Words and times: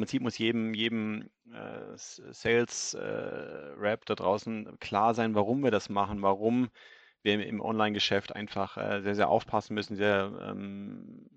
im 0.00 0.06
Prinzip 0.06 0.22
muss 0.22 0.38
jedem, 0.38 0.72
jedem 0.72 1.28
äh, 1.52 1.94
Sales-Rap 1.94 4.00
äh, 4.00 4.04
da 4.06 4.14
draußen 4.14 4.78
klar 4.80 5.14
sein, 5.14 5.34
warum 5.34 5.62
wir 5.62 5.70
das 5.70 5.90
machen, 5.90 6.22
warum 6.22 6.70
wir 7.22 7.46
im 7.46 7.60
Online-Geschäft 7.60 8.34
einfach 8.34 8.78
äh, 8.78 9.02
sehr, 9.02 9.14
sehr 9.14 9.28
aufpassen 9.28 9.74
müssen, 9.74 9.96
sehr 9.96 10.32
ähm, 10.42 11.28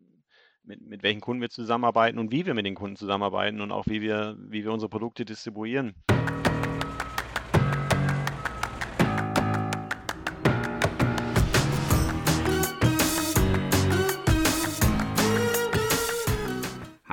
mit, 0.64 0.82
mit 0.82 1.04
welchen 1.04 1.20
Kunden 1.20 1.42
wir 1.42 1.50
zusammenarbeiten 1.50 2.20
und 2.20 2.32
wie 2.32 2.46
wir 2.46 2.54
mit 2.54 2.66
den 2.66 2.76
Kunden 2.76 2.96
zusammenarbeiten 2.96 3.60
und 3.60 3.74
auch 3.74 3.86
wie 3.88 4.02
wir, 4.02 4.38
wie 4.40 4.64
wir 4.64 4.72
unsere 4.72 4.90
Produkte 4.90 5.26
distribuieren. 5.26 5.94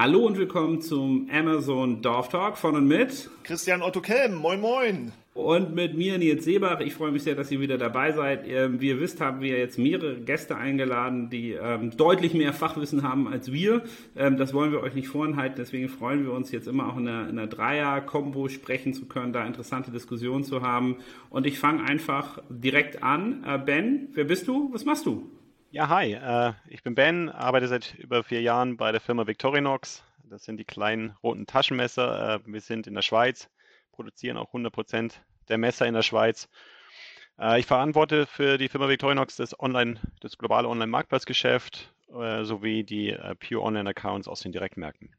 Hallo 0.03 0.21
und 0.21 0.39
willkommen 0.39 0.81
zum 0.81 1.29
Amazon 1.31 2.01
Dorf 2.01 2.31
Talk 2.31 2.57
von 2.57 2.75
und 2.75 2.89
mit 2.89 3.29
Christian 3.43 3.83
Otto 3.83 4.01
Kelm. 4.01 4.35
Moin, 4.35 4.59
moin. 4.59 5.13
Und 5.35 5.75
mit 5.75 5.95
mir 5.95 6.17
Nils 6.17 6.47
Seebach. 6.47 6.81
Ich 6.81 6.95
freue 6.95 7.13
mich 7.13 7.23
sehr, 7.23 7.35
dass 7.35 7.51
ihr 7.51 7.61
wieder 7.61 7.77
dabei 7.77 8.13
seid. 8.13 8.49
Ähm, 8.49 8.81
wie 8.81 8.89
ihr 8.89 8.99
wisst, 8.99 9.21
haben 9.21 9.43
wir 9.43 9.59
jetzt 9.59 9.79
mehrere 9.79 10.17
Gäste 10.17 10.57
eingeladen, 10.57 11.29
die 11.29 11.53
ähm, 11.53 11.95
deutlich 11.95 12.33
mehr 12.33 12.55
Fachwissen 12.55 13.03
haben 13.03 13.29
als 13.29 13.53
wir. 13.53 13.83
Ähm, 14.17 14.39
das 14.39 14.55
wollen 14.55 14.73
wir 14.73 14.81
euch 14.81 14.95
nicht 14.95 15.09
vorenthalten. 15.09 15.57
Deswegen 15.59 15.91
freuen 15.91 16.25
wir 16.25 16.33
uns 16.33 16.51
jetzt 16.51 16.67
immer 16.67 16.89
auch 16.89 16.97
in 16.97 17.07
einer, 17.07 17.29
in 17.29 17.39
einer 17.39 17.47
Dreier-Kombo 17.47 18.49
sprechen 18.49 18.95
zu 18.95 19.05
können, 19.05 19.35
da 19.35 19.45
interessante 19.45 19.91
Diskussionen 19.91 20.45
zu 20.45 20.63
haben. 20.63 20.97
Und 21.29 21.47
ich 21.47 21.59
fange 21.59 21.85
einfach 21.85 22.43
direkt 22.49 23.03
an. 23.03 23.45
Äh, 23.47 23.59
ben, 23.59 24.09
wer 24.15 24.25
bist 24.25 24.49
du? 24.49 24.73
Was 24.73 24.87
machst 24.87 25.05
du? 25.05 25.31
Ja, 25.73 25.89
hi, 25.89 26.15
äh, 26.15 26.53
ich 26.67 26.83
bin 26.83 26.97
Ben, 26.97 27.29
arbeite 27.29 27.69
seit 27.69 27.95
über 27.95 28.25
vier 28.25 28.43
Jahren 28.43 28.77
bei 28.77 28.91
der 28.91 29.01
Firma 29.01 29.29
Victorinox. 29.29 30.03
Das 30.25 30.43
sind 30.45 30.57
die 30.57 30.65
kleinen 30.65 31.11
roten 31.23 31.47
Taschenmesser. 31.47 32.35
Äh, 32.35 32.41
wir 32.45 32.61
sind 32.61 32.89
in 32.89 32.95
der 32.95 33.03
Schweiz, 33.03 33.49
produzieren 33.93 34.37
auch 34.37 34.53
100% 34.53 35.13
der 35.49 35.59
Messer 35.59 35.87
in 35.87 35.95
der 35.95 36.03
Schweiz. 36.03 36.49
Äh, 37.39 37.61
ich 37.61 37.67
verantworte 37.67 38.27
für 38.27 38.59
die 38.59 38.69
Firma 38.69 38.89
Victorinox 38.89 39.37
das, 39.37 39.57
Online, 39.61 40.01
das 40.19 40.39
globale 40.39 40.67
Online-Marktplatzgeschäft 40.67 41.95
sowie 42.09 42.83
die 42.83 43.17
Pure 43.39 43.63
Online-Accounts 43.63 44.27
aus 44.27 44.41
den 44.41 44.51
Direktmärkten. 44.51 45.15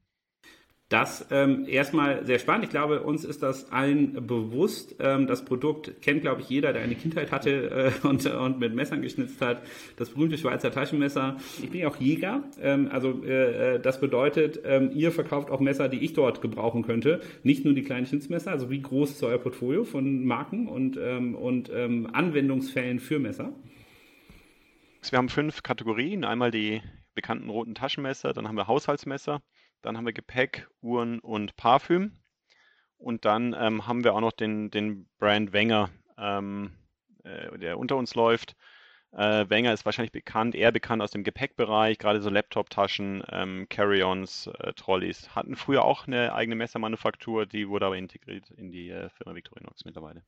Das 0.91 1.25
ähm, 1.31 1.65
erstmal 1.69 2.25
sehr 2.25 2.37
spannend. 2.37 2.65
Ich 2.65 2.69
glaube, 2.69 3.01
uns 3.01 3.23
ist 3.23 3.41
das 3.41 3.71
allen 3.71 4.27
bewusst. 4.27 4.97
Ähm, 4.99 5.25
das 5.25 5.45
Produkt 5.45 6.01
kennt, 6.01 6.19
glaube 6.19 6.41
ich, 6.41 6.49
jeder, 6.49 6.73
der 6.73 6.81
eine 6.81 6.95
Kindheit 6.95 7.31
hatte 7.31 7.93
äh, 8.03 8.07
und, 8.07 8.25
und 8.25 8.59
mit 8.59 8.75
Messern 8.75 9.01
geschnitzt 9.01 9.39
hat. 9.39 9.63
Das 9.95 10.09
berühmte 10.09 10.37
Schweizer 10.37 10.69
Taschenmesser. 10.69 11.37
Ich 11.63 11.69
bin 11.69 11.79
ja 11.79 11.87
auch 11.87 11.95
Jäger. 11.95 12.43
Ähm, 12.61 12.89
also 12.91 13.23
äh, 13.23 13.75
äh, 13.75 13.79
das 13.79 14.01
bedeutet, 14.01 14.59
ähm, 14.65 14.91
ihr 14.93 15.13
verkauft 15.13 15.49
auch 15.49 15.61
Messer, 15.61 15.87
die 15.87 15.99
ich 15.99 16.11
dort 16.11 16.41
gebrauchen 16.41 16.83
könnte. 16.83 17.21
Nicht 17.43 17.63
nur 17.63 17.73
die 17.73 17.83
kleinen 17.83 18.05
Schnitzmesser. 18.05 18.51
Also 18.51 18.69
wie 18.69 18.81
groß 18.81 19.11
ist 19.11 19.23
euer 19.23 19.37
Portfolio 19.37 19.85
von 19.85 20.25
Marken 20.25 20.67
und, 20.67 20.99
ähm, 21.01 21.35
und 21.35 21.71
ähm, 21.73 22.09
Anwendungsfällen 22.11 22.99
für 22.99 23.17
Messer? 23.17 23.53
Wir 25.09 25.17
haben 25.17 25.29
fünf 25.29 25.63
Kategorien. 25.63 26.25
Einmal 26.25 26.51
die 26.51 26.81
bekannten 27.15 27.49
roten 27.49 27.75
Taschenmesser, 27.75 28.33
dann 28.33 28.49
haben 28.49 28.55
wir 28.55 28.67
Haushaltsmesser. 28.67 29.41
Dann 29.81 29.97
haben 29.97 30.05
wir 30.05 30.13
Gepäck, 30.13 30.67
Uhren 30.81 31.19
und 31.19 31.55
Parfüm. 31.55 32.17
Und 32.97 33.25
dann 33.25 33.55
ähm, 33.57 33.87
haben 33.87 34.03
wir 34.03 34.13
auch 34.13 34.21
noch 34.21 34.31
den, 34.31 34.69
den 34.69 35.07
Brand 35.17 35.53
Wenger, 35.53 35.89
ähm, 36.17 36.71
äh, 37.23 37.57
der 37.57 37.79
unter 37.79 37.97
uns 37.97 38.13
läuft. 38.13 38.55
Äh, 39.11 39.49
Wenger 39.49 39.73
ist 39.73 39.85
wahrscheinlich 39.85 40.11
bekannt, 40.11 40.55
eher 40.55 40.71
bekannt 40.71 41.01
aus 41.01 41.11
dem 41.11 41.23
Gepäckbereich, 41.23 41.97
gerade 41.97 42.21
so 42.21 42.29
Laptop-Taschen, 42.29 43.23
ähm, 43.29 43.67
Carry-ons, 43.69 44.47
äh, 44.47 44.73
Trolleys. 44.73 45.35
Hatten 45.35 45.55
früher 45.55 45.83
auch 45.83 46.07
eine 46.07 46.33
eigene 46.33 46.55
Messermanufaktur, 46.55 47.45
die 47.45 47.67
wurde 47.67 47.87
aber 47.87 47.97
integriert 47.97 48.49
in 48.51 48.71
die 48.71 48.89
äh, 48.89 49.09
Firma 49.09 49.35
Victorinox 49.35 49.83
mittlerweile. 49.83 50.23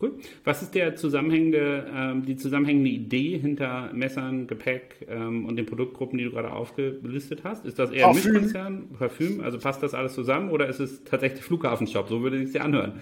Cool. 0.00 0.16
Was 0.44 0.62
ist 0.62 0.76
der 0.76 0.94
zusammenhängende, 0.94 1.90
ähm, 1.92 2.24
die 2.24 2.36
zusammenhängende 2.36 2.88
Idee 2.88 3.36
hinter 3.36 3.92
Messern, 3.92 4.46
Gepäck 4.46 5.04
ähm, 5.08 5.44
und 5.44 5.56
den 5.56 5.66
Produktgruppen, 5.66 6.18
die 6.18 6.24
du 6.24 6.30
gerade 6.30 6.52
aufgelistet 6.52 7.42
hast? 7.42 7.66
Ist 7.66 7.80
das 7.80 7.90
eher 7.90 8.04
Parfüm. 8.06 8.32
Mischkonzern, 8.32 8.92
Parfüm? 8.96 9.40
Also 9.40 9.58
passt 9.58 9.82
das 9.82 9.94
alles 9.94 10.14
zusammen 10.14 10.50
oder 10.50 10.68
ist 10.68 10.78
es 10.78 11.02
tatsächlich 11.02 11.42
Flughafenshop? 11.42 12.08
So 12.08 12.22
würde 12.22 12.36
ich 12.36 12.44
es 12.44 12.52
dir 12.52 12.62
anhören. 12.62 13.00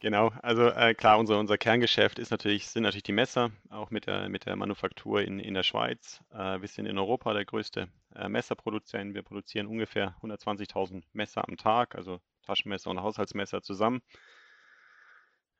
Genau, 0.00 0.32
also 0.42 0.66
äh, 0.66 0.94
klar, 0.94 1.18
unser, 1.18 1.38
unser 1.38 1.56
Kerngeschäft 1.56 2.18
ist 2.18 2.30
natürlich, 2.30 2.66
sind 2.66 2.82
natürlich 2.82 3.04
die 3.04 3.12
Messer, 3.12 3.50
auch 3.70 3.90
mit 3.90 4.06
der, 4.06 4.28
mit 4.28 4.44
der 4.44 4.54
Manufaktur 4.56 5.22
in, 5.22 5.38
in 5.38 5.54
der 5.54 5.62
Schweiz. 5.62 6.20
Äh, 6.34 6.60
wir 6.60 6.68
sind 6.68 6.86
in 6.86 6.98
Europa 6.98 7.32
der 7.32 7.44
größte 7.44 7.88
äh, 8.14 8.28
Messerproduzent. 8.28 9.14
Wir 9.14 9.22
produzieren 9.22 9.68
ungefähr 9.68 10.16
120.000 10.20 11.04
Messer 11.12 11.48
am 11.48 11.56
Tag, 11.56 11.94
also 11.94 12.20
Taschenmesser 12.44 12.90
und 12.90 13.00
Haushaltsmesser 13.00 13.62
zusammen. 13.62 14.02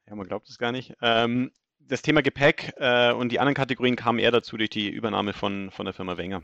Ja, 0.08 0.14
man 0.14 0.26
glaubt 0.26 0.48
es 0.48 0.58
gar 0.58 0.72
nicht. 0.72 0.94
Ähm, 1.02 1.50
das 1.80 2.02
Thema 2.02 2.22
Gepäck 2.22 2.72
äh, 2.78 3.12
und 3.12 3.32
die 3.32 3.40
anderen 3.40 3.54
Kategorien 3.54 3.96
kamen 3.96 4.18
eher 4.18 4.30
dazu 4.30 4.56
durch 4.56 4.70
die 4.70 4.88
Übernahme 4.88 5.32
von, 5.32 5.70
von 5.70 5.84
der 5.84 5.94
Firma 5.94 6.16
Wenger. 6.16 6.42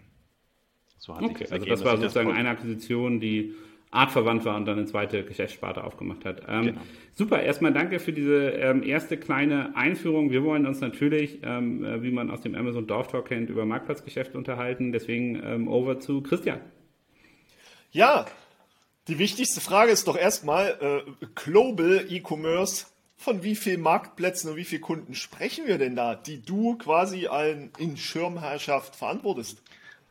So 0.99 1.17
hat 1.17 1.23
okay, 1.23 1.45
das 1.45 1.53
also 1.53 1.67
das 1.67 1.85
war 1.85 1.97
sozusagen 1.97 2.29
das 2.29 2.39
eine 2.39 2.51
Akquisition, 2.51 3.19
die 3.19 3.55
artverwandt 3.91 4.45
war 4.45 4.57
und 4.57 4.67
dann 4.67 4.79
eine 4.79 4.87
zweite 4.87 5.25
Geschäftssparte 5.25 5.85
aufgemacht 5.85 6.25
hat. 6.25 6.43
Ähm, 6.49 6.67
genau. 6.67 6.81
Super, 7.13 7.43
erstmal 7.43 7.73
danke 7.73 7.99
für 7.99 8.13
diese 8.13 8.51
ähm, 8.51 8.83
erste 8.83 9.19
kleine 9.19 9.77
Einführung. 9.77 10.31
Wir 10.31 10.45
wollen 10.45 10.65
uns 10.65 10.81
natürlich, 10.81 11.41
ähm, 11.43 11.85
äh, 11.85 12.03
wie 12.03 12.11
man 12.11 12.31
aus 12.31 12.41
dem 12.41 12.55
Amazon 12.55 12.87
Dorf 12.87 13.09
Talk 13.09 13.29
kennt, 13.29 13.51
über 13.51 13.67
Marktplatzgeschäft 13.67 14.35
unterhalten. 14.35 14.93
Deswegen 14.93 15.43
ähm, 15.45 15.69
over 15.69 16.01
zu 16.01 16.23
Christian. 16.23 16.61
Ja, 17.91 18.25
die 19.09 19.19
wichtigste 19.19 19.61
Frage 19.61 19.91
ist 19.91 20.09
doch 20.09 20.17
erstmal 20.17 20.79
äh, 20.81 21.27
Global 21.35 22.07
E-Commerce 22.09 22.87
von 23.23 23.43
wie 23.43 23.57
vielen 23.57 23.81
Marktplätzen 23.81 24.51
und 24.51 24.57
wie 24.57 24.65
vielen 24.65 24.83
Kunden 24.83 25.15
sprechen 25.15 25.67
wir 25.67 25.79
denn 25.79 25.97
da, 25.97 26.15
die 26.15 26.43
du 26.43 26.77
quasi 26.77 27.29
in 27.79 27.97
Schirmherrschaft 27.97 28.97
verantwortest? 28.97 29.63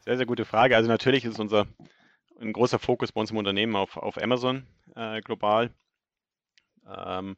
Sehr, 0.06 0.18
sehr 0.18 0.26
gute 0.26 0.46
Frage. 0.46 0.76
Also 0.76 0.90
natürlich 0.90 1.26
ist 1.26 1.40
unser 1.40 1.68
ein 2.40 2.54
großer 2.54 2.80
Fokus 2.80 3.12
bei 3.12 3.22
uns 3.22 3.32
im 3.32 3.38
Unternehmen 3.38 3.76
auf, 3.76 3.98
auf 3.98 4.18
Amazon 4.18 4.66
äh, 4.96 5.22
global. 5.22 5.70
Ähm, 6.88 7.38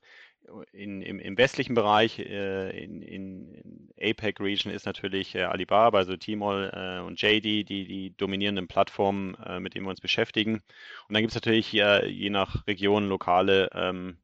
in, 0.71 1.01
im, 1.01 1.19
im, 1.19 1.37
westlichen 1.37 1.73
Bereich, 1.73 2.19
äh, 2.19 2.83
in, 2.83 3.01
in, 3.01 3.89
APEC 3.99 4.39
Region 4.39 4.73
ist 4.73 4.85
natürlich 4.85 5.35
äh, 5.35 5.43
Alibaba, 5.43 5.97
also 5.97 6.17
Tmall 6.17 6.71
äh, 6.73 7.05
und 7.05 7.21
JD, 7.21 7.67
die, 7.67 7.85
die 7.85 8.13
dominierenden 8.17 8.67
Plattformen, 8.67 9.35
äh, 9.35 9.59
mit 9.59 9.73
denen 9.73 9.85
wir 9.85 9.89
uns 9.89 10.01
beschäftigen. 10.01 10.55
Und 10.55 11.13
dann 11.13 11.21
gibt 11.21 11.31
es 11.31 11.35
natürlich 11.35 11.71
je 11.71 12.29
nach 12.29 12.67
Region 12.67 13.07
lokale 13.07 13.69
ähm, 13.73 14.17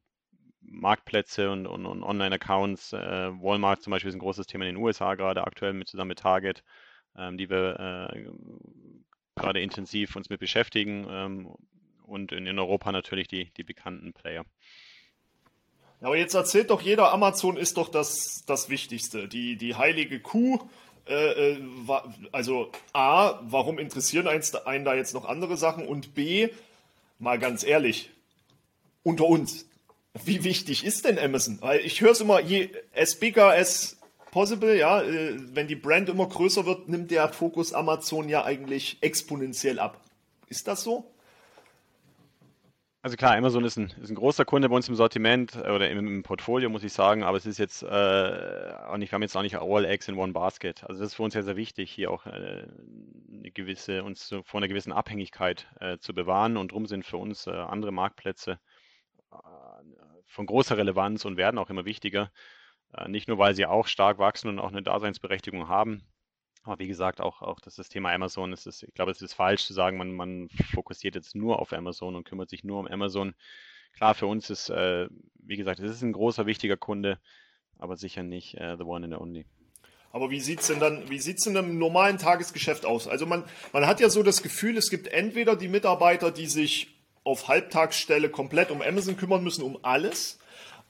Marktplätze 0.62 1.50
und, 1.50 1.66
und, 1.66 1.86
und 1.86 2.02
Online-Accounts. 2.02 2.92
Äh, 2.92 3.30
Walmart 3.40 3.82
zum 3.82 3.90
Beispiel 3.90 4.08
ist 4.08 4.16
ein 4.16 4.20
großes 4.20 4.46
Thema 4.46 4.66
in 4.66 4.74
den 4.74 4.82
USA 4.82 5.14
gerade 5.14 5.44
aktuell 5.44 5.72
mit 5.72 5.88
zusammen 5.88 6.08
mit 6.08 6.20
Target, 6.20 6.62
ähm, 7.16 7.38
die 7.38 7.50
wir 7.50 8.10
äh, 8.12 8.26
gerade 9.36 9.60
intensiv 9.60 10.16
uns 10.16 10.28
mit 10.28 10.40
beschäftigen 10.40 11.06
ähm, 11.08 11.54
und 12.04 12.32
in, 12.32 12.46
in, 12.46 12.58
Europa 12.58 12.92
natürlich 12.92 13.28
die, 13.28 13.50
die 13.56 13.64
bekannten 13.64 14.12
Player. 14.12 14.44
Ja, 16.00 16.06
aber 16.06 16.16
jetzt 16.16 16.34
erzählt 16.34 16.70
doch 16.70 16.82
jeder, 16.82 17.12
Amazon 17.12 17.56
ist 17.56 17.76
doch 17.76 17.88
das, 17.88 18.44
das 18.46 18.68
Wichtigste, 18.68 19.28
die, 19.28 19.56
die 19.56 19.74
heilige 19.74 20.20
Kuh. 20.20 20.58
Äh, 21.06 21.52
äh 21.52 21.62
also 22.32 22.70
A, 22.92 23.38
warum 23.42 23.78
interessieren 23.78 24.26
einen 24.28 24.84
da 24.84 24.94
jetzt 24.94 25.14
noch 25.14 25.24
andere 25.24 25.56
Sachen? 25.56 25.86
Und 25.86 26.14
B, 26.14 26.48
mal 27.18 27.38
ganz 27.38 27.64
ehrlich, 27.64 28.10
unter 29.02 29.26
uns, 29.26 29.69
wie 30.24 30.44
wichtig 30.44 30.84
ist 30.84 31.04
denn 31.04 31.18
Amazon? 31.18 31.58
Weil 31.60 31.80
ich 31.80 32.00
höre 32.00 32.12
es 32.12 32.20
immer, 32.20 32.40
je 32.40 32.70
as 32.94 33.18
bigger 33.18 33.50
as 33.50 33.96
possible, 34.30 34.76
ja, 34.76 35.02
äh, 35.02 35.36
wenn 35.54 35.68
die 35.68 35.76
Brand 35.76 36.08
immer 36.08 36.28
größer 36.28 36.66
wird, 36.66 36.88
nimmt 36.88 37.10
der 37.10 37.28
Fokus 37.28 37.72
Amazon 37.72 38.28
ja 38.28 38.44
eigentlich 38.44 38.98
exponentiell 39.00 39.78
ab. 39.78 40.00
Ist 40.48 40.66
das 40.66 40.82
so? 40.82 41.10
Also 43.02 43.16
klar, 43.16 43.34
Amazon 43.34 43.64
ist 43.64 43.78
ein, 43.78 43.94
ist 44.02 44.10
ein 44.10 44.14
großer 44.14 44.44
Kunde 44.44 44.68
bei 44.68 44.76
uns 44.76 44.86
im 44.88 44.94
Sortiment 44.94 45.54
äh, 45.56 45.70
oder 45.70 45.88
im, 45.88 46.06
im 46.06 46.22
Portfolio, 46.22 46.68
muss 46.68 46.84
ich 46.84 46.92
sagen, 46.92 47.22
aber 47.22 47.38
es 47.38 47.46
ist 47.46 47.58
jetzt 47.58 47.82
äh, 47.82 47.86
auch 47.86 48.98
nicht, 48.98 49.10
wir 49.10 49.14
haben 49.14 49.22
jetzt 49.22 49.36
auch 49.36 49.42
nicht 49.42 49.56
all 49.56 49.84
eggs 49.86 50.08
in 50.08 50.18
one 50.18 50.34
basket. 50.34 50.84
Also 50.84 51.00
das 51.00 51.12
ist 51.12 51.14
für 51.14 51.22
uns 51.22 51.32
sehr, 51.32 51.42
sehr 51.42 51.56
wichtig, 51.56 51.90
hier 51.90 52.10
auch 52.10 52.26
äh, 52.26 52.66
eine 53.32 53.50
gewisse, 53.54 54.04
uns 54.04 54.34
vor 54.44 54.60
einer 54.60 54.68
gewissen 54.68 54.92
Abhängigkeit 54.92 55.66
äh, 55.80 55.96
zu 55.96 56.12
bewahren 56.12 56.58
und 56.58 56.72
darum 56.72 56.84
sind 56.86 57.06
für 57.06 57.16
uns 57.16 57.46
äh, 57.46 57.52
andere 57.52 57.90
Marktplätze 57.90 58.58
von 60.30 60.46
großer 60.46 60.76
Relevanz 60.76 61.24
und 61.24 61.36
werden 61.36 61.58
auch 61.58 61.70
immer 61.70 61.84
wichtiger. 61.84 62.32
Äh, 62.94 63.08
nicht 63.08 63.28
nur, 63.28 63.38
weil 63.38 63.54
sie 63.54 63.66
auch 63.66 63.86
stark 63.86 64.18
wachsen 64.18 64.48
und 64.48 64.58
auch 64.58 64.70
eine 64.70 64.82
Daseinsberechtigung 64.82 65.68
haben, 65.68 66.02
aber 66.62 66.78
wie 66.78 66.88
gesagt, 66.88 67.20
auch, 67.20 67.42
auch 67.42 67.60
das, 67.60 67.76
das 67.76 67.88
Thema 67.88 68.12
Amazon, 68.12 68.52
ist, 68.52 68.82
ich 68.82 68.94
glaube, 68.94 69.10
es 69.10 69.22
ist 69.22 69.34
falsch 69.34 69.64
zu 69.64 69.72
sagen, 69.72 69.96
man, 69.96 70.12
man 70.12 70.48
fokussiert 70.72 71.14
jetzt 71.14 71.34
nur 71.34 71.58
auf 71.58 71.72
Amazon 71.72 72.16
und 72.16 72.24
kümmert 72.24 72.50
sich 72.50 72.64
nur 72.64 72.78
um 72.78 72.86
Amazon. 72.86 73.34
Klar, 73.94 74.14
für 74.14 74.26
uns 74.26 74.50
ist, 74.50 74.68
äh, 74.68 75.08
wie 75.34 75.56
gesagt, 75.56 75.80
es 75.80 75.90
ist 75.90 76.02
ein 76.02 76.12
großer, 76.12 76.46
wichtiger 76.46 76.76
Kunde, 76.76 77.18
aber 77.78 77.96
sicher 77.96 78.22
nicht 78.22 78.54
äh, 78.56 78.76
the 78.76 78.84
one 78.84 79.04
and 79.04 79.14
only. 79.14 79.46
Aber 80.12 80.30
wie 80.30 80.40
sieht's 80.40 80.66
denn 80.66 80.80
dann, 80.80 81.08
wie 81.08 81.18
sieht's 81.18 81.44
denn 81.44 81.56
im 81.56 81.78
normalen 81.78 82.18
Tagesgeschäft 82.18 82.84
aus? 82.84 83.08
Also 83.08 83.26
man, 83.26 83.44
man 83.72 83.86
hat 83.86 84.00
ja 84.00 84.10
so 84.10 84.22
das 84.22 84.42
Gefühl, 84.42 84.76
es 84.76 84.90
gibt 84.90 85.06
entweder 85.06 85.56
die 85.56 85.68
Mitarbeiter, 85.68 86.30
die 86.30 86.46
sich 86.46 86.99
auf 87.24 87.48
Halbtagsstelle 87.48 88.30
komplett 88.30 88.70
um 88.70 88.82
Amazon 88.82 89.16
kümmern 89.16 89.44
müssen, 89.44 89.62
um 89.62 89.78
alles. 89.82 90.38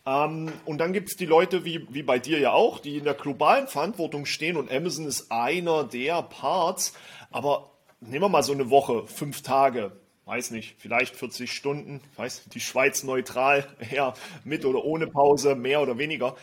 Ähm, 0.06 0.52
und 0.64 0.78
dann 0.78 0.92
gibt 0.92 1.10
es 1.10 1.16
die 1.16 1.26
Leute, 1.26 1.64
wie, 1.64 1.86
wie 1.90 2.02
bei 2.02 2.18
dir 2.18 2.38
ja 2.38 2.52
auch, 2.52 2.78
die 2.78 2.96
in 2.96 3.04
der 3.04 3.14
globalen 3.14 3.68
Verantwortung 3.68 4.26
stehen 4.26 4.56
und 4.56 4.70
Amazon 4.70 5.06
ist 5.06 5.30
einer 5.30 5.84
der 5.84 6.22
Parts. 6.22 6.94
Aber 7.30 7.70
nehmen 8.00 8.22
wir 8.22 8.28
mal 8.28 8.42
so 8.42 8.52
eine 8.52 8.70
Woche, 8.70 9.06
fünf 9.06 9.42
Tage, 9.42 9.92
weiß 10.24 10.52
nicht, 10.52 10.76
vielleicht 10.78 11.16
40 11.16 11.52
Stunden, 11.52 12.00
weiß 12.16 12.44
die 12.52 12.60
Schweiz 12.60 13.02
neutral, 13.02 13.66
eher 13.90 14.14
mit 14.44 14.64
oder 14.64 14.84
ohne 14.84 15.06
Pause, 15.06 15.54
mehr 15.54 15.82
oder 15.82 15.98
weniger. 15.98 16.36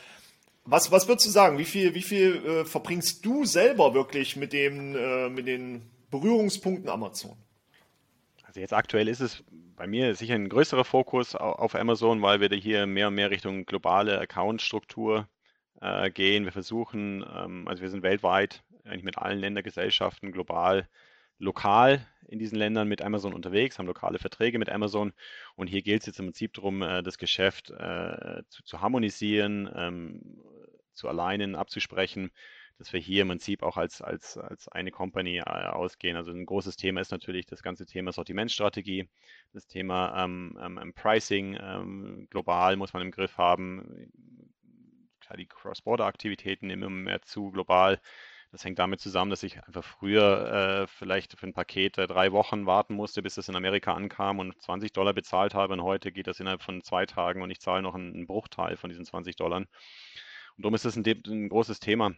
Was, 0.66 0.92
was 0.92 1.08
würdest 1.08 1.28
du 1.28 1.32
sagen? 1.32 1.58
Wie 1.58 1.66
viel, 1.66 1.94
wie 1.96 2.02
viel 2.02 2.46
äh, 2.46 2.66
verbringst 2.66 3.26
du 3.26 3.46
selber 3.46 3.94
wirklich 3.94 4.36
mit, 4.36 4.52
dem, 4.52 4.96
äh, 4.96 5.30
mit 5.30 5.48
den 5.48 5.90
Berührungspunkten 6.12 6.90
Amazon? 6.90 7.38
Also 8.46 8.60
jetzt 8.60 8.74
aktuell 8.74 9.08
ist 9.08 9.22
es 9.22 9.44
bei 9.78 9.88
mir 9.88 10.16
sicher 10.16 10.34
ein 10.36 10.50
größerer 10.50 10.84
Fokus 10.84 11.36
auf 11.36 11.76
Amazon, 11.76 12.22
weil 12.22 12.42
wir 12.42 12.50
hier 12.58 12.88
mehr 12.88 13.08
und 13.08 13.16
mehr 13.16 13.30
Richtung 13.30 13.66
globale 13.66 14.20
Account-Struktur 14.20 15.30
äh, 15.80 16.10
gehen. 16.10 16.46
Wir 16.46 16.52
versuchen, 16.52 17.24
ähm, 17.34 17.68
also 17.68 17.84
wir 17.84 17.90
sind 17.90 18.04
weltweit 18.04 18.64
eigentlich 18.84 19.04
mit 19.04 19.18
allen 19.20 19.40
Ländergesellschaften 19.40 20.32
global, 20.32 20.90
lokal 21.38 22.06
in 22.28 22.40
diesen 22.40 22.58
Ländern 22.58 22.88
mit 22.88 23.04
Amazon 23.04 23.34
unterwegs, 23.34 23.78
haben 23.78 23.86
lokale 23.86 24.18
Verträge 24.18 24.58
mit 24.58 24.70
Amazon 24.70 25.14
und 25.56 25.68
hier 25.68 25.84
gilt 25.84 26.02
es 26.02 26.08
jetzt 26.08 26.20
im 26.20 26.26
Prinzip 26.26 26.54
darum, 26.54 26.82
äh, 26.82 27.04
das 27.04 27.20
Geschäft 27.20 27.70
äh, 27.70 28.42
zu, 28.50 28.64
zu, 28.64 28.82
harmonisieren, 28.82 29.70
ähm, 29.76 30.42
zu 30.94 31.08
alleinen, 31.08 31.56
abzusprechen, 31.56 32.32
dass 32.78 32.94
wir 32.94 33.00
hier 33.00 33.24
im 33.24 33.30
Prinzip 33.30 33.64
auch 33.64 33.78
als, 33.78 34.02
als, 34.02 34.38
als 34.38 34.68
eine 34.68 34.92
Company 34.92 35.38
äh, 35.38 35.44
ausgehen. 35.44 36.16
Also 36.16 36.32
ein 36.32 36.46
großes 36.46 36.76
Thema 36.76 37.02
ist 37.02 37.12
natürlich 37.12 37.46
das 37.46 37.64
ganze 37.64 37.86
Thema 37.86 38.12
Sortimentsstrategie, 38.12 39.10
das 39.54 39.68
Thema 39.68 40.24
ähm, 40.24 40.58
ähm, 40.62 40.94
Pricing 40.94 41.58
ähm, 41.60 42.28
global 42.30 42.76
muss 42.76 42.94
man 42.94 43.02
im 43.02 43.12
Griff 43.12 43.38
haben. 43.38 44.12
Klar, 45.22 45.38
die 45.38 45.48
Cross-Border-Aktivitäten 45.48 46.68
nehmen 46.68 46.84
immer 46.84 46.96
mehr 46.96 47.22
zu 47.22 47.52
global. 47.52 48.00
Das 48.52 48.64
hängt 48.64 48.80
damit 48.80 49.02
zusammen, 49.02 49.30
dass 49.30 49.44
ich 49.44 49.62
einfach 49.64 49.84
früher 49.84 50.84
äh, 50.84 50.88
vielleicht 50.88 51.38
für 51.38 51.48
ein 51.48 51.54
Paket 51.54 51.98
äh, 51.98 52.08
drei 52.08 52.32
Wochen 52.32 52.66
warten 52.66 52.94
musste, 52.94 53.22
bis 53.22 53.38
es 53.38 53.50
in 53.50 53.56
Amerika 53.56 53.94
ankam 53.94 54.40
und 54.40 54.60
20 54.62 54.94
Dollar 54.94 55.14
bezahlt 55.14 55.54
habe. 55.54 55.74
Und 55.74 55.84
heute 55.84 56.12
geht 56.14 56.28
das 56.28 56.40
innerhalb 56.40 56.62
von 56.64 56.82
zwei 56.82 57.06
Tagen 57.06 57.42
und 57.42 57.52
ich 57.52 57.60
zahle 57.60 57.82
noch 57.82 57.96
einen, 57.96 58.14
einen 58.14 58.28
Bruchteil 58.28 58.78
von 58.78 58.90
diesen 58.90 59.04
20 59.06 59.36
Dollar. 59.36 59.58
Und 59.58 59.68
darum 60.58 60.76
ist 60.76 60.86
das 60.86 60.96
ein, 60.96 61.04
ein 61.06 61.50
großes 61.50 61.80
Thema. 61.80 62.14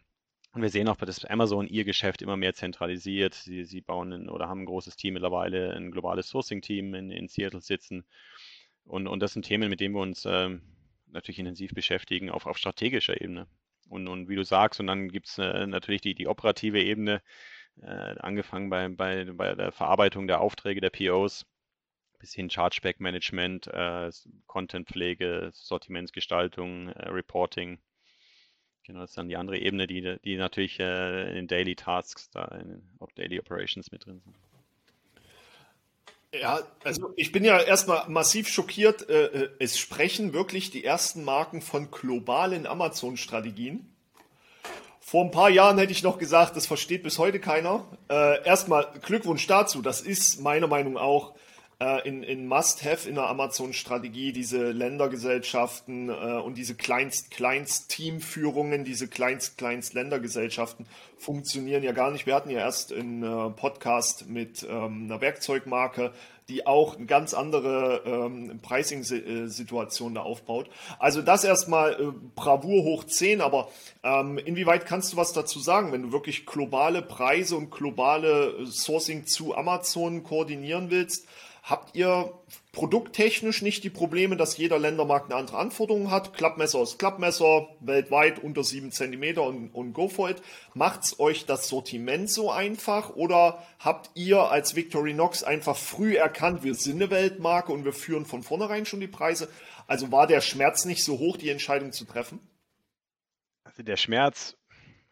Und 0.51 0.63
wir 0.63 0.69
sehen 0.69 0.87
auch, 0.87 0.97
dass 0.97 1.25
Amazon 1.25 1.67
ihr 1.67 1.85
Geschäft 1.85 2.21
immer 2.21 2.35
mehr 2.35 2.55
zentralisiert. 2.55 3.35
Sie, 3.35 3.65
sie 3.65 3.81
bauen 3.81 4.11
ein, 4.11 4.29
oder 4.29 4.47
haben 4.47 4.61
ein 4.61 4.65
großes 4.65 4.95
Team 4.95 5.13
mittlerweile, 5.13 5.73
ein 5.75 5.91
globales 5.91 6.29
Sourcing-Team 6.29 6.95
in, 6.95 7.11
in 7.11 7.27
Seattle 7.27 7.61
sitzen. 7.61 8.05
Und, 8.83 9.07
und 9.07 9.19
das 9.19 9.33
sind 9.33 9.45
Themen, 9.45 9.69
mit 9.69 9.79
denen 9.79 9.93
wir 9.93 10.01
uns 10.01 10.25
äh, 10.25 10.49
natürlich 11.07 11.39
intensiv 11.39 11.73
beschäftigen 11.73 12.31
auf, 12.31 12.47
auf 12.47 12.57
strategischer 12.57 13.21
Ebene. 13.21 13.47
Und, 13.89 14.07
und 14.07 14.27
wie 14.27 14.35
du 14.35 14.43
sagst, 14.43 14.79
und 14.79 14.87
dann 14.87 15.09
gibt 15.09 15.27
es 15.27 15.37
äh, 15.37 15.67
natürlich 15.67 16.01
die, 16.01 16.15
die 16.15 16.27
operative 16.27 16.81
Ebene, 16.81 17.21
äh, 17.81 18.15
angefangen 18.19 18.69
bei, 18.69 18.87
bei, 18.89 19.25
bei 19.25 19.55
der 19.55 19.71
Verarbeitung 19.71 20.27
der 20.27 20.41
Aufträge 20.41 20.81
der 20.81 20.89
POs 20.89 21.45
bis 22.19 22.33
hin 22.33 22.49
Chargeback-Management, 22.49 23.67
äh, 23.67 24.11
Contentpflege, 24.45 25.51
Sortimentsgestaltung, 25.53 26.89
äh, 26.89 27.09
Reporting. 27.09 27.79
Genau, 28.83 29.01
das 29.01 29.11
ist 29.11 29.17
dann 29.17 29.29
die 29.29 29.37
andere 29.37 29.57
Ebene, 29.59 29.87
die, 29.87 30.17
die 30.23 30.35
natürlich 30.35 30.79
äh, 30.79 31.37
in 31.37 31.47
Daily 31.47 31.75
Tasks, 31.75 32.29
da 32.31 32.45
in, 32.45 32.81
Daily 33.15 33.39
Operations 33.39 33.91
mit 33.91 34.05
drin 34.05 34.19
sind. 34.19 34.35
Ja, 36.33 36.59
also 36.83 37.11
ich 37.15 37.31
bin 37.31 37.43
ja 37.43 37.59
erstmal 37.59 38.07
massiv 38.07 38.47
schockiert. 38.47 39.09
Äh, 39.09 39.25
äh, 39.25 39.49
es 39.59 39.79
sprechen 39.79 40.33
wirklich 40.33 40.69
die 40.69 40.83
ersten 40.83 41.23
Marken 41.23 41.61
von 41.61 41.89
globalen 41.89 42.67
Amazon-Strategien. 42.67 43.91
Vor 44.99 45.25
ein 45.25 45.31
paar 45.31 45.49
Jahren 45.49 45.79
hätte 45.79 45.91
ich 45.91 46.03
noch 46.03 46.19
gesagt, 46.19 46.55
das 46.55 46.67
versteht 46.67 47.01
bis 47.01 47.17
heute 47.17 47.39
keiner. 47.39 47.85
Äh, 48.09 48.45
erstmal 48.45 48.87
Glückwunsch 49.01 49.47
dazu. 49.47 49.81
Das 49.81 50.01
ist 50.01 50.39
meiner 50.39 50.67
Meinung 50.67 50.97
auch 50.97 51.33
äh, 51.79 52.07
in, 52.07 52.21
in 52.23 52.47
Must-Have 52.47 53.07
in 53.07 53.13
der 53.15 53.27
Amazon-Strategie 53.27 54.33
diese 54.33 54.71
Ländergesellschaften 54.71 56.09
äh, 56.09 56.11
und 56.11 56.57
diese 56.57 56.75
Kleinst-Kleinst-Teamführungen, 56.75 58.83
diese 58.83 59.07
Kleinst-Kleinst-Ländergesellschaften 59.07 60.85
funktionieren 61.17 61.83
ja 61.83 61.93
gar 61.93 62.11
nicht. 62.11 62.25
Wir 62.25 62.35
hatten 62.35 62.49
ja 62.49 62.59
erst 62.59 62.91
einen 62.91 63.23
äh, 63.23 63.49
Podcast 63.51 64.27
mit 64.27 64.67
ähm, 64.69 65.05
einer 65.05 65.21
Werkzeugmarke, 65.21 66.11
die 66.49 66.65
auch 66.65 66.97
eine 66.97 67.05
ganz 67.05 67.33
andere 67.33 68.01
ähm, 68.05 68.59
Pricing-Situation 68.61 70.15
da 70.15 70.21
aufbaut. 70.21 70.69
Also 70.97 71.21
das 71.21 71.43
erstmal 71.43 71.93
äh, 71.93 72.11
Bravour 72.35 72.83
hoch 72.83 73.05
10, 73.05 73.39
aber 73.39 73.69
ähm, 74.03 74.37
inwieweit 74.37 74.85
kannst 74.85 75.13
du 75.13 75.17
was 75.17 75.31
dazu 75.31 75.59
sagen, 75.59 75.91
wenn 75.91 76.01
du 76.01 76.11
wirklich 76.11 76.45
globale 76.45 77.01
Preise 77.01 77.55
und 77.55 77.71
globale 77.71 78.65
Sourcing 78.65 79.27
zu 79.27 79.55
Amazon 79.55 80.23
koordinieren 80.23 80.89
willst? 80.89 81.27
Habt 81.63 81.95
ihr 81.95 82.33
produkttechnisch 82.71 83.61
nicht 83.61 83.83
die 83.83 83.89
Probleme, 83.89 84.37
dass 84.37 84.57
jeder 84.57 84.79
Ländermarkt 84.79 85.31
eine 85.31 85.39
andere 85.39 85.57
Anforderung 85.57 86.11
hat? 86.11 86.33
Klappmesser 86.33 86.81
ist 86.81 86.99
Klappmesser, 86.99 87.67
weltweit 87.79 88.39
unter 88.39 88.63
7 88.63 88.91
cm 88.91 89.37
und, 89.39 89.69
und 89.69 89.93
go 89.93 90.07
for 90.07 90.29
it. 90.29 90.41
Macht's 90.73 91.19
euch 91.19 91.45
das 91.45 91.67
Sortiment 91.67 92.29
so 92.29 92.51
einfach 92.51 93.09
oder 93.15 93.63
habt 93.79 94.11
ihr 94.15 94.49
als 94.51 94.75
Victorinox 94.75 95.43
einfach 95.43 95.75
früh 95.75 96.15
erkannt, 96.15 96.63
wir 96.63 96.75
sind 96.75 96.95
eine 96.95 97.11
Weltmarke 97.11 97.71
und 97.71 97.85
wir 97.85 97.93
führen 97.93 98.25
von 98.25 98.43
vornherein 98.43 98.85
schon 98.85 98.99
die 98.99 99.07
Preise? 99.07 99.49
Also 99.87 100.11
war 100.11 100.27
der 100.27 100.41
Schmerz 100.41 100.85
nicht 100.85 101.03
so 101.03 101.19
hoch, 101.19 101.37
die 101.37 101.49
Entscheidung 101.49 101.91
zu 101.91 102.05
treffen? 102.05 102.39
Also 103.63 103.83
der 103.83 103.97
Schmerz 103.97 104.58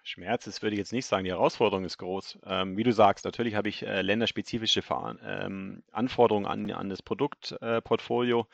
Schmerz 0.07 0.48
ist, 0.48 0.62
würde 0.62 0.75
ich 0.75 0.80
jetzt 0.80 0.94
nicht 0.94 1.06
sagen, 1.06 1.25
die 1.25 1.31
Herausforderung 1.31 1.83
ist 1.83 1.98
groß. 1.98 2.39
Ähm, 2.45 2.77
wie 2.77 2.83
du 2.83 2.94
sagst, 2.94 3.25
natürlich 3.25 3.56
habe 3.56 3.69
ich 3.69 3.86
äh, 3.86 4.01
länderspezifische 4.01 4.81
Ver 4.81 5.18
ähm, 5.21 5.83
Anforderungen 5.92 6.45
an, 6.45 6.71
an 6.71 6.89
das 6.89 7.01
Produktportfolio. 7.01 8.48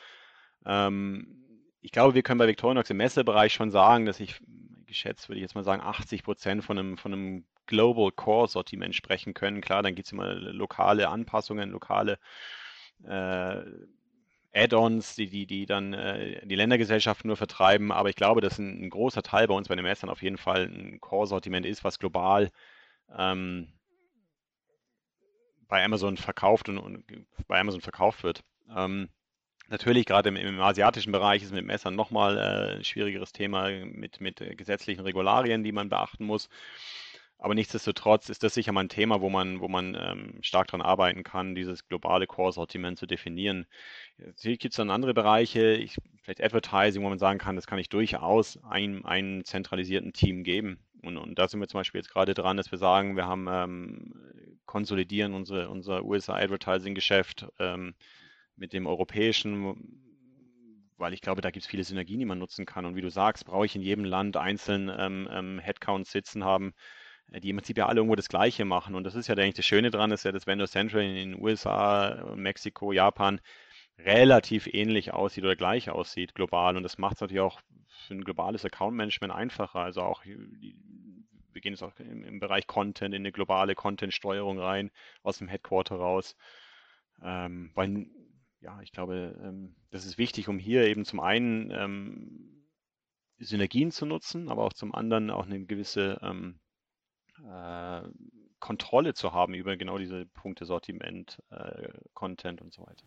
Äh, 0.65 0.88
ähm, 0.88 1.44
ich 1.81 1.91
glaube, 1.91 2.15
wir 2.15 2.23
können 2.23 2.39
bei 2.39 2.47
Victorinox 2.47 2.89
im 2.89 2.97
Messebereich 2.97 3.53
schon 3.53 3.69
sagen, 3.69 4.05
dass 4.05 4.19
ich, 4.19 4.41
geschätzt 4.88 5.29
würde 5.29 5.39
ich 5.39 5.44
jetzt 5.44 5.55
mal 5.55 5.63
sagen, 5.63 5.81
80 5.81 6.23
Prozent 6.23 6.63
von 6.63 6.77
einem, 6.79 6.97
von 6.97 7.13
einem 7.13 7.45
Global 7.67 8.11
Core 8.11 8.47
Sortiment 8.47 8.95
sprechen 8.95 9.33
können. 9.33 9.61
Klar, 9.61 9.83
dann 9.83 9.95
gibt 9.95 10.07
es 10.07 10.11
immer 10.11 10.33
lokale 10.33 11.09
Anpassungen, 11.09 11.71
lokale 11.71 12.17
äh, 13.05 13.61
Add-ons, 14.55 15.15
die, 15.15 15.29
die, 15.29 15.47
die 15.47 15.65
dann 15.65 15.93
äh, 15.93 16.45
die 16.45 16.55
Ländergesellschaften 16.55 17.27
nur 17.27 17.38
vertreiben. 17.38 17.91
Aber 17.91 18.10
ich 18.10 18.15
glaube, 18.15 18.41
dass 18.41 18.60
ein, 18.60 18.83
ein, 18.83 18.89
großer 18.89 19.24
Teil 19.24 19.48
bei 19.48 19.53
uns 19.55 19.67
bei 19.67 19.75
den 19.75 19.83
Messern 19.83 20.10
auf 20.10 20.22
jeden 20.22 20.38
Fall 20.38 20.65
ein 20.65 21.01
Core-Sortiment 21.01 21.65
ist, 21.65 21.83
was 21.83 22.00
global 22.00 22.51
ähm, 23.17 23.74
bei 25.67 25.83
Amazon 25.83 26.17
verkauft 26.17 26.69
und, 26.69 26.77
und, 26.77 27.03
bei 27.48 27.60
Amazon 27.60 27.81
verkauft 27.81 28.24
wird. 28.24 28.43
Ähm, 28.75 29.10
natürlich, 29.69 30.05
gerade 30.05 30.29
im, 30.29 30.36
im, 30.36 30.62
asiatischen 30.62 31.12
Bereich 31.12 31.41
ist 31.41 31.51
mit 31.51 31.65
Messern 31.65 31.95
nochmal 31.95 32.38
äh, 32.38 32.75
ein 32.77 32.83
schwierigeres 32.83 33.31
Thema 33.31 33.69
mit, 33.69 34.22
mit 34.22 34.38
gesetzlichen 34.57 35.01
Regularien, 35.01 35.63
die 35.63 35.72
man 35.72 35.89
beachten 35.89 36.25
muss. 36.25 36.48
Aber 37.43 37.55
nichtsdestotrotz 37.55 38.29
ist 38.29 38.41
das 38.43 38.53
sicher 38.53 38.71
mal 38.71 38.85
ein 38.85 38.89
Thema, 38.89 39.19
wo 39.19 39.29
man, 39.29 39.59
wo 39.59 39.67
man 39.67 39.97
ähm, 40.00 40.38
stark 40.41 40.67
daran 40.67 40.81
arbeiten 40.81 41.23
kann, 41.23 41.55
dieses 41.55 41.89
globale 41.89 42.25
Core-Sortiment 42.25 42.97
zu 42.97 43.05
definieren. 43.05 43.65
Natürlich 44.17 44.59
gibt 44.59 44.71
es 44.71 44.77
dann 44.77 44.89
andere 44.89 45.13
Bereiche, 45.13 45.73
ich, 45.73 45.97
vielleicht 46.21 46.41
Advertising, 46.41 47.03
wo 47.03 47.09
man 47.09 47.19
sagen 47.19 47.39
kann, 47.39 47.57
das 47.57 47.67
kann 47.67 47.79
ich 47.79 47.89
durchaus 47.89 48.63
einem, 48.63 49.05
einem 49.05 49.43
zentralisierten 49.43 50.13
Team 50.13 50.45
geben. 50.45 50.79
Und, 51.01 51.17
und 51.17 51.38
da 51.38 51.50
sind 51.50 51.59
wir 51.59 51.67
zum 51.67 51.81
Beispiel 51.81 52.00
jetzt 52.00 52.13
gerade 52.13 52.33
dran, 52.33 52.55
dass 52.55 52.71
wir 52.71 52.77
sagen, 52.77 53.17
wir 53.17 53.25
haben 53.25 53.47
ähm, 53.50 54.59
konsolidieren 54.65 55.33
unsere, 55.33 55.67
unser 55.67 56.05
USA-Advertising-Geschäft 56.05 57.47
ähm, 57.59 57.93
mit 58.55 58.71
dem 58.71 58.88
europäischen 58.88 59.75
weil 60.95 61.13
ich 61.13 61.19
glaube, 61.19 61.41
da 61.41 61.51
gibt 61.51 61.65
es 61.65 61.69
viele 61.69 61.83
Synergien, 61.83 62.19
die 62.19 62.25
man 62.25 62.39
nutzen 62.39 62.65
kann. 62.65 62.85
Und 62.85 62.95
wie 62.95 63.01
du 63.01 63.09
sagst, 63.09 63.43
brauche 63.45 63.65
ich 63.65 63.75
in 63.75 63.81
jedem 63.81 64.05
Land 64.05 64.38
einzeln 64.38 64.89
ähm, 64.97 65.27
ähm, 65.29 65.59
Headcounts 65.59 66.13
sitzen 66.13 66.45
haben, 66.45 66.73
die 67.27 67.50
im 67.50 67.58
Prinzip 67.58 67.77
ja 67.77 67.88
alle 67.88 68.00
irgendwo 68.00 68.15
das 68.15 68.30
Gleiche 68.30 68.65
machen. 68.65 68.96
Und 68.96 69.03
das 69.03 69.15
ist 69.15 69.27
ja 69.27 69.36
eigentlich 69.36 69.56
das 69.56 69.65
Schöne 69.65 69.92
dran, 69.92 70.12
ist 70.12 70.25
ja, 70.25 70.32
dass 70.32 70.48
Vendor 70.48 70.68
Central 70.68 71.03
in 71.03 71.15
den 71.15 71.42
USA, 71.42 72.34
Mexiko, 72.36 72.92
Japan 72.92 73.42
relativ 73.98 74.68
ähnlich 74.68 75.13
aussieht 75.13 75.44
oder 75.44 75.56
gleich 75.56 75.89
aussieht 75.89 76.36
global. 76.36 76.77
Und 76.77 76.84
das 76.84 76.98
macht 76.98 77.15
es 77.15 77.22
natürlich 77.22 77.42
auch 77.42 77.62
für 78.08 78.13
ein 78.15 78.24
globales 78.24 78.65
Account-Management 78.65 79.34
einfacher. 79.34 79.80
Also 79.80 80.01
auch, 80.01 80.24
die, 80.24 80.75
wir 81.51 81.62
gehen 81.62 81.74
jetzt 81.74 81.84
auch 81.84 81.98
im, 82.00 82.24
im, 82.24 82.39
Bereich 82.39 82.68
Content 82.68 83.13
in 83.13 83.22
eine 83.22 83.32
globale 83.32 83.75
Content-Steuerung 83.75 84.60
rein, 84.60 84.92
aus 85.22 85.38
dem 85.38 85.48
Headquarter 85.48 85.96
raus. 85.96 86.36
Ähm, 87.22 87.72
weil, 87.74 88.08
ja, 88.62 88.82
ich 88.82 88.92
glaube, 88.92 89.39
ähm, 89.44 89.75
das 89.92 90.06
ist 90.06 90.18
wichtig, 90.18 90.48
um 90.50 90.60
hier 90.60 90.86
eben 90.86 91.06
zum 91.06 91.20
einen 91.20 91.72
ähm, 91.72 92.68
Synergien 93.39 93.92
zu 93.92 94.06
nutzen, 94.06 94.50
aber 94.50 94.63
auch 94.63 94.74
zum 94.74 94.94
anderen 94.94 95.30
auch 95.30 95.46
eine 95.46 95.65
gewisse 95.65 96.20
ähm, 96.22 96.60
äh, 97.43 98.01
Kontrolle 98.59 99.13
zu 99.13 99.33
haben 99.33 99.53
über 99.53 99.75
genau 99.75 99.97
diese 99.97 100.25
Punkte 100.25 100.65
Sortiment, 100.65 101.41
äh, 101.50 101.89
Content 102.13 102.62
und 102.62 102.73
so 102.73 102.83
weiter. 102.83 103.05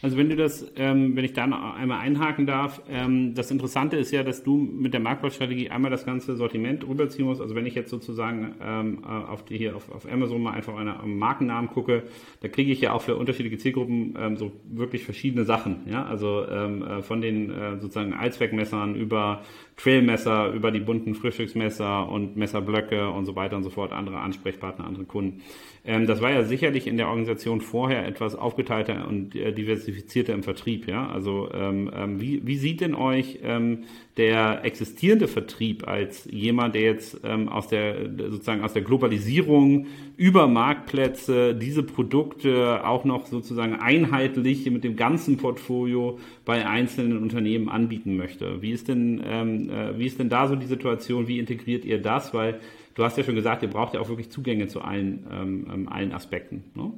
Also 0.00 0.16
wenn 0.16 0.28
du 0.28 0.36
das, 0.36 0.64
ähm, 0.76 1.16
wenn 1.16 1.24
ich 1.24 1.32
da 1.32 1.46
noch 1.46 1.74
einmal 1.74 1.98
einhaken 1.98 2.46
darf, 2.46 2.80
ähm, 2.88 3.34
das 3.34 3.50
Interessante 3.50 3.96
ist 3.96 4.12
ja, 4.12 4.22
dass 4.22 4.44
du 4.44 4.56
mit 4.56 4.92
der 4.92 5.00
Marktplatzstrategie 5.00 5.70
einmal 5.70 5.90
das 5.90 6.06
ganze 6.06 6.36
Sortiment 6.36 6.86
rüberziehen 6.86 7.26
musst. 7.26 7.40
Also 7.40 7.56
wenn 7.56 7.66
ich 7.66 7.74
jetzt 7.74 7.90
sozusagen 7.90 8.54
ähm, 8.62 9.02
äh, 9.02 9.08
auf 9.08 9.44
die 9.44 9.58
hier 9.58 9.74
auf, 9.74 9.90
auf 9.90 10.10
Amazon 10.10 10.40
mal 10.40 10.52
einfach 10.52 10.76
einen 10.76 11.18
Markennamen 11.18 11.70
gucke, 11.70 12.04
da 12.42 12.48
kriege 12.48 12.70
ich 12.70 12.80
ja 12.80 12.92
auch 12.92 13.02
für 13.02 13.16
unterschiedliche 13.16 13.58
Zielgruppen 13.58 14.14
ähm, 14.16 14.36
so 14.36 14.52
wirklich 14.70 15.02
verschiedene 15.04 15.44
Sachen. 15.44 15.80
Ja, 15.90 16.04
also 16.04 16.46
ähm, 16.48 16.82
äh, 16.82 17.02
von 17.02 17.20
den 17.20 17.50
äh, 17.50 17.78
sozusagen 17.80 18.12
Allzweckmessern 18.12 18.94
über 18.94 19.42
Trailmesser, 19.76 20.52
über 20.52 20.70
die 20.70 20.80
bunten 20.80 21.14
Frühstücksmesser 21.14 22.08
und 22.08 22.36
Messerblöcke 22.36 23.10
und 23.10 23.26
so 23.26 23.34
weiter 23.34 23.56
und 23.56 23.62
so 23.64 23.70
fort, 23.70 23.92
andere 23.92 24.18
Ansprechpartner, 24.18 24.84
andere 24.84 25.04
Kunden. 25.04 25.42
Ähm, 25.84 26.06
das 26.06 26.20
war 26.20 26.30
ja 26.30 26.42
sicherlich 26.42 26.86
in 26.86 26.96
der 26.96 27.08
Organisation 27.08 27.60
vorher 27.60 28.06
etwas 28.06 28.34
aufgeteilter 28.34 29.08
und 29.08 29.34
äh, 29.34 29.52
diversifizierter 29.58 30.32
im 30.32 30.42
Vertrieb. 30.42 30.88
Ja? 30.88 31.08
Also 31.08 31.50
ähm, 31.52 31.90
ähm, 31.94 32.20
wie, 32.20 32.46
wie 32.46 32.56
sieht 32.56 32.80
denn 32.80 32.94
euch 32.94 33.40
ähm, 33.42 33.84
der 34.16 34.64
existierende 34.64 35.28
Vertrieb 35.28 35.86
als 35.86 36.28
jemand, 36.30 36.74
der 36.74 36.82
jetzt 36.82 37.20
ähm, 37.24 37.48
aus 37.48 37.68
der 37.68 38.10
sozusagen 38.16 38.62
aus 38.62 38.72
der 38.72 38.82
Globalisierung 38.82 39.86
über 40.16 40.48
Marktplätze 40.48 41.54
diese 41.54 41.82
Produkte 41.82 42.86
auch 42.86 43.04
noch 43.04 43.26
sozusagen 43.26 43.74
einheitlich 43.74 44.68
mit 44.70 44.84
dem 44.84 44.96
ganzen 44.96 45.36
Portfolio 45.36 46.18
bei 46.44 46.66
einzelnen 46.66 47.18
Unternehmen 47.18 47.68
anbieten 47.68 48.16
möchte? 48.16 48.62
Wie 48.62 48.72
ist 48.72 48.88
denn 48.88 49.22
ähm, 49.24 49.70
äh, 49.70 49.98
wie 49.98 50.06
ist 50.06 50.18
denn 50.18 50.28
da 50.28 50.48
so 50.48 50.56
die 50.56 50.66
Situation? 50.66 51.28
Wie 51.28 51.38
integriert 51.38 51.84
ihr 51.84 52.00
das? 52.00 52.32
Weil 52.34 52.60
du 52.94 53.04
hast 53.04 53.16
ja 53.16 53.24
schon 53.24 53.36
gesagt, 53.36 53.62
ihr 53.62 53.70
braucht 53.70 53.94
ja 53.94 54.00
auch 54.00 54.08
wirklich 54.08 54.30
Zugänge 54.30 54.66
zu 54.66 54.80
allen, 54.80 55.26
ähm, 55.30 55.66
ähm 55.72 55.88
allen 55.88 56.12
Aspekten. 56.12 56.64
Ne? 56.74 56.92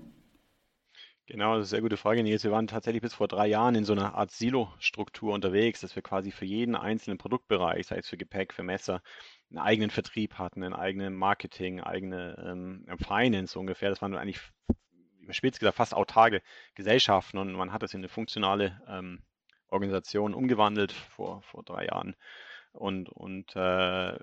Genau, 1.30 1.56
das 1.56 1.68
ist 1.68 1.72
eine 1.72 1.76
sehr 1.76 1.82
gute 1.82 1.96
Frage, 1.96 2.24
Nils. 2.24 2.42
Wir 2.42 2.50
waren 2.50 2.66
tatsächlich 2.66 3.02
bis 3.02 3.14
vor 3.14 3.28
drei 3.28 3.46
Jahren 3.46 3.76
in 3.76 3.84
so 3.84 3.92
einer 3.92 4.16
Art 4.16 4.32
Silo-Struktur 4.32 5.32
unterwegs, 5.32 5.80
dass 5.80 5.94
wir 5.94 6.02
quasi 6.02 6.32
für 6.32 6.44
jeden 6.44 6.74
einzelnen 6.74 7.18
Produktbereich, 7.18 7.86
sei 7.86 7.98
es 7.98 8.08
für 8.08 8.16
Gepäck, 8.16 8.52
für 8.52 8.64
Messer, 8.64 9.00
einen 9.48 9.58
eigenen 9.58 9.90
Vertrieb 9.90 10.38
hatten, 10.38 10.64
einen 10.64 10.74
eigenen 10.74 11.14
Marketing, 11.14 11.80
eigene 11.80 12.36
ähm, 12.44 12.84
Finance 12.98 13.56
ungefähr. 13.56 13.90
Das 13.90 14.02
waren 14.02 14.16
eigentlich 14.16 14.40
überspitzt 15.20 15.60
gesagt 15.60 15.76
fast 15.76 15.94
autarke 15.94 16.42
Gesellschaften 16.74 17.38
und 17.38 17.52
man 17.52 17.72
hat 17.72 17.84
das 17.84 17.94
in 17.94 18.00
eine 18.00 18.08
funktionale 18.08 18.82
ähm, 18.88 19.22
Organisation 19.68 20.34
umgewandelt 20.34 20.90
vor, 20.90 21.42
vor 21.42 21.62
drei 21.62 21.86
Jahren. 21.86 22.16
Und, 22.72 23.08
und 23.08 23.54
äh, 23.54 24.18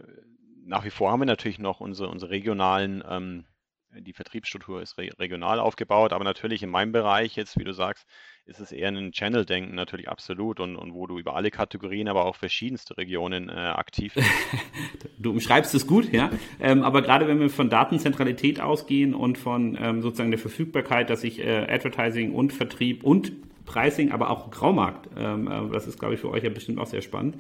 nach 0.66 0.84
wie 0.84 0.90
vor 0.90 1.12
haben 1.12 1.22
wir 1.22 1.26
natürlich 1.26 1.58
noch 1.58 1.80
unsere, 1.80 2.10
unsere 2.10 2.32
regionalen, 2.32 3.02
ähm, 3.08 3.46
die 3.92 4.14
Vertriebsstruktur 4.14 4.82
ist 4.82 4.98
re 4.98 5.10
regional 5.18 5.60
aufgebaut, 5.60 6.14
aber 6.14 6.24
natürlich 6.24 6.64
in 6.64 6.70
meinem 6.70 6.92
Bereich 6.92 7.36
jetzt, 7.36 7.58
wie 7.58 7.64
du 7.64 7.74
sagst, 7.74 8.06
ist 8.46 8.60
es 8.60 8.72
eher 8.72 8.90
ein 8.90 9.12
Channel-Denken 9.12 9.76
natürlich 9.76 10.10
absolut 10.10 10.60
und, 10.60 10.76
und 10.76 10.94
wo 10.94 11.08
du 11.08 11.20
über 11.20 11.36
alle 11.36 11.52
Kategorien, 11.52 12.08
aber 12.08 12.26
auch 12.26 12.36
verschiedenste 12.36 12.98
Regionen 12.98 13.50
äh, 13.50 13.54
aktiv 13.54 14.14
bist. 14.14 14.30
du 15.20 15.32
umschreibst 15.32 15.74
es 15.76 15.88
gut, 15.88 16.12
ja. 16.14 16.30
Ähm, 16.60 16.84
aber 16.84 17.02
gerade 17.02 17.28
wenn 17.28 17.40
wir 17.40 17.50
von 17.50 17.70
Datenzentralität 17.70 18.60
ausgehen 18.60 19.14
und 19.14 19.38
von 19.38 19.78
ähm, 19.80 20.02
sozusagen 20.02 20.32
der 20.32 20.40
Verfügbarkeit, 20.40 21.10
dass 21.10 21.24
ich 21.24 21.40
äh, 21.40 21.68
Advertising 21.70 22.34
und 22.34 22.54
Vertrieb 22.54 23.04
und 23.04 23.32
Pricing, 23.68 24.12
aber 24.12 24.32
auch 24.32 24.50
Graumarkt, 24.50 25.10
ähm, 25.16 25.48
äh, 25.48 25.72
das 25.72 25.86
ist, 25.86 26.00
glaube 26.00 26.16
ich, 26.16 26.20
für 26.20 26.32
euch 26.32 26.44
ja 26.44 26.50
bestimmt 26.50 26.80
auch 26.80 26.88
sehr 26.88 27.02
spannend, 27.02 27.36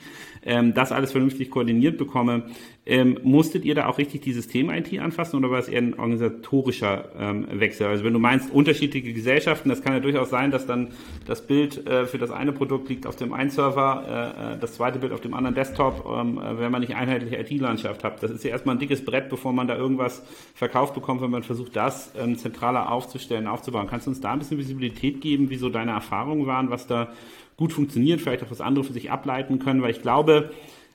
ähm, 0.45 0.75
das 0.75 0.91
alles 0.91 1.11
vernünftig 1.11 1.49
koordiniert 1.49 1.97
bekomme. 1.97 2.43
Ähm, 2.85 3.19
musstet 3.23 3.65
ihr 3.65 3.75
da 3.75 3.87
auch 3.87 3.97
richtig 3.97 4.21
die 4.21 4.31
System-IT 4.31 4.97
anfassen 4.99 5.37
oder 5.37 5.51
war 5.51 5.59
es 5.59 5.67
eher 5.67 5.81
ein 5.81 5.99
organisatorischer 5.99 7.09
ähm, 7.19 7.47
Wechsel? 7.51 7.87
Also 7.87 8.05
wenn 8.05 8.13
du 8.13 8.19
meinst, 8.19 8.49
unterschiedliche 8.51 9.11
Gesellschaften, 9.11 9.67
das 9.67 9.81
kann 9.81 9.93
ja 9.93 9.99
durchaus 9.99 10.29
sein, 10.29 10.51
dass 10.51 10.65
dann 10.65 10.89
das 11.25 11.45
Bild 11.45 11.85
äh, 11.85 12.05
für 12.05 12.17
das 12.17 12.31
eine 12.31 12.53
Produkt 12.53 12.87
liegt 12.87 13.05
auf 13.05 13.17
dem 13.17 13.33
einen 13.33 13.49
Server, 13.49 14.05
äh, 14.07 14.53
äh 14.53 14.57
das 14.57 14.75
zweite 14.75 14.99
Bild 14.99 15.11
auf 15.11 15.21
dem 15.21 15.33
anderen 15.33 15.55
Desktop, 15.55 16.05
ähm, 16.09 16.37
äh, 16.37 16.59
wenn 16.59 16.71
man 16.71 16.81
nicht 16.81 16.95
einheitliche 16.95 17.37
IT-Landschaft 17.37 18.03
hat. 18.05 18.23
Das 18.23 18.31
ist 18.31 18.43
ja 18.43 18.51
erstmal 18.51 18.75
ein 18.75 18.79
dickes 18.79 19.03
Brett, 19.03 19.29
bevor 19.29 19.51
man 19.51 19.67
da 19.67 19.75
irgendwas 19.75 20.23
verkauft 20.55 20.93
bekommt, 20.93 21.21
wenn 21.21 21.31
man 21.31 21.43
versucht, 21.43 21.75
das 21.75 22.13
ähm, 22.17 22.37
zentraler 22.37 22.91
aufzustellen, 22.91 23.47
aufzubauen. 23.47 23.87
Kannst 23.89 24.07
du 24.07 24.11
uns 24.11 24.21
da 24.21 24.31
ein 24.31 24.39
bisschen 24.39 24.57
Visibilität 24.57 25.19
geben, 25.19 25.49
wie 25.49 25.57
so 25.57 25.69
deine 25.69 25.91
Erfahrungen 25.91 26.16
Erfahrungen 26.17 26.47
waren, 26.47 26.69
was 26.69 26.87
da 26.87 27.09
gut 27.57 27.73
funktioniert, 27.73 28.21
vielleicht 28.21 28.43
auch 28.43 28.51
was 28.51 28.61
andere 28.61 28.83
für 28.83 28.93
sich 28.93 29.11
ableiten 29.11 29.59
können, 29.59 29.81
weil 29.81 29.91
ich 29.91 30.01
glaube, 30.01 30.51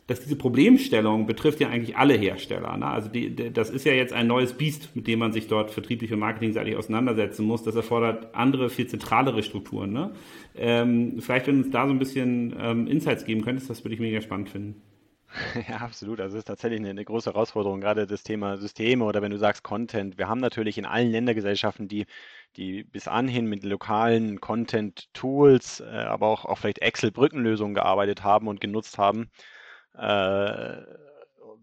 dass 0.09 0.21
diese 0.21 0.37
Problemstellung 0.37 1.26
betrifft 1.26 1.61
ja 1.61 1.69
eigentlich 1.69 1.97
alle 1.97 2.14
Hersteller. 2.14 2.76
Ne? 2.76 2.87
Also 2.87 3.09
die, 3.09 3.52
das 3.52 3.71
ist 3.71 3.87
ja 3.87 3.93
jetzt 3.93 4.12
ein 4.12 4.26
neues 4.26 4.52
Biest, 4.52 4.95
mit 4.95 5.07
dem 5.07 5.21
man 5.21 5.33
sich 5.33 5.47
dort 5.47 5.71
vertrieblich 5.71 6.12
und 6.12 6.19
marketingseitig 6.19 6.76
auseinandersetzen 6.76 7.47
muss. 7.47 7.62
Das 7.62 7.76
erfordert 7.76 8.35
andere, 8.35 8.69
viel 8.69 8.88
zentralere 8.88 9.43
Strukturen. 9.45 9.93
Ne? 9.93 10.11
Ähm, 10.57 11.21
vielleicht, 11.21 11.47
wenn 11.47 11.59
du 11.59 11.64
uns 11.64 11.73
da 11.73 11.87
so 11.87 11.93
ein 11.93 12.00
bisschen 12.00 12.55
ähm, 12.61 12.88
Insights 12.88 13.25
geben 13.25 13.43
könntest, 13.43 13.71
das 13.71 13.85
würde 13.85 13.95
ich 13.95 14.00
mega 14.00 14.21
spannend 14.21 14.50
finden. 14.50 14.83
Ja, 15.69 15.77
absolut. 15.79 16.21
Also 16.21 16.37
es 16.37 16.41
ist 16.41 16.47
tatsächlich 16.47 16.81
eine, 16.81 17.05
große 17.05 17.33
Herausforderung, 17.33 17.81
gerade 17.81 18.07
das 18.07 18.23
Thema 18.23 18.57
Systeme 18.59 19.05
oder 19.05 19.23
wenn 19.23 19.31
du 19.31 19.39
sagst 19.39 19.62
Content. 19.62 20.19
Wir 20.19 20.29
haben 20.29 20.41
natürlich 20.41 20.79
in 20.79 20.85
allen 20.87 21.11
Ländergesellschaften, 21.11 21.89
die, 21.89 22.07
die 22.57 22.85
bis 22.85 23.09
anhin 23.09 23.47
mit 23.47 23.65
lokalen 23.65 24.41
Content-Tools, 24.41 25.81
äh, 25.81 25.85
aber 25.85 26.29
auch, 26.29 26.45
auch 26.45 26.59
vielleicht 26.59 26.81
Excel-Brückenlösungen 26.81 27.75
gearbeitet 27.75 28.23
haben 28.23 28.49
und 28.49 28.61
genutzt 28.61 28.99
haben, 28.99 29.31
äh, 29.95 30.83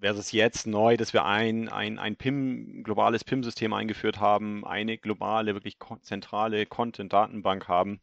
versus 0.01 0.31
jetzt 0.31 0.65
neu, 0.67 0.97
dass 0.97 1.13
wir 1.13 1.25
ein, 1.25 1.69
ein, 1.69 1.99
ein 1.99 2.15
PIM, 2.15 2.83
globales 2.83 3.23
PIM-System 3.23 3.73
eingeführt 3.73 4.19
haben, 4.19 4.65
eine 4.65 4.97
globale, 4.97 5.53
wirklich 5.55 5.77
zentrale 6.01 6.65
Content-Datenbank 6.65 7.67
haben. 7.67 8.01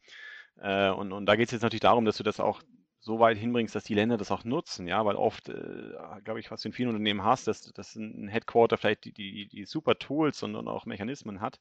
Äh, 0.61 0.91
und, 0.91 1.13
und 1.13 1.27
da 1.27 1.37
geht 1.37 1.47
es 1.49 1.53
jetzt 1.53 1.63
natürlich 1.63 1.81
darum, 1.81 2.05
dass 2.05 2.17
du 2.19 2.23
das 2.23 2.41
auch 2.41 2.63
so 3.07 3.21
weit 3.21 3.39
hinbringst, 3.39 3.73
dass 3.73 3.85
die 3.85 3.95
Länder 3.95 4.17
das 4.17 4.33
auch 4.33 4.43
nutzen, 4.43 4.89
ja, 4.89 5.05
weil 5.07 5.15
oft, 5.15 5.49
äh, 5.49 5.93
glaube 6.25 6.41
ich, 6.41 6.51
was 6.51 6.63
du 6.63 6.69
in 6.69 6.73
vielen 6.73 6.89
Unternehmen 6.89 7.23
hast, 7.23 7.47
dass, 7.47 7.63
dass 7.73 7.95
ein 7.95 8.27
Headquarter 8.27 8.77
vielleicht 8.79 9.05
die, 9.05 9.13
die, 9.13 9.47
die 9.47 9.65
super 9.65 9.97
Tools 9.97 10.43
und, 10.43 10.57
und 10.57 10.67
auch 10.67 10.87
Mechanismen 10.87 11.41
hat, 11.41 11.61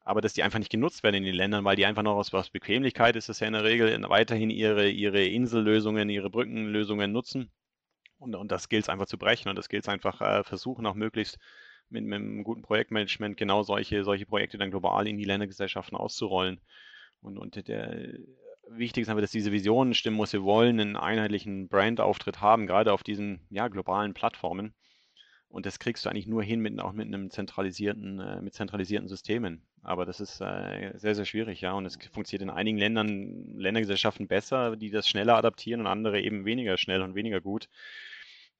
aber 0.00 0.20
dass 0.20 0.32
die 0.32 0.42
einfach 0.42 0.58
nicht 0.58 0.72
genutzt 0.72 1.04
werden 1.04 1.14
in 1.14 1.22
den 1.22 1.36
Ländern, 1.36 1.64
weil 1.64 1.76
die 1.76 1.86
einfach 1.86 2.02
noch 2.02 2.16
aus, 2.16 2.34
aus 2.34 2.50
Bequemlichkeit 2.50 3.14
ist 3.14 3.28
es 3.28 3.38
ja 3.38 3.46
in 3.46 3.52
der 3.52 3.62
Regel 3.62 4.02
weiterhin 4.08 4.50
ihre, 4.50 4.88
ihre 4.88 5.24
Insellösungen, 5.24 6.10
ihre 6.10 6.28
Brückenlösungen 6.28 7.12
nutzen. 7.12 7.52
Und, 8.18 8.34
und 8.34 8.50
das 8.50 8.68
gilt 8.68 8.82
es 8.82 8.88
einfach 8.88 9.06
zu 9.06 9.16
brechen 9.16 9.48
und 9.50 9.56
das 9.56 9.68
gilt 9.68 9.84
es 9.84 9.88
einfach 9.88 10.20
äh, 10.20 10.42
versuchen, 10.42 10.86
auch 10.86 10.94
möglichst 10.94 11.38
mit, 11.88 12.04
mit 12.04 12.16
einem 12.16 12.42
guten 12.42 12.62
Projektmanagement 12.62 13.36
genau 13.36 13.62
solche, 13.62 14.02
solche 14.02 14.26
Projekte 14.26 14.58
dann 14.58 14.72
global 14.72 15.06
in 15.06 15.18
die 15.18 15.24
Ländergesellschaften 15.24 15.96
auszurollen. 15.96 16.60
Und, 17.20 17.38
und 17.38 17.68
der, 17.68 18.08
wichtig 18.68 19.02
ist 19.02 19.08
einfach, 19.08 19.22
dass 19.22 19.30
diese 19.30 19.52
Vision 19.52 19.94
stimmen 19.94 20.16
muss. 20.16 20.32
Wir 20.32 20.42
wollen 20.42 20.80
einen 20.80 20.96
einheitlichen 20.96 21.68
Brandauftritt 21.68 22.40
haben, 22.40 22.66
gerade 22.66 22.92
auf 22.92 23.02
diesen 23.02 23.40
ja, 23.50 23.68
globalen 23.68 24.14
Plattformen. 24.14 24.74
Und 25.48 25.66
das 25.66 25.78
kriegst 25.78 26.04
du 26.04 26.08
eigentlich 26.08 26.26
nur 26.26 26.42
hin 26.42 26.60
mit, 26.60 26.80
auch 26.80 26.92
mit 26.92 27.06
einem 27.06 27.30
zentralisierten, 27.30 28.18
äh, 28.18 28.42
mit 28.42 28.54
zentralisierten 28.54 29.08
Systemen. 29.08 29.62
Aber 29.82 30.04
das 30.04 30.18
ist 30.18 30.40
äh, 30.40 30.92
sehr, 30.96 31.14
sehr 31.14 31.24
schwierig, 31.24 31.60
ja. 31.60 31.72
Und 31.74 31.86
es 31.86 31.96
funktioniert 32.12 32.42
in 32.42 32.50
einigen 32.50 32.78
Ländern, 32.78 33.56
Ländergesellschaften 33.56 34.26
besser, 34.26 34.76
die 34.76 34.90
das 34.90 35.08
schneller 35.08 35.36
adaptieren 35.36 35.80
und 35.80 35.86
andere 35.86 36.20
eben 36.20 36.44
weniger 36.44 36.76
schnell 36.76 37.02
und 37.02 37.14
weniger 37.14 37.40
gut. 37.40 37.68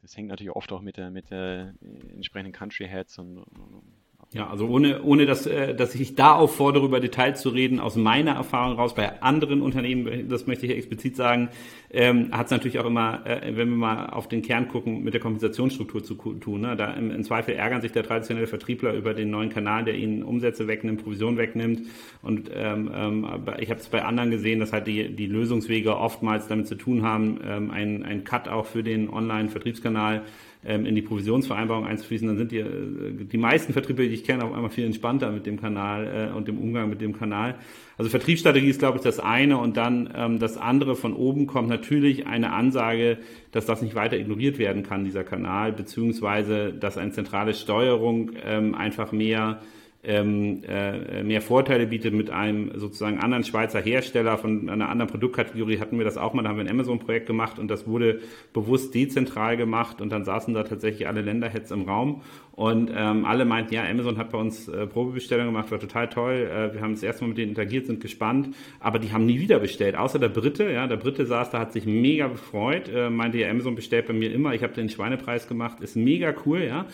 Das 0.02 0.16
hängt 0.16 0.28
natürlich 0.28 0.54
oft 0.54 0.70
auch 0.70 0.82
mit 0.82 0.96
der, 0.96 1.10
mit 1.10 1.30
der 1.30 1.74
äh, 1.80 2.12
entsprechenden 2.12 2.52
Country 2.52 2.86
Heads 2.86 3.18
und, 3.18 3.38
und 3.38 4.03
ja, 4.34 4.48
also 4.50 4.66
ohne, 4.66 5.00
ohne 5.04 5.26
dass, 5.26 5.46
äh, 5.46 5.76
dass 5.76 5.94
ich 5.94 6.16
da 6.16 6.34
auffordere, 6.34 6.84
über 6.84 6.98
Details 6.98 7.40
zu 7.40 7.50
reden, 7.50 7.78
aus 7.78 7.94
meiner 7.94 8.32
Erfahrung 8.32 8.76
raus, 8.76 8.92
bei 8.92 9.22
anderen 9.22 9.62
Unternehmen, 9.62 10.28
das 10.28 10.48
möchte 10.48 10.66
ich 10.66 10.72
explizit 10.72 11.14
sagen, 11.14 11.50
ähm, 11.92 12.30
hat 12.32 12.46
es 12.46 12.50
natürlich 12.50 12.80
auch 12.80 12.84
immer, 12.84 13.24
äh, 13.24 13.56
wenn 13.56 13.70
wir 13.70 13.76
mal 13.76 14.06
auf 14.06 14.28
den 14.28 14.42
Kern 14.42 14.66
gucken, 14.66 15.04
mit 15.04 15.14
der 15.14 15.20
Kompensationsstruktur 15.20 16.02
zu 16.02 16.14
tun. 16.14 16.62
Ne? 16.62 16.74
Da 16.74 16.94
im, 16.94 17.12
im, 17.12 17.22
Zweifel 17.22 17.54
ärgern 17.54 17.80
sich 17.80 17.92
der 17.92 18.02
traditionelle 18.02 18.48
Vertriebler 18.48 18.94
über 18.94 19.14
den 19.14 19.30
neuen 19.30 19.50
Kanal, 19.50 19.84
der 19.84 19.94
ihnen 19.94 20.24
Umsätze 20.24 20.66
wegnimmt, 20.66 21.04
Provision 21.04 21.36
wegnimmt. 21.36 21.82
Und 22.20 22.50
ähm, 22.52 22.90
ähm, 22.92 23.26
ich 23.60 23.70
habe 23.70 23.78
es 23.78 23.88
bei 23.88 24.04
anderen 24.04 24.32
gesehen, 24.32 24.58
dass 24.58 24.72
halt 24.72 24.88
die, 24.88 25.14
die 25.14 25.26
Lösungswege 25.26 25.96
oftmals 25.96 26.48
damit 26.48 26.66
zu 26.66 26.74
tun 26.74 27.04
haben, 27.04 27.38
ähm, 27.46 27.70
ein, 27.70 28.02
ein 28.02 28.24
Cut 28.24 28.48
auch 28.48 28.66
für 28.66 28.82
den 28.82 29.08
Online-Vertriebskanal 29.08 30.22
in 30.64 30.94
die 30.94 31.02
Provisionsvereinbarung 31.02 31.86
einzufließen, 31.86 32.26
dann 32.26 32.38
sind 32.38 32.52
die, 32.52 32.58
äh, 32.58 33.24
die 33.24 33.36
meisten 33.38 33.72
Vertriebe, 33.72 34.08
die 34.08 34.14
ich 34.14 34.24
kenne, 34.24 34.44
auf 34.44 34.52
einmal 34.52 34.70
viel 34.70 34.84
entspannter 34.84 35.30
mit 35.30 35.46
dem 35.46 35.60
Kanal 35.60 36.30
äh, 36.32 36.36
und 36.36 36.48
dem 36.48 36.58
Umgang 36.58 36.88
mit 36.88 37.00
dem 37.00 37.16
Kanal. 37.16 37.56
Also 37.96 38.10
Vertriebsstrategie 38.10 38.68
ist, 38.68 38.78
glaube 38.78 38.98
ich, 38.98 39.04
das 39.04 39.20
eine 39.20 39.58
und 39.58 39.76
dann 39.76 40.12
ähm, 40.16 40.38
das 40.38 40.56
andere 40.56 40.96
von 40.96 41.14
oben 41.14 41.46
kommt 41.46 41.68
natürlich 41.68 42.26
eine 42.26 42.52
Ansage, 42.52 43.18
dass 43.52 43.66
das 43.66 43.82
nicht 43.82 43.94
weiter 43.94 44.16
ignoriert 44.16 44.58
werden 44.58 44.82
kann, 44.82 45.04
dieser 45.04 45.22
Kanal, 45.22 45.72
beziehungsweise 45.72 46.72
dass 46.72 46.98
eine 46.98 47.12
zentrale 47.12 47.54
Steuerung 47.54 48.32
ähm, 48.44 48.74
einfach 48.74 49.12
mehr 49.12 49.60
ähm, 50.06 50.62
äh, 50.68 51.22
mehr 51.22 51.40
Vorteile 51.40 51.86
bietet 51.86 52.14
mit 52.14 52.30
einem 52.30 52.72
sozusagen 52.78 53.18
anderen 53.18 53.44
Schweizer 53.44 53.80
Hersteller 53.80 54.38
von 54.38 54.68
einer 54.68 54.88
anderen 54.88 55.10
Produktkategorie 55.10 55.78
hatten 55.78 55.98
wir 55.98 56.04
das 56.04 56.16
auch 56.16 56.34
mal, 56.34 56.42
da 56.42 56.50
haben 56.50 56.56
wir 56.56 56.64
ein 56.64 56.70
Amazon-Projekt 56.70 57.26
gemacht 57.26 57.58
und 57.58 57.68
das 57.68 57.86
wurde 57.86 58.20
bewusst 58.52 58.94
dezentral 58.94 59.56
gemacht 59.56 60.00
und 60.00 60.10
dann 60.10 60.24
saßen 60.24 60.54
da 60.54 60.62
tatsächlich 60.64 61.08
alle 61.08 61.22
Länderheads 61.22 61.70
im 61.70 61.82
Raum 61.82 62.22
Und 62.56 62.90
ähm, 62.94 63.24
alle 63.24 63.44
meinten, 63.44 63.74
ja, 63.74 63.84
Amazon 63.84 64.16
hat 64.16 64.30
bei 64.30 64.38
uns 64.38 64.68
äh, 64.68 64.86
Probebestellungen 64.86 65.52
gemacht, 65.52 65.72
war 65.72 65.80
total 65.80 66.08
toll. 66.08 66.48
Äh, 66.48 66.72
wir 66.72 66.82
haben 66.82 66.92
das 66.92 67.02
erste 67.02 67.24
Mal 67.24 67.28
mit 67.28 67.38
denen 67.38 67.48
interagiert, 67.48 67.86
sind 67.86 68.00
gespannt, 68.00 68.54
aber 68.78 69.00
die 69.00 69.12
haben 69.12 69.26
nie 69.26 69.40
wieder 69.40 69.58
bestellt, 69.58 69.96
außer 69.96 70.20
der 70.20 70.28
Brite. 70.28 70.70
Ja, 70.70 70.86
der 70.86 70.96
Brite 70.96 71.26
saß 71.26 71.50
da, 71.50 71.58
hat 71.58 71.72
sich 71.72 71.84
mega 71.84 72.28
gefreut, 72.28 72.88
äh, 72.88 73.10
meinte 73.10 73.38
ja, 73.38 73.50
Amazon 73.50 73.74
bestellt 73.74 74.06
bei 74.06 74.12
mir 74.12 74.32
immer. 74.32 74.54
Ich 74.54 74.62
habe 74.62 74.72
den 74.72 74.88
Schweinepreis 74.88 75.48
gemacht, 75.48 75.80
ist 75.80 75.96
mega 75.96 76.32
cool, 76.46 76.62
ja. 76.62 76.86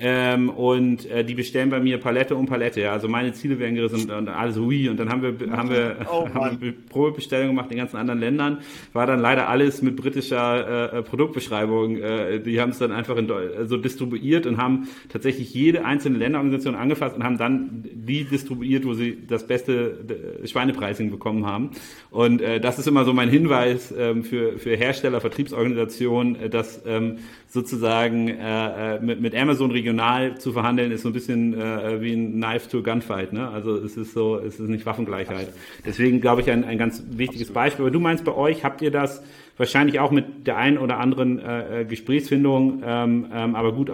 Ähm, 0.00 0.48
und 0.48 1.10
äh, 1.10 1.24
die 1.24 1.34
bestellen 1.34 1.70
bei 1.70 1.80
mir 1.80 1.98
Palette 1.98 2.36
um 2.36 2.46
Palette. 2.46 2.80
Ja. 2.80 2.92
Also 2.92 3.08
meine 3.08 3.32
Ziele 3.32 3.58
werden 3.58 3.74
gerissen 3.74 4.08
und, 4.08 4.16
und 4.16 4.28
alles 4.28 4.56
ui. 4.56 4.88
Und 4.88 5.00
dann 5.00 5.10
haben 5.10 5.22
wir, 5.22 5.50
haben 5.50 5.70
wir, 5.70 5.96
oh, 6.12 6.28
haben 6.32 6.60
wir 6.60 6.72
Probebestellungen 6.72 7.56
gemacht 7.56 7.72
in 7.72 7.78
ganzen 7.78 7.96
anderen 7.96 8.20
Ländern. 8.20 8.58
War 8.92 9.08
dann 9.08 9.18
leider 9.18 9.48
alles 9.48 9.82
mit 9.82 9.96
britischer 9.96 10.92
äh, 10.92 11.02
Produktbeschreibung. 11.02 11.96
Äh, 11.96 12.38
die 12.38 12.60
haben 12.60 12.70
es 12.70 12.78
dann 12.78 12.92
einfach 12.92 13.16
in, 13.16 13.26
so 13.26 13.34
also 13.34 13.76
distribuiert 13.76 14.46
und 14.46 14.58
haben 14.58 14.86
tatsächlich 15.08 15.54
jede 15.54 15.84
einzelne 15.84 16.18
Länderorganisation 16.18 16.74
angefasst 16.74 17.16
und 17.16 17.24
haben 17.24 17.38
dann 17.38 17.84
die 17.84 18.24
distribuiert, 18.24 18.84
wo 18.84 18.94
sie 18.94 19.18
das 19.26 19.46
beste 19.46 19.98
Schweinepricing 20.44 21.10
bekommen 21.10 21.46
haben. 21.46 21.70
Und 22.10 22.40
äh, 22.40 22.60
das 22.60 22.78
ist 22.78 22.86
immer 22.86 23.04
so 23.04 23.12
mein 23.12 23.28
Hinweis 23.28 23.94
ähm, 23.96 24.22
für, 24.22 24.58
für 24.58 24.76
Hersteller, 24.76 25.20
Vertriebsorganisationen, 25.20 26.36
äh, 26.36 26.50
dass 26.50 26.82
ähm, 26.86 27.18
sozusagen 27.48 28.28
äh, 28.28 28.96
äh, 28.96 29.00
mit, 29.00 29.20
mit 29.20 29.34
Amazon 29.34 29.70
regional 29.70 30.38
zu 30.38 30.52
verhandeln, 30.52 30.92
ist 30.92 31.02
so 31.02 31.08
ein 31.08 31.14
bisschen 31.14 31.58
äh, 31.58 32.00
wie 32.00 32.12
ein 32.12 32.32
Knife 32.34 32.68
to 32.68 32.82
Gunfight. 32.82 33.32
Ne? 33.32 33.48
Also 33.48 33.76
es 33.76 33.96
ist 33.96 34.12
so, 34.12 34.38
es 34.38 34.60
ist 34.60 34.68
nicht 34.68 34.84
Waffengleichheit. 34.84 35.48
Deswegen 35.86 36.20
glaube 36.20 36.42
ich 36.42 36.50
ein, 36.50 36.64
ein 36.64 36.78
ganz 36.78 37.02
wichtiges 37.10 37.48
Absolut. 37.48 37.54
Beispiel. 37.54 37.84
Aber 37.84 37.90
du 37.90 38.00
meinst, 38.00 38.24
bei 38.24 38.34
euch 38.34 38.64
habt 38.64 38.82
ihr 38.82 38.90
das 38.90 39.22
wahrscheinlich 39.58 40.00
auch 40.00 40.10
mit 40.10 40.46
der 40.46 40.56
einen 40.56 40.78
oder 40.78 40.98
anderen 40.98 41.38
äh, 41.38 41.82
äh 41.82 41.84
Gesprächsfindung, 41.84 42.82
ähm, 42.84 43.26
ähm, 43.32 43.54
aber 43.54 43.72
gut, 43.72 43.90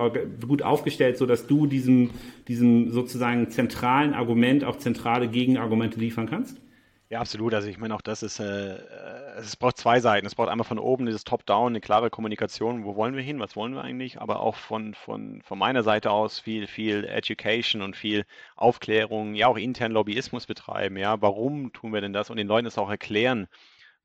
gut 0.47 0.63
aufgestellt, 0.63 1.19
so 1.19 1.27
dass 1.27 1.47
du 1.47 1.67
diesem, 1.67 2.11
diesem 2.47 2.91
sozusagen 2.93 3.51
zentralen 3.51 4.15
Argument 4.15 4.65
auch 4.65 4.77
zentrale 4.77 5.29
Gegenargumente 5.29 5.99
liefern 5.99 6.29
kannst? 6.29 6.61
Ja, 7.11 7.21
absolut. 7.21 7.55
Also 7.55 7.69
ich 7.69 7.79
meine, 7.79 7.95
auch 7.95 8.01
das 8.01 8.23
ist, 8.23 8.41
äh, 8.41 8.77
es 9.37 9.57
braucht 9.57 9.79
zwei 9.79 10.01
Seiten. 10.01 10.27
Es 10.27 10.35
braucht 10.35 10.49
einmal 10.49 10.67
von 10.67 10.79
oben 10.79 11.07
dieses 11.07 11.23
Top-Down, 11.25 11.69
eine 11.69 11.81
klare 11.81 12.11
Kommunikation, 12.11 12.85
wo 12.85 12.97
wollen 12.97 13.15
wir 13.15 13.23
hin, 13.23 13.39
was 13.41 13.57
wollen 13.57 13.75
wir 13.75 13.83
eigentlich, 13.83 14.21
aber 14.21 14.41
auch 14.41 14.57
von, 14.57 14.95
von, 14.95 15.43
von 15.43 15.59
meiner 15.59 15.83
Seite 15.83 16.11
aus 16.11 16.41
viel, 16.41 16.67
viel 16.67 17.05
Education 17.05 17.83
und 17.83 17.95
viel 17.95 18.25
Aufklärung, 18.57 19.35
ja 19.35 19.49
auch 19.49 19.59
intern 19.59 19.93
Lobbyismus 19.93 20.47
betreiben, 20.47 20.97
ja, 20.97 21.21
warum 21.21 21.73
tun 21.73 21.93
wir 21.93 22.01
denn 22.01 22.13
das 22.13 22.31
und 22.31 22.37
den 22.37 22.49
Leuten 22.49 22.65
das 22.65 22.79
auch 22.79 22.91
erklären. 22.91 23.49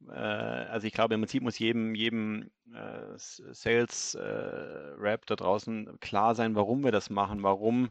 Äh, 0.08 0.14
also 0.14 0.88
ich 0.88 0.94
glaube, 0.94 1.16
im 1.16 1.22
Prinzip 1.22 1.44
muss 1.44 1.60
jedem, 1.60 1.96
jedem 1.96 2.50
äh, 2.74 3.18
Sales-Rap 3.18 5.22
äh, 5.22 5.26
da 5.26 5.36
draußen 5.36 6.00
klar 6.00 6.36
sein, 6.36 6.56
warum 6.56 6.84
wir 6.84 6.92
das 6.92 7.10
machen, 7.10 7.44
warum 7.44 7.90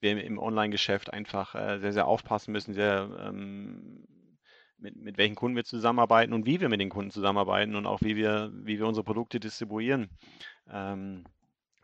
wir 0.00 0.22
im 0.22 0.38
Online-Geschäft 0.38 1.12
einfach 1.12 1.54
äh, 1.54 1.78
sehr, 1.78 1.92
sehr 1.92 2.06
aufpassen 2.06 2.52
müssen, 2.52 2.74
sehr 2.74 3.08
ähm, 3.20 4.06
mit, 4.78 4.96
mit 4.96 5.18
welchen 5.18 5.34
Kunden 5.34 5.56
wir 5.56 5.64
zusammenarbeiten 5.64 6.32
und 6.32 6.46
wie 6.46 6.60
wir 6.60 6.68
mit 6.68 6.80
den 6.80 6.90
Kunden 6.90 7.10
zusammenarbeiten 7.10 7.74
und 7.76 7.86
auch 7.86 8.00
wie 8.02 8.16
wir, 8.16 8.50
wie 8.52 8.78
wir 8.78 8.86
unsere 8.86 9.04
Produkte 9.04 9.40
distribuieren. 9.40 10.10
Ähm, 10.70 11.24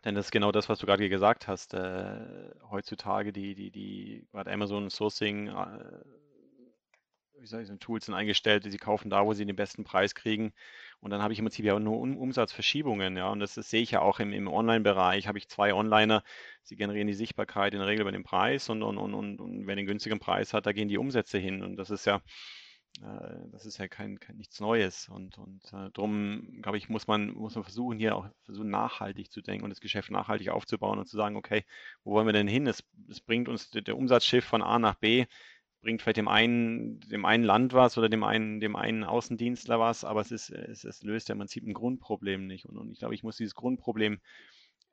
denn 0.05 0.15
das 0.15 0.25
ist 0.25 0.31
genau 0.31 0.51
das, 0.51 0.69
was 0.69 0.79
du 0.79 0.85
gerade 0.85 1.07
gesagt 1.09 1.47
hast. 1.47 1.73
Äh, 1.73 2.51
heutzutage 2.69 3.31
die, 3.31 3.55
die, 3.55 3.71
die, 3.71 4.27
gerade 4.31 4.51
Amazon 4.51 4.89
Sourcing, 4.89 5.47
äh, 5.47 6.03
wie 7.43 7.47
soll 7.47 7.61
ich 7.61 7.67
sagen, 7.67 7.79
Tools 7.79 8.05
sind 8.05 8.15
eingestellt, 8.15 8.63
sie 8.63 8.77
kaufen 8.77 9.09
da, 9.09 9.25
wo 9.25 9.33
sie 9.33 9.45
den 9.45 9.57
besten 9.57 9.83
Preis 9.83 10.15
kriegen. 10.15 10.53
Und 11.01 11.11
dann 11.11 11.21
habe 11.21 11.33
ich 11.33 11.39
im 11.39 11.45
Prinzip 11.45 11.65
ja 11.65 11.77
nur 11.77 11.99
um 11.99 12.17
Umsatzverschiebungen, 12.17 13.17
ja. 13.17 13.27
Und 13.27 13.41
das, 13.41 13.55
das, 13.55 13.69
sehe 13.69 13.81
ich 13.81 13.91
ja 13.91 13.99
auch 13.99 14.21
im, 14.21 14.31
im 14.31 14.47
Online-Bereich. 14.47 15.27
Habe 15.27 15.37
ich 15.37 15.49
zwei 15.49 15.73
Onliner, 15.73 16.23
sie 16.63 16.77
generieren 16.77 17.07
die 17.07 17.13
Sichtbarkeit 17.13 17.73
in 17.73 17.79
der 17.79 17.87
Regel 17.89 18.03
über 18.03 18.13
den 18.13 18.23
Preis 18.23 18.69
und, 18.69 18.81
und, 18.81 18.97
und, 18.97 19.13
und, 19.13 19.41
und 19.41 19.67
wer 19.67 19.75
den 19.75 19.85
günstigen 19.85 20.19
Preis 20.19 20.53
hat, 20.53 20.65
da 20.65 20.71
gehen 20.71 20.87
die 20.87 20.97
Umsätze 20.97 21.37
hin. 21.37 21.63
Und 21.63 21.75
das 21.75 21.89
ist 21.89 22.05
ja, 22.05 22.21
äh, 23.01 23.49
das 23.51 23.65
ist 23.65 23.77
ja 23.77 23.89
kein, 23.89 24.21
kein 24.21 24.37
nichts 24.37 24.61
Neues. 24.61 25.09
Und, 25.09 25.37
und 25.37 25.65
äh, 25.73 25.89
darum, 25.91 26.61
glaube 26.61 26.77
ich, 26.77 26.87
muss 26.87 27.07
man, 27.07 27.33
muss 27.33 27.55
man 27.55 27.65
versuchen, 27.65 27.97
hier 27.97 28.15
auch 28.15 28.29
versuchen, 28.43 28.69
nachhaltig 28.69 29.29
zu 29.29 29.41
denken 29.41 29.65
und 29.65 29.69
das 29.69 29.81
Geschäft 29.81 30.11
nachhaltig 30.11 30.47
aufzubauen 30.47 30.97
und 30.97 31.07
zu 31.07 31.17
sagen, 31.17 31.35
okay, 31.35 31.65
wo 32.05 32.11
wollen 32.13 32.25
wir 32.25 32.33
denn 32.33 32.47
hin? 32.47 32.67
Es, 32.67 32.85
es 33.09 33.19
bringt 33.19 33.49
uns 33.49 33.69
der, 33.69 33.81
der 33.81 33.97
Umsatzschiff 33.97 34.45
von 34.45 34.61
A 34.61 34.79
nach 34.79 34.95
B, 34.95 35.25
bringt 35.83 36.01
vielleicht 36.01 36.17
dem 36.17 36.27
einen, 36.27 36.99
dem 37.01 37.25
einen 37.25 37.43
Land 37.43 37.73
was 37.73 37.97
oder 37.97 38.09
dem 38.09 38.23
einen, 38.23 38.59
dem 38.59 38.75
einen 38.75 39.03
Außendienstler 39.03 39.79
was, 39.79 40.03
aber 40.03 40.21
es 40.21 40.31
ist, 40.31 40.49
es, 40.49 40.83
es 40.83 41.03
löst 41.03 41.29
ja 41.29 41.33
im 41.33 41.39
Prinzip 41.39 41.65
ein 41.67 41.73
Grundproblem 41.73 42.47
nicht. 42.47 42.65
Und, 42.65 42.77
und 42.77 42.91
ich 42.91 42.99
glaube, 42.99 43.13
ich 43.13 43.23
muss 43.23 43.37
dieses 43.37 43.53
Grundproblem 43.53 44.19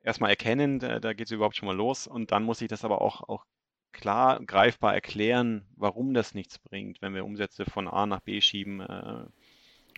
erstmal 0.03 0.29
erkennen, 0.29 0.79
da, 0.79 0.99
da 0.99 1.13
geht 1.13 1.27
es 1.27 1.31
überhaupt 1.31 1.55
schon 1.55 1.67
mal 1.67 1.75
los 1.75 2.07
und 2.07 2.31
dann 2.31 2.43
muss 2.43 2.61
ich 2.61 2.67
das 2.67 2.85
aber 2.85 3.01
auch, 3.01 3.27
auch 3.27 3.45
klar 3.93 4.43
greifbar 4.45 4.93
erklären, 4.93 5.65
warum 5.75 6.13
das 6.13 6.33
nichts 6.33 6.59
bringt, 6.59 7.01
wenn 7.01 7.13
wir 7.13 7.25
Umsätze 7.25 7.65
von 7.65 7.87
A 7.87 8.05
nach 8.05 8.21
B 8.21 8.41
schieben. 8.41 8.81
Äh, 8.81 9.25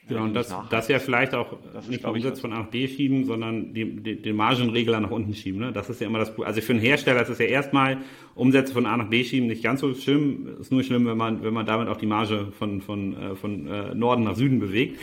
Genau, 0.08 0.24
und 0.24 0.34
das, 0.34 0.54
das 0.70 0.90
ja 0.90 1.00
vielleicht 1.00 1.34
auch 1.34 1.56
das 1.74 1.88
nicht 1.88 2.04
nur 2.04 2.12
Umsatz 2.12 2.42
von 2.42 2.52
A 2.52 2.60
nach 2.60 2.68
B 2.68 2.90
schieben, 2.90 3.24
sondern 3.24 3.74
die, 3.74 4.22
den 4.22 4.36
Margenregler 4.36 5.00
nach 5.00 5.12
unten 5.12 5.34
schieben. 5.34 5.62
Ne? 5.62 5.72
Das 5.72 5.90
ist 5.90 6.02
ja 6.02 6.08
immer 6.08 6.20
das 6.20 6.38
Also 6.40 6.60
für 6.60 6.74
einen 6.74 6.82
Hersteller 6.82 7.22
ist 7.22 7.30
es 7.30 7.40
ja 7.40 7.46
erstmal 7.46 8.00
Umsätze 8.36 8.74
von 8.74 8.86
A 8.86 8.98
nach 8.98 9.08
B 9.08 9.24
schieben 9.24 9.48
nicht 9.48 9.64
ganz 9.64 9.80
so 9.80 9.94
schlimm. 9.94 10.58
Ist 10.60 10.74
nur 10.74 10.84
schlimm, 10.84 11.06
wenn 11.06 11.16
man, 11.16 11.42
wenn 11.44 11.54
man 11.54 11.66
damit 11.66 11.88
auch 11.88 11.96
die 11.96 12.06
Marge 12.06 12.48
von, 12.58 12.82
von, 12.82 13.16
äh, 13.16 13.36
von 13.36 13.68
äh, 13.68 13.96
Norden 13.96 14.24
nach 14.24 14.36
Süden 14.36 14.60
bewegt. 14.60 15.00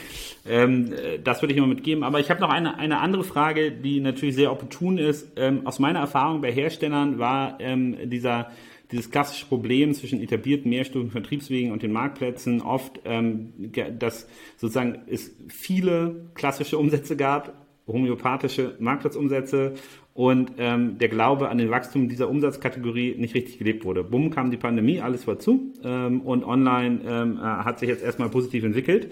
Ähm, 0.47 0.93
äh, 0.93 1.17
das 1.17 1.41
würde 1.41 1.53
ich 1.53 1.57
immer 1.57 1.67
mitgeben. 1.67 2.03
Aber 2.03 2.19
ich 2.19 2.29
habe 2.29 2.39
noch 2.39 2.51
eine, 2.51 2.77
eine 2.77 2.99
andere 2.99 3.23
Frage, 3.23 3.71
die 3.71 4.01
natürlich 4.01 4.35
sehr 4.35 4.51
opportun 4.51 4.99
ist. 4.99 5.31
Ähm, 5.35 5.65
aus 5.65 5.79
meiner 5.79 5.99
Erfahrung 5.99 6.41
bei 6.41 6.51
Herstellern 6.51 7.17
war 7.17 7.57
ähm, 7.59 7.97
dieser 8.09 8.51
dieses 8.91 9.09
klassische 9.09 9.45
Problem 9.45 9.93
zwischen 9.93 10.21
etablierten 10.21 10.69
mehrstufigen 10.69 11.11
Vertriebswegen 11.11 11.71
und 11.71 11.83
den 11.83 11.91
Marktplätzen 11.91 12.61
oft, 12.61 12.99
ähm, 13.05 13.53
dass 13.99 14.27
sozusagen 14.57 14.99
es 15.07 15.35
viele 15.47 16.29
klassische 16.33 16.77
Umsätze 16.77 17.15
gab, 17.15 17.53
homöopathische 17.87 18.75
Marktplatzumsätze 18.79 19.73
und 20.13 20.53
ähm, 20.57 20.97
der 20.97 21.09
Glaube 21.09 21.49
an 21.49 21.57
den 21.57 21.69
Wachstum 21.69 22.09
dieser 22.09 22.29
Umsatzkategorie 22.29 23.15
nicht 23.17 23.33
richtig 23.33 23.57
gelebt 23.57 23.85
wurde. 23.85 24.03
Bumm 24.03 24.29
kam 24.29 24.51
die 24.51 24.57
Pandemie, 24.57 24.99
alles 24.99 25.25
war 25.27 25.39
zu 25.39 25.73
ähm, 25.83 26.21
und 26.21 26.43
online 26.43 26.99
ähm, 27.07 27.37
äh, 27.37 27.41
hat 27.41 27.79
sich 27.79 27.89
jetzt 27.89 28.03
erstmal 28.03 28.29
positiv 28.29 28.63
entwickelt. 28.63 29.11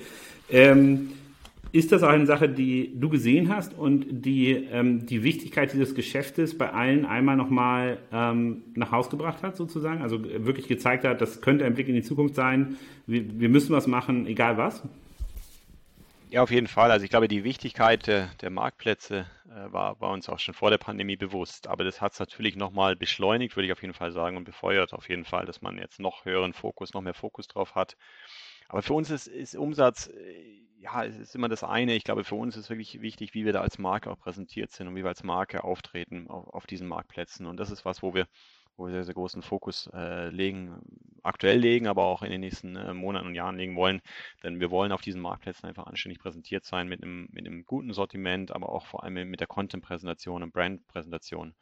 Ähm, 0.52 1.12
ist 1.72 1.92
das 1.92 2.04
auch 2.04 2.10
eine 2.10 2.26
Sache, 2.26 2.50
die 2.50 2.94
du 2.96 3.10
gesehen 3.10 3.54
hast 3.54 3.74
und 3.74 4.06
die 4.10 4.52
ähm, 4.72 5.06
die 5.06 5.24
Wichtigkeit 5.24 5.72
dieses 5.74 5.94
Geschäftes 5.94 6.58
bei 6.58 6.72
allen 6.72 7.06
einmal 7.06 7.36
nochmal 7.36 8.00
ähm, 8.12 8.64
nach 8.76 8.92
Haus 8.92 9.10
gebracht 9.10 9.44
hat, 9.44 9.56
sozusagen? 9.56 10.02
Also 10.02 10.24
wirklich 10.24 10.68
gezeigt 10.68 11.06
hat, 11.06 11.22
das 11.22 11.42
könnte 11.42 11.66
ein 11.66 11.76
Blick 11.76 11.88
in 11.88 11.96
die 11.96 12.02
Zukunft 12.02 12.36
sein. 12.36 12.78
Wir, 13.06 13.40
wir 13.40 13.50
müssen 13.50 13.74
was 13.74 13.88
machen, 13.88 14.26
egal 14.26 14.58
was? 14.58 14.84
Ja, 16.32 16.44
auf 16.44 16.52
jeden 16.52 16.68
Fall. 16.68 16.92
Also 16.92 17.04
ich 17.04 17.10
glaube, 17.10 17.28
die 17.28 17.44
Wichtigkeit 17.44 18.06
der, 18.06 18.30
der 18.42 18.52
Marktplätze 18.52 19.26
äh, 19.50 19.74
war, 19.74 20.00
war 20.00 20.12
uns 20.12 20.30
auch 20.30 20.38
schon 20.38 20.54
vor 20.54 20.70
der 20.70 20.78
Pandemie 20.78 21.16
bewusst. 21.16 21.68
Aber 21.68 21.84
das 21.84 22.02
hat 22.02 22.14
es 22.14 22.20
natürlich 22.20 22.56
nochmal 22.56 22.96
beschleunigt, 22.96 23.56
würde 23.56 23.66
ich 23.66 23.72
auf 23.72 23.82
jeden 23.82 23.96
Fall 23.96 24.12
sagen, 24.12 24.38
und 24.38 24.44
befeuert 24.44 24.94
auf 24.94 25.10
jeden 25.10 25.26
Fall, 25.26 25.46
dass 25.46 25.64
man 25.64 25.80
jetzt 25.80 26.00
noch 26.00 26.26
höheren 26.26 26.54
Fokus, 26.54 26.94
noch 26.94 27.02
mehr 27.02 27.16
Fokus 27.16 27.48
drauf 27.48 27.74
hat. 27.74 27.98
Aber 28.68 28.84
für 28.84 28.94
uns 28.94 29.10
ist, 29.10 29.28
ist 29.28 29.56
Umsatz, 29.56 30.08
äh, 30.08 30.69
ja, 30.82 31.04
es 31.04 31.18
ist 31.18 31.36
immer 31.36 31.50
das 31.50 31.64
eine. 31.64 31.96
Ich 31.96 32.04
glaube, 32.04 32.24
für 32.24 32.36
uns 32.36 32.56
ist 32.56 32.70
wirklich 32.70 33.02
wichtig, 33.02 33.34
wie 33.34 33.46
wir 33.46 33.54
da 33.54 33.62
als 33.62 33.78
Marke 33.78 34.10
auch 34.10 34.20
präsentiert 34.20 34.72
sind 34.72 34.88
und 34.88 34.96
wie 34.96 35.04
wir 35.04 35.10
als 35.10 35.24
Marke 35.24 35.64
auftreten 35.64 36.28
auf, 36.30 36.48
auf 36.48 36.68
diesen 36.68 36.88
Marktplätzen. 36.88 37.46
Und 37.46 37.58
das 37.58 37.72
ist 37.72 37.86
was, 37.86 38.02
wo 38.02 38.14
wir, 38.14 38.28
wo 38.78 38.86
wir 38.86 38.94
sehr, 38.94 39.04
sehr 39.04 39.14
großen 39.14 39.42
Fokus 39.42 39.90
äh, 39.94 40.30
legen, 40.30 40.82
aktuell 41.22 41.60
legen, 41.60 41.88
aber 41.88 42.06
auch 42.06 42.24
in 42.24 42.32
den 42.32 42.42
nächsten 42.42 42.76
äh, 42.78 42.94
Monaten 42.94 43.28
und 43.28 43.36
Jahren 43.36 43.58
legen 43.58 43.76
wollen. 43.76 44.02
Denn 44.42 44.60
wir 44.62 44.72
wollen 44.72 44.94
auf 44.94 45.02
diesen 45.02 45.22
Marktplätzen 45.22 45.68
einfach 45.68 45.86
anständig 45.86 46.20
präsentiert 46.20 46.64
sein 46.64 46.88
mit 46.88 47.04
einem, 47.04 47.28
mit 47.32 47.46
einem 47.46 47.66
guten 47.66 47.94
Sortiment, 47.94 48.52
aber 48.52 48.70
auch 48.70 48.86
vor 48.86 49.04
allem 49.04 49.30
mit 49.30 49.42
der 49.42 49.48
Content-Präsentation 49.48 50.44
und 50.44 50.54
Brand-Präsentation. 50.54 51.56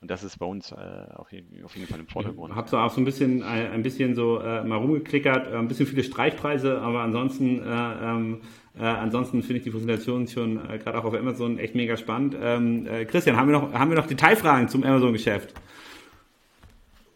Und 0.00 0.10
das 0.10 0.22
ist 0.22 0.38
bei 0.38 0.46
uns 0.46 0.70
äh, 0.70 0.76
auf, 1.16 1.32
jeden, 1.32 1.64
auf, 1.64 1.74
jeden, 1.74 1.88
Fall 1.88 1.98
im 1.98 2.06
Vordergrund. 2.06 2.52
Ich 2.52 2.56
habe 2.56 2.68
so 2.68 2.78
auch 2.78 2.92
so 2.92 3.00
ein 3.00 3.04
bisschen, 3.04 3.42
ein, 3.42 3.72
ein 3.72 3.82
bisschen 3.82 4.14
so 4.14 4.40
äh, 4.40 4.62
mal 4.62 4.76
rumgeklickert, 4.76 5.52
äh, 5.52 5.56
ein 5.56 5.66
bisschen 5.66 5.86
viele 5.86 6.04
Streichpreise, 6.04 6.80
aber 6.80 7.00
ansonsten, 7.00 7.58
äh, 7.58 7.64
ähm, 7.66 8.40
äh, 8.78 8.84
ansonsten 8.84 9.42
finde 9.42 9.58
ich 9.58 9.64
die 9.64 9.70
Präsentation 9.70 10.28
schon 10.28 10.70
äh, 10.70 10.78
gerade 10.78 10.98
auch 10.98 11.04
auf 11.04 11.14
Amazon 11.14 11.58
echt 11.58 11.74
mega 11.74 11.96
spannend. 11.96 12.36
Ähm, 12.40 12.86
Christian, 13.08 13.36
haben 13.36 13.48
wir 13.48 13.58
noch, 13.58 13.72
haben 13.72 13.90
wir 13.90 13.96
noch 13.96 14.06
Detailfragen 14.06 14.68
zum 14.68 14.84
Amazon-Geschäft? 14.84 15.52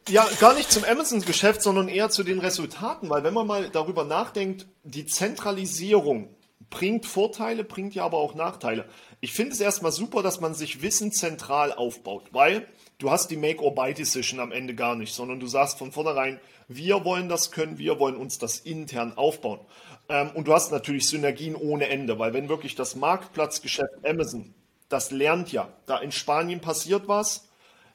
Ja, 0.08 0.26
gar 0.40 0.54
nicht 0.54 0.72
zum 0.72 0.82
Amazon-Geschäft, 0.82 1.62
sondern 1.62 1.86
eher 1.86 2.10
zu 2.10 2.24
den 2.24 2.40
Resultaten, 2.40 3.08
weil 3.08 3.22
wenn 3.22 3.34
man 3.34 3.46
mal 3.46 3.68
darüber 3.70 4.02
nachdenkt, 4.02 4.66
die 4.82 5.06
Zentralisierung 5.06 6.34
bringt 6.70 7.06
Vorteile, 7.06 7.64
bringt 7.64 7.94
ja 7.94 8.04
aber 8.04 8.18
auch 8.18 8.34
Nachteile. 8.34 8.86
Ich 9.20 9.32
finde 9.32 9.52
es 9.52 9.60
erstmal 9.60 9.92
super, 9.92 10.22
dass 10.22 10.40
man 10.40 10.54
sich 10.54 10.82
Wissen 10.82 11.12
zentral 11.12 11.72
aufbaut, 11.72 12.28
weil 12.32 12.66
du 12.98 13.10
hast 13.10 13.30
die 13.30 13.36
Make-or-Buy-Decision 13.36 14.40
am 14.40 14.52
Ende 14.52 14.74
gar 14.74 14.96
nicht, 14.96 15.14
sondern 15.14 15.40
du 15.40 15.46
sagst 15.46 15.78
von 15.78 15.92
vornherein, 15.92 16.40
wir 16.68 17.04
wollen 17.04 17.28
das 17.28 17.50
können, 17.50 17.78
wir 17.78 17.98
wollen 17.98 18.16
uns 18.16 18.38
das 18.38 18.58
intern 18.58 19.16
aufbauen. 19.16 19.60
Ähm, 20.08 20.30
und 20.34 20.48
du 20.48 20.54
hast 20.54 20.72
natürlich 20.72 21.06
Synergien 21.06 21.54
ohne 21.54 21.88
Ende, 21.88 22.18
weil 22.18 22.32
wenn 22.32 22.48
wirklich 22.48 22.74
das 22.74 22.96
Marktplatzgeschäft 22.96 24.06
Amazon, 24.06 24.54
das 24.88 25.10
lernt 25.10 25.52
ja, 25.52 25.68
da 25.86 25.98
in 25.98 26.12
Spanien 26.12 26.60
passiert 26.60 27.08
was, 27.08 27.48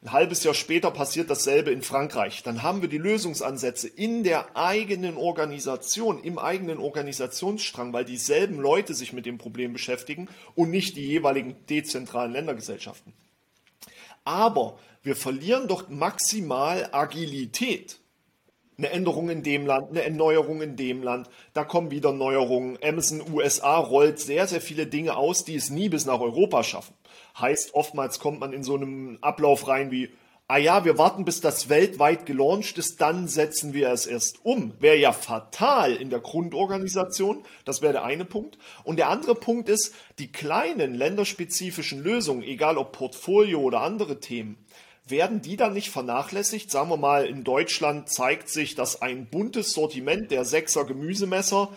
Ein 0.08 0.14
halbes 0.14 0.46
Jahr 0.46 0.54
später 0.54 0.90
passiert 0.90 1.30
dasselbe 1.30 1.72
in 1.72 1.82
Frankreich. 1.82 2.42
Dann 2.42 2.64
haben 2.64 2.82
wir 2.82 2.88
die 2.88 2.98
Lösungsansätze 2.98 3.90
in 3.90 4.24
der 4.24 4.56
eigenen 4.56 5.18
Organisation, 5.18 6.24
im 6.24 6.40
eigenen 6.40 6.78
Organisationsstrang, 6.78 7.92
weil 7.92 8.06
dieselben 8.06 8.58
Leute 8.58 8.94
sich 8.94 9.12
mit 9.12 9.26
dem 9.26 9.38
Problem 9.38 9.74
beschäftigen 9.74 10.30
und 10.56 10.70
nicht 10.70 10.96
die 10.96 11.06
jeweiligen 11.06 11.58
dezentralen 11.66 12.32
Ländergesellschaften. 12.32 13.12
Aber 14.24 14.80
wir 15.04 15.18
verlieren 15.18 15.68
doch 15.68 15.90
maximal 15.90 16.88
Agilität. 16.94 18.00
Eine 18.78 18.92
Änderung 18.92 19.30
in 19.30 19.44
dem 19.44 19.66
Land, 19.66 19.90
eine 19.90 20.04
Erneuerung 20.04 20.62
in 20.62 20.78
dem 20.78 21.04
Land, 21.04 21.30
da 21.54 21.66
kommen 21.66 21.92
wieder 21.92 22.14
Neuerungen. 22.14 22.80
Amazon 22.82 23.30
USA 23.34 23.78
rollt 23.78 24.20
sehr, 24.20 24.48
sehr 24.48 24.62
viele 24.62 24.88
Dinge 24.88 25.18
aus, 25.18 25.44
die 25.44 25.56
es 25.56 25.70
nie 25.70 25.90
bis 25.90 26.06
nach 26.06 26.22
Europa 26.22 26.64
schaffen. 26.64 26.94
Heißt, 27.40 27.74
oftmals 27.74 28.20
kommt 28.20 28.40
man 28.40 28.54
in 28.54 28.64
so 28.64 28.76
einem 28.76 29.18
Ablauf 29.22 29.68
rein 29.68 29.92
wie, 29.92 30.10
ah 30.48 30.58
ja, 30.58 30.86
wir 30.86 30.98
warten, 30.98 31.26
bis 31.26 31.42
das 31.42 31.70
weltweit 31.70 32.26
gelauncht 32.26 32.78
ist, 32.78 33.02
dann 33.02 33.28
setzen 33.28 33.74
wir 33.74 33.90
es 33.90 34.06
erst 34.06 34.44
um. 34.44 34.74
Wäre 34.80 34.98
ja 34.98 35.12
fatal 35.12 35.96
in 35.96 36.10
der 36.10 36.20
Grundorganisation. 36.20 37.44
Das 37.66 37.82
wäre 37.82 37.94
der 37.94 38.04
eine 38.06 38.26
Punkt. 38.26 38.58
Und 38.84 38.98
der 38.98 39.10
andere 39.10 39.36
Punkt 39.36 39.70
ist, 39.70 39.94
die 40.20 40.32
kleinen 40.32 40.96
länderspezifischen 40.96 42.02
Lösungen, 42.02 42.44
egal 42.44 42.78
ob 42.78 42.94
Portfolio 42.94 43.60
oder 43.60 43.82
andere 43.82 44.20
Themen, 44.20 44.58
werden 45.06 45.42
die 45.42 45.58
dann 45.58 45.74
nicht 45.74 45.90
vernachlässigt? 45.90 46.72
Sagen 46.72 46.90
wir 46.90 46.98
mal, 46.98 47.26
in 47.26 47.44
Deutschland 47.44 48.10
zeigt 48.10 48.50
sich, 48.50 48.76
dass 48.76 49.02
ein 49.02 49.28
buntes 49.28 49.72
Sortiment 49.72 50.32
der 50.32 50.46
Sechser 50.46 50.86
Gemüsemesser 50.86 51.70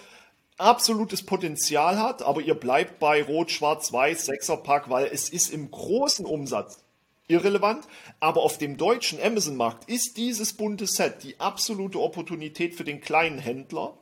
absolutes 0.61 1.25
Potenzial 1.25 1.99
hat, 1.99 2.23
aber 2.23 2.41
ihr 2.41 2.55
bleibt 2.55 2.99
bei 2.99 3.23
Rot, 3.23 3.51
Schwarz, 3.51 3.93
Weiß, 3.93 4.27
Sechserpack, 4.27 4.91
weil 4.91 5.07
es 5.07 5.29
ist 5.29 5.53
im 5.53 5.71
großen 5.71 6.27
Umsatz 6.27 6.85
irrelevant. 7.29 7.87
Aber 8.19 8.43
auf 8.43 8.59
dem 8.59 8.77
deutschen 8.77 9.21
Amazon-Markt 9.23 9.89
ist 9.89 10.17
dieses 10.17 10.53
bunte 10.55 10.87
Set 10.87 11.23
die 11.23 11.41
absolute 11.41 12.01
Opportunität 12.01 12.75
für 12.75 12.85
den 12.85 13.01
kleinen 13.01 13.39
Händler. 13.39 13.95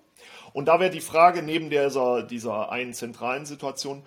Und 0.53 0.66
da 0.66 0.81
wäre 0.81 0.90
die 0.90 1.01
Frage 1.01 1.42
neben 1.42 1.71
dieser, 1.71 2.23
dieser 2.23 2.73
einen 2.73 2.94
zentralen 2.94 3.47
Situation, 3.47 4.03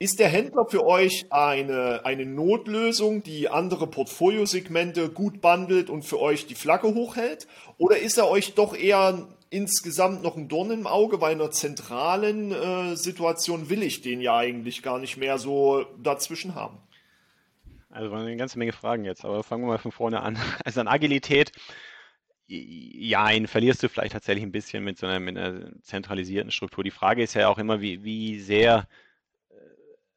ist 0.00 0.18
der 0.18 0.28
Händler 0.28 0.66
für 0.66 0.84
euch 0.84 1.26
eine, 1.30 2.00
eine 2.04 2.26
Notlösung, 2.26 3.22
die 3.22 3.48
andere 3.48 3.86
Portfoliosegmente 3.86 5.08
gut 5.08 5.40
bundelt 5.40 5.88
und 5.88 6.02
für 6.02 6.20
euch 6.20 6.46
die 6.46 6.56
Flagge 6.56 6.92
hochhält? 6.94 7.46
Oder 7.78 7.98
ist 7.98 8.18
er 8.18 8.28
euch 8.28 8.54
doch 8.54 8.76
eher 8.76 9.28
insgesamt 9.54 10.22
noch 10.22 10.36
ein 10.36 10.48
Dorn 10.48 10.70
im 10.70 10.86
Auge, 10.86 11.16
in 11.16 11.22
einer 11.22 11.50
zentralen 11.50 12.52
äh, 12.52 12.96
Situation 12.96 13.70
will 13.70 13.82
ich 13.82 14.02
den 14.02 14.20
ja 14.20 14.36
eigentlich 14.36 14.82
gar 14.82 14.98
nicht 14.98 15.16
mehr 15.16 15.38
so 15.38 15.86
dazwischen 16.02 16.54
haben? 16.54 16.78
Also 17.88 18.12
eine 18.12 18.36
ganze 18.36 18.58
Menge 18.58 18.72
Fragen 18.72 19.04
jetzt, 19.04 19.24
aber 19.24 19.44
fangen 19.44 19.62
wir 19.62 19.68
mal 19.68 19.78
von 19.78 19.92
vorne 19.92 20.20
an. 20.20 20.36
Also 20.64 20.80
an 20.80 20.88
Agilität, 20.88 21.52
ja, 22.46 23.30
ihn 23.30 23.46
verlierst 23.46 23.82
du 23.82 23.88
vielleicht 23.88 24.12
tatsächlich 24.12 24.44
ein 24.44 24.52
bisschen 24.52 24.84
mit 24.84 24.98
so 24.98 25.06
einer, 25.06 25.20
mit 25.20 25.38
einer 25.38 25.70
zentralisierten 25.82 26.50
Struktur. 26.50 26.84
Die 26.84 26.90
Frage 26.90 27.22
ist 27.22 27.34
ja 27.34 27.48
auch 27.48 27.58
immer, 27.58 27.80
wie, 27.80 28.02
wie 28.02 28.40
sehr 28.40 28.88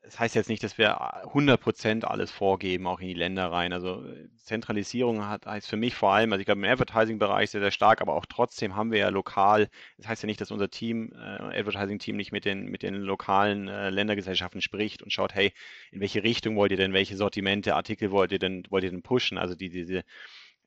das 0.08 0.20
heißt 0.22 0.36
jetzt 0.36 0.48
nicht, 0.48 0.64
dass 0.64 0.78
wir 0.78 1.02
100% 1.02 2.06
alles 2.06 2.32
vorgeben, 2.32 2.88
auch 2.88 3.02
in 3.02 3.10
die 3.10 3.14
Länder 3.14 3.52
rein. 3.52 3.74
Also 3.74 4.06
Zentralisierung 4.38 5.28
hat, 5.28 5.46
heißt 5.46 5.68
für 5.68 5.76
mich 5.76 5.96
vor 5.96 6.14
allem, 6.14 6.32
also 6.32 6.40
ich 6.40 6.46
glaube 6.46 6.62
im 6.62 6.72
Advertising-Bereich 6.72 7.52
sehr, 7.52 7.60
sehr 7.60 7.72
stark, 7.72 8.00
aber 8.00 8.14
auch 8.14 8.26
trotzdem 8.26 8.78
haben 8.78 8.92
wir 8.92 9.00
ja 9.00 9.10
lokal, 9.10 9.68
das 9.98 10.08
heißt 10.08 10.24
ja 10.24 10.28
nicht, 10.28 10.40
dass 10.40 10.50
unser 10.50 10.70
Team, 10.70 11.12
äh, 11.12 11.60
Advertising-Team 11.60 12.16
nicht 12.16 12.32
mit 12.32 12.46
den, 12.46 12.68
mit 12.68 12.84
den 12.84 12.96
lokalen 12.96 13.68
äh, 13.68 13.90
Ländergesellschaften 13.90 14.62
spricht 14.62 15.04
und 15.04 15.12
schaut, 15.12 15.36
hey, 15.36 15.52
in 15.92 16.00
welche 16.00 16.24
Richtung 16.24 16.56
wollt 16.56 16.72
ihr 16.72 16.78
denn, 16.78 16.94
welche 16.94 17.18
Sortimente, 17.18 17.76
Artikel 17.76 18.10
wollt 18.10 18.32
ihr 18.32 18.40
denn, 18.40 18.64
wollt 18.70 18.86
ihr 18.86 18.92
denn 18.92 19.04
pushen? 19.04 19.38
Also 19.38 19.56
die, 19.56 19.70
diese, 19.70 20.06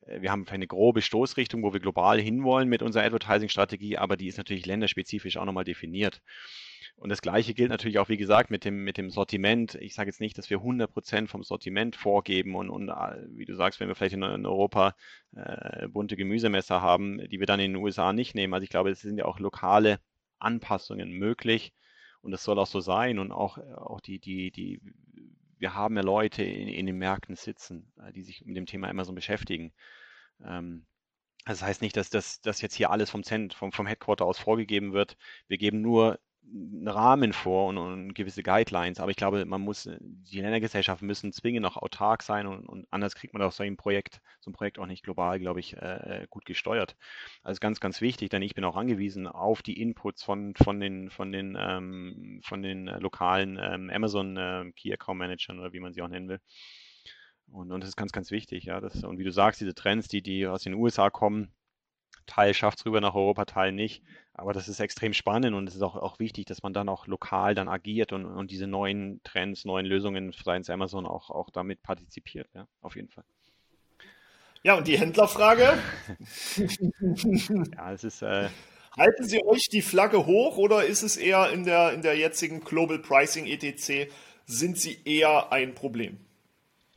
äh, 0.07 0.21
wir 0.21 0.31
haben 0.31 0.47
eine 0.49 0.67
grobe 0.67 1.01
Stoßrichtung, 1.01 1.63
wo 1.63 1.73
wir 1.73 1.81
global 1.81 2.21
hinwollen 2.21 2.69
mit 2.69 2.83
unserer 2.83 3.05
Advertising-Strategie, 3.05 3.97
aber 3.97 4.19
die 4.19 4.27
ist 4.27 4.37
natürlich 4.37 4.67
länderspezifisch 4.67 5.39
auch 5.39 5.47
nochmal 5.47 5.65
definiert. 5.65 6.21
Und 7.01 7.09
das 7.09 7.23
Gleiche 7.23 7.55
gilt 7.55 7.71
natürlich 7.71 7.99
auch, 7.99 8.11
wie 8.11 8.19
gesagt, 8.19 8.51
mit 8.51 8.67
dem, 8.67 8.85
mit 8.85 8.99
dem 8.99 9.09
Sortiment. 9.09 9.75
Ich 9.77 9.95
sage 9.95 10.11
jetzt 10.11 10.21
nicht, 10.21 10.37
dass 10.37 10.51
wir 10.51 10.59
100% 10.59 11.29
vom 11.29 11.43
Sortiment 11.43 11.97
vorgeben 11.97 12.55
und, 12.55 12.69
und 12.69 12.91
äh, 12.91 13.27
wie 13.31 13.47
du 13.47 13.55
sagst, 13.55 13.81
wenn 13.81 13.89
wir 13.89 13.95
vielleicht 13.95 14.13
in, 14.15 14.23
in 14.23 14.45
Europa 14.45 14.95
äh, 15.35 15.89
bunte 15.89 16.15
Gemüsemesser 16.17 16.83
haben, 16.83 17.27
die 17.31 17.41
wir 17.41 17.47
dann 17.47 17.59
in 17.59 17.73
den 17.73 17.83
USA 17.83 18.13
nicht 18.13 18.35
nehmen. 18.35 18.53
Also 18.53 18.65
ich 18.65 18.69
glaube, 18.69 18.91
es 18.91 19.01
sind 19.01 19.17
ja 19.17 19.25
auch 19.25 19.41
lokale 19.41 19.99
Anpassungen 20.39 21.11
möglich 21.11 21.73
und 22.21 22.33
das 22.33 22.45
soll 22.45 22.59
auch 22.59 22.67
so 22.67 22.81
sein 22.81 23.19
und 23.19 23.33
auch, 23.33 23.57
auch 23.57 24.03
die, 24.03 24.19
die, 24.19 24.51
die, 24.51 24.83
wir 25.57 25.75
haben 25.75 25.97
ja 25.97 26.03
Leute 26.03 26.43
in, 26.43 26.69
in 26.69 26.85
den 26.85 26.99
Märkten 26.99 27.35
sitzen, 27.35 27.91
äh, 27.99 28.13
die 28.13 28.25
sich 28.25 28.45
mit 28.45 28.59
dem 28.59 28.67
Thema 28.67 28.91
immer 28.91 29.07
so 29.07 29.15
beschäftigen. 29.15 29.73
Ähm, 30.45 30.85
das 31.47 31.63
heißt 31.63 31.81
nicht, 31.81 31.97
dass 31.97 32.11
das, 32.11 32.43
das 32.43 32.61
jetzt 32.61 32.75
hier 32.75 32.91
alles 32.91 33.09
vom, 33.09 33.23
Cent, 33.23 33.55
vom, 33.55 33.73
vom 33.73 33.87
Headquarter 33.87 34.27
aus 34.27 34.39
vorgegeben 34.39 34.93
wird. 34.93 35.17
Wir 35.49 35.57
geben 35.57 35.81
nur 35.81 36.21
einen 36.43 36.89
Rahmen 36.89 37.33
vor 37.33 37.69
und, 37.69 37.79
und, 37.79 38.15
gewisse 38.15 38.43
Guidelines, 38.43 38.99
aber 38.99 39.11
ich 39.11 39.17
glaube, 39.17 39.45
man 39.45 39.61
muss, 39.61 39.89
die 40.01 40.41
Ländergesellschaften 40.41 41.07
müssen 41.07 41.33
zwingend 41.33 41.65
auch 41.67 41.77
autark 41.77 42.23
sein 42.23 42.47
und, 42.47 42.67
und 42.67 42.87
anders 42.91 43.15
kriegt 43.15 43.35
man 43.35 43.43
auch 43.43 43.53
so 43.53 43.63
ein 43.63 43.77
Projekt, 43.77 44.21
so 44.41 44.51
ein 44.51 44.55
Projekt 44.55 44.79
auch 44.79 44.87
nicht 44.87 45.05
global, 45.05 45.39
glaube 45.39 45.61
ich, 45.61 45.77
äh, 45.77 46.27
gut 46.31 46.45
gesteuert. 46.45 46.97
Also 47.43 47.61
ganz, 47.61 47.79
ganz 47.81 48.01
wichtig, 48.01 48.31
denn 48.31 48.43
ich 48.43 48.55
bin 48.55 48.65
auch 48.65 48.77
angewiesen 48.77 49.27
auf 49.27 49.63
die 49.63 49.81
Inputs 49.81 50.23
von, 50.23 50.55
von 50.57 50.81
den, 50.81 51.11
von 51.11 51.31
den, 51.31 51.57
ähm, 51.59 52.41
von 52.43 52.63
den 52.63 52.89
äh, 52.89 52.99
lokalen 52.99 53.59
ähm, 53.61 53.91
Amazon 53.91 54.37
äh, 54.37 54.73
Key 54.75 54.93
Account 54.93 55.19
Managern 55.19 55.61
oder 55.61 55.73
wie 55.73 55.81
man 55.81 55.93
sie 55.93 56.03
auch 56.03 56.09
nennen 56.09 56.29
will. 56.29 56.41
Und, 57.53 57.73
und 57.73 57.81
das 57.81 57.89
ist 57.91 57.97
ganz, 57.97 58.13
ganz 58.13 58.31
wichtig, 58.31 58.65
ja. 58.65 58.81
Das, 58.81 59.03
und 59.05 59.19
wie 59.19 59.25
du 59.25 59.33
sagst, 59.33 59.61
diese 59.61 59.75
Trends, 59.75 60.09
die, 60.09 60.23
die 60.23 60.47
aus 60.47 60.63
den 60.63 60.75
USA 60.75 61.11
kommen, 61.11 61.53
Teil 62.31 62.55
schafft 62.55 62.79
es 62.79 62.87
rüber 62.87 63.01
nach 63.01 63.15
Europa, 63.15 63.45
Teil 63.45 63.73
nicht. 63.73 64.03
Aber 64.35 64.53
das 64.53 64.69
ist 64.69 64.81
extrem 64.81 65.13
spannend 65.13 65.55
und 65.55 65.69
es 65.69 65.75
ist 65.75 65.83
auch, 65.83 65.97
auch 65.97 66.19
wichtig, 66.19 66.47
dass 66.47 66.63
man 66.63 66.73
dann 66.73 66.89
auch 66.89 67.07
lokal 67.07 67.55
dann 67.55 67.69
agiert 67.69 68.13
und, 68.13 68.25
und 68.25 68.51
diese 68.51 68.67
neuen 68.67 69.21
Trends, 69.25 69.65
neuen 69.65 69.85
Lösungen 69.85 70.33
seitens 70.33 70.71
Amazon 70.71 71.05
auch, 71.07 71.31
auch 71.31 71.51
damit 71.51 71.83
partizipiert, 71.83 72.49
ja, 72.55 72.67
auf 72.81 72.97
jeden 72.97 73.09
Fall. 73.09 73.25
Ja, 74.63 74.77
und 74.77 74.87
die 74.87 74.99
Händlerfrage? 74.99 75.79
ja, 77.77 77.93
es 77.93 78.05
ist. 78.05 78.23
Äh, 78.23 78.49
Halten 78.97 79.25
Sie 79.25 79.45
euch 79.45 79.69
die 79.71 79.83
Flagge 79.83 80.27
hoch 80.27 80.57
oder 80.57 80.85
ist 80.85 81.03
es 81.03 81.17
eher 81.17 81.51
in 81.51 81.65
der, 81.65 81.93
in 81.93 82.03
der 82.03 82.17
jetzigen 82.17 82.61
Global 82.61 82.99
Pricing 82.99 83.47
ETC, 83.47 84.11
sind 84.47 84.79
Sie 84.79 84.99
eher 85.05 85.53
ein 85.53 85.75
Problem? 85.75 86.19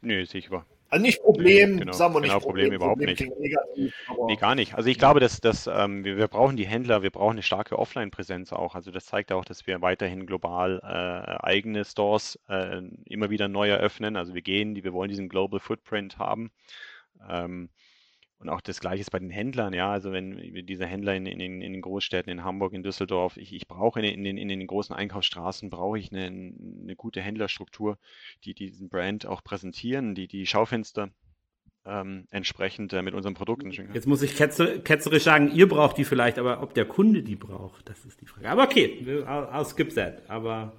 Nö, 0.02 0.26
sicher. 0.26 0.65
Also 0.94 1.02
nicht 1.02 1.24
Problem, 1.24 1.80
genau, 1.80 1.92
sagen 1.92 2.14
wir 2.14 2.22
nicht 2.22 2.30
genau, 2.30 2.40
Problem, 2.40 2.66
Problem 2.70 2.76
überhaupt 2.76 3.00
Problem 3.00 3.16
nicht. 3.16 3.40
Negativ, 3.40 3.96
nee, 4.28 4.36
gar 4.36 4.54
nicht. 4.54 4.76
Also 4.76 4.90
ich 4.92 5.00
glaube, 5.00 5.20
dass, 5.20 5.42
dass 5.42 5.66
ähm, 5.66 6.06
wir, 6.06 6.18
wir, 6.18 6.28
brauchen 6.28 6.56
die 6.56 6.68
Händler, 6.68 7.02
wir 7.02 7.10
brauchen 7.10 7.32
eine 7.32 7.42
starke 7.42 7.80
Offline-Präsenz 7.80 8.54
auch. 8.54 8.76
Also 8.76 8.92
das 8.92 9.08
zeigt 9.08 9.32
auch, 9.32 9.44
dass 9.44 9.66
wir 9.66 9.82
weiterhin 9.82 10.28
global 10.28 10.80
äh, 10.84 11.44
eigene 11.44 11.84
Stores 11.84 12.40
äh, 12.48 12.84
immer 13.06 13.32
wieder 13.32 13.48
neu 13.48 13.70
eröffnen. 13.70 14.16
Also 14.16 14.36
wir 14.36 14.44
gehen, 14.44 14.76
wir 14.76 14.94
wollen 14.94 15.10
diesen 15.10 15.30
Global 15.30 15.60
Footprint 15.60 16.20
haben. 16.20 16.52
Ähm, 17.28 17.70
und 18.44 18.50
auch 18.50 18.62
das 18.62 18.80
Gleiche 18.80 19.02
ist 19.02 19.12
bei 19.12 19.20
den 19.20 19.30
Händlern, 19.30 19.74
ja. 19.74 19.92
Also 19.92 20.12
wenn 20.12 20.38
diese 20.66 20.86
Händler 20.86 21.16
in, 21.16 21.26
in, 21.26 21.40
in 21.40 21.74
den 21.74 21.82
Großstädten, 21.82 22.32
in 22.32 22.44
Hamburg, 22.44 22.74
in 22.74 22.84
Düsseldorf, 22.84 23.38
ich, 23.38 23.54
ich 23.54 23.68
brauche 23.68 24.02
in, 24.02 24.24
den, 24.24 24.38
in 24.38 24.48
den 24.48 24.68
großen 24.68 24.96
Einkaufsstraßen, 24.96 25.70
brauche 25.70 25.98
ich 25.98 26.12
eine, 26.12 26.26
eine 26.26 26.96
gute 26.96 27.22
Händlerstruktur, 27.22 27.98
die 28.44 28.54
diesen 28.54 28.90
Brand 28.90 29.26
auch 29.26 29.44
präsentieren, 29.44 30.14
die 30.16 30.28
die 30.28 30.46
Schaufenster 30.46 31.10
ähm, 31.86 32.28
entsprechend 32.32 32.94
äh, 32.94 33.02
mit 33.02 33.14
unseren 33.14 33.34
Produkten. 33.34 33.72
Jetzt 33.72 34.08
muss 34.08 34.22
ich 34.22 34.36
ketzer, 34.36 34.80
ketzerisch 34.80 35.24
sagen, 35.24 35.52
ihr 35.54 35.68
braucht 35.68 35.98
die 35.98 36.06
vielleicht, 36.06 36.40
aber 36.40 36.62
ob 36.62 36.74
der 36.74 36.86
Kunde 36.86 37.24
die 37.24 37.36
braucht, 37.36 37.88
das 37.90 38.06
ist 38.06 38.22
die 38.22 38.26
Frage. 38.26 38.50
Aber 38.50 38.64
okay, 38.64 39.00
I'll, 39.06 39.50
I'll 39.52 39.66
skip 39.66 39.94
that. 39.96 40.30
Aber 40.30 40.74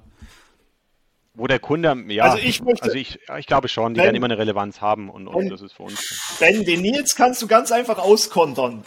wo 1.35 1.47
der 1.47 1.59
Kunde, 1.59 2.05
ja, 2.09 2.25
also 2.25 2.39
ich, 2.39 2.63
möchte, 2.63 2.85
also 2.85 2.97
ich, 2.97 3.19
ich 3.39 3.47
glaube 3.47 3.69
schon, 3.69 3.95
die 3.95 3.99
ben, 3.99 4.07
werden 4.07 4.17
immer 4.17 4.27
eine 4.27 4.39
Relevanz 4.39 4.81
haben 4.81 5.11
und, 5.11 5.27
und 5.27 5.49
das 5.49 5.63
ist 5.63 5.73
für 5.73 5.85
uns. 5.85 6.37
Ben, 6.39 6.65
den 6.65 6.81
Nils 6.81 7.17
kannst 7.17 7.43
du 7.43 7.49
ganz 7.49 7.73
einfach 7.73 7.99
auskontern. 7.99 8.85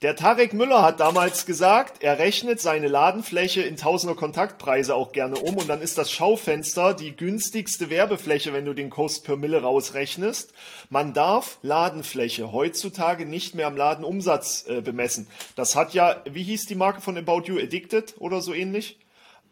Der 0.00 0.14
Tarek 0.14 0.52
Müller 0.52 0.82
hat 0.82 1.00
damals 1.00 1.44
gesagt, 1.44 2.04
er 2.04 2.20
rechnet 2.20 2.60
seine 2.60 2.86
Ladenfläche 2.86 3.62
in 3.62 3.76
Tausender 3.76 4.14
Kontaktpreise 4.14 4.94
auch 4.94 5.10
gerne 5.10 5.34
um 5.38 5.56
und 5.56 5.68
dann 5.68 5.82
ist 5.82 5.98
das 5.98 6.12
Schaufenster 6.12 6.94
die 6.94 7.16
günstigste 7.16 7.90
Werbefläche, 7.90 8.52
wenn 8.52 8.64
du 8.64 8.74
den 8.74 8.90
Cost 8.90 9.24
per 9.24 9.34
Mille 9.34 9.60
rausrechnest. 9.60 10.52
Man 10.88 11.14
darf 11.14 11.58
Ladenfläche 11.62 12.52
heutzutage 12.52 13.26
nicht 13.26 13.56
mehr 13.56 13.66
am 13.66 13.76
Ladenumsatz 13.76 14.66
äh, 14.68 14.82
bemessen. 14.82 15.26
Das 15.56 15.74
hat 15.74 15.94
ja, 15.94 16.22
wie 16.30 16.44
hieß 16.44 16.66
die 16.66 16.76
Marke 16.76 17.00
von 17.00 17.18
About 17.18 17.46
You, 17.46 17.58
Addicted 17.58 18.14
oder 18.20 18.40
so 18.40 18.54
ähnlich? 18.54 19.00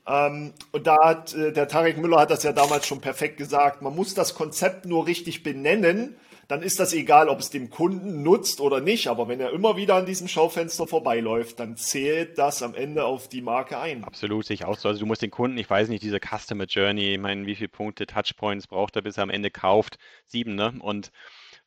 Ähm, 0.06 0.52
und 0.72 0.86
da 0.86 0.96
hat 1.02 1.34
äh, 1.34 1.52
der 1.52 1.68
Tarek 1.68 1.98
Müller 1.98 2.20
hat 2.20 2.30
das 2.30 2.42
ja 2.42 2.52
damals 2.52 2.86
schon 2.86 3.00
perfekt 3.00 3.36
gesagt. 3.36 3.82
Man 3.82 3.94
muss 3.94 4.14
das 4.14 4.34
Konzept 4.34 4.86
nur 4.86 5.06
richtig 5.06 5.42
benennen. 5.42 6.16
Dann 6.48 6.62
ist 6.62 6.78
das 6.78 6.92
egal, 6.92 7.28
ob 7.28 7.40
es 7.40 7.50
dem 7.50 7.70
Kunden 7.70 8.22
nutzt 8.22 8.60
oder 8.60 8.80
nicht. 8.80 9.08
Aber 9.08 9.26
wenn 9.26 9.40
er 9.40 9.50
immer 9.50 9.76
wieder 9.76 9.96
an 9.96 10.06
diesem 10.06 10.28
Schaufenster 10.28 10.86
vorbeiläuft, 10.86 11.58
dann 11.58 11.76
zählt 11.76 12.38
das 12.38 12.62
am 12.62 12.74
Ende 12.74 13.04
auf 13.04 13.28
die 13.28 13.42
Marke 13.42 13.80
ein. 13.80 14.04
Absolut, 14.04 14.46
sich 14.46 14.64
auch 14.64 14.78
so. 14.78 14.88
Also 14.88 15.00
du 15.00 15.06
musst 15.06 15.22
den 15.22 15.32
Kunden, 15.32 15.58
ich 15.58 15.68
weiß 15.68 15.88
nicht, 15.88 16.04
diese 16.04 16.20
Customer 16.20 16.66
Journey, 16.66 17.14
ich 17.14 17.18
meine, 17.18 17.46
wie 17.46 17.56
viele 17.56 17.68
Punkte, 17.68 18.06
Touchpoints 18.06 18.68
braucht 18.68 18.94
er, 18.94 19.02
bis 19.02 19.16
er 19.16 19.24
am 19.24 19.30
Ende 19.30 19.50
kauft? 19.50 19.98
Sieben, 20.28 20.54
ne? 20.54 20.74
Und 20.78 21.10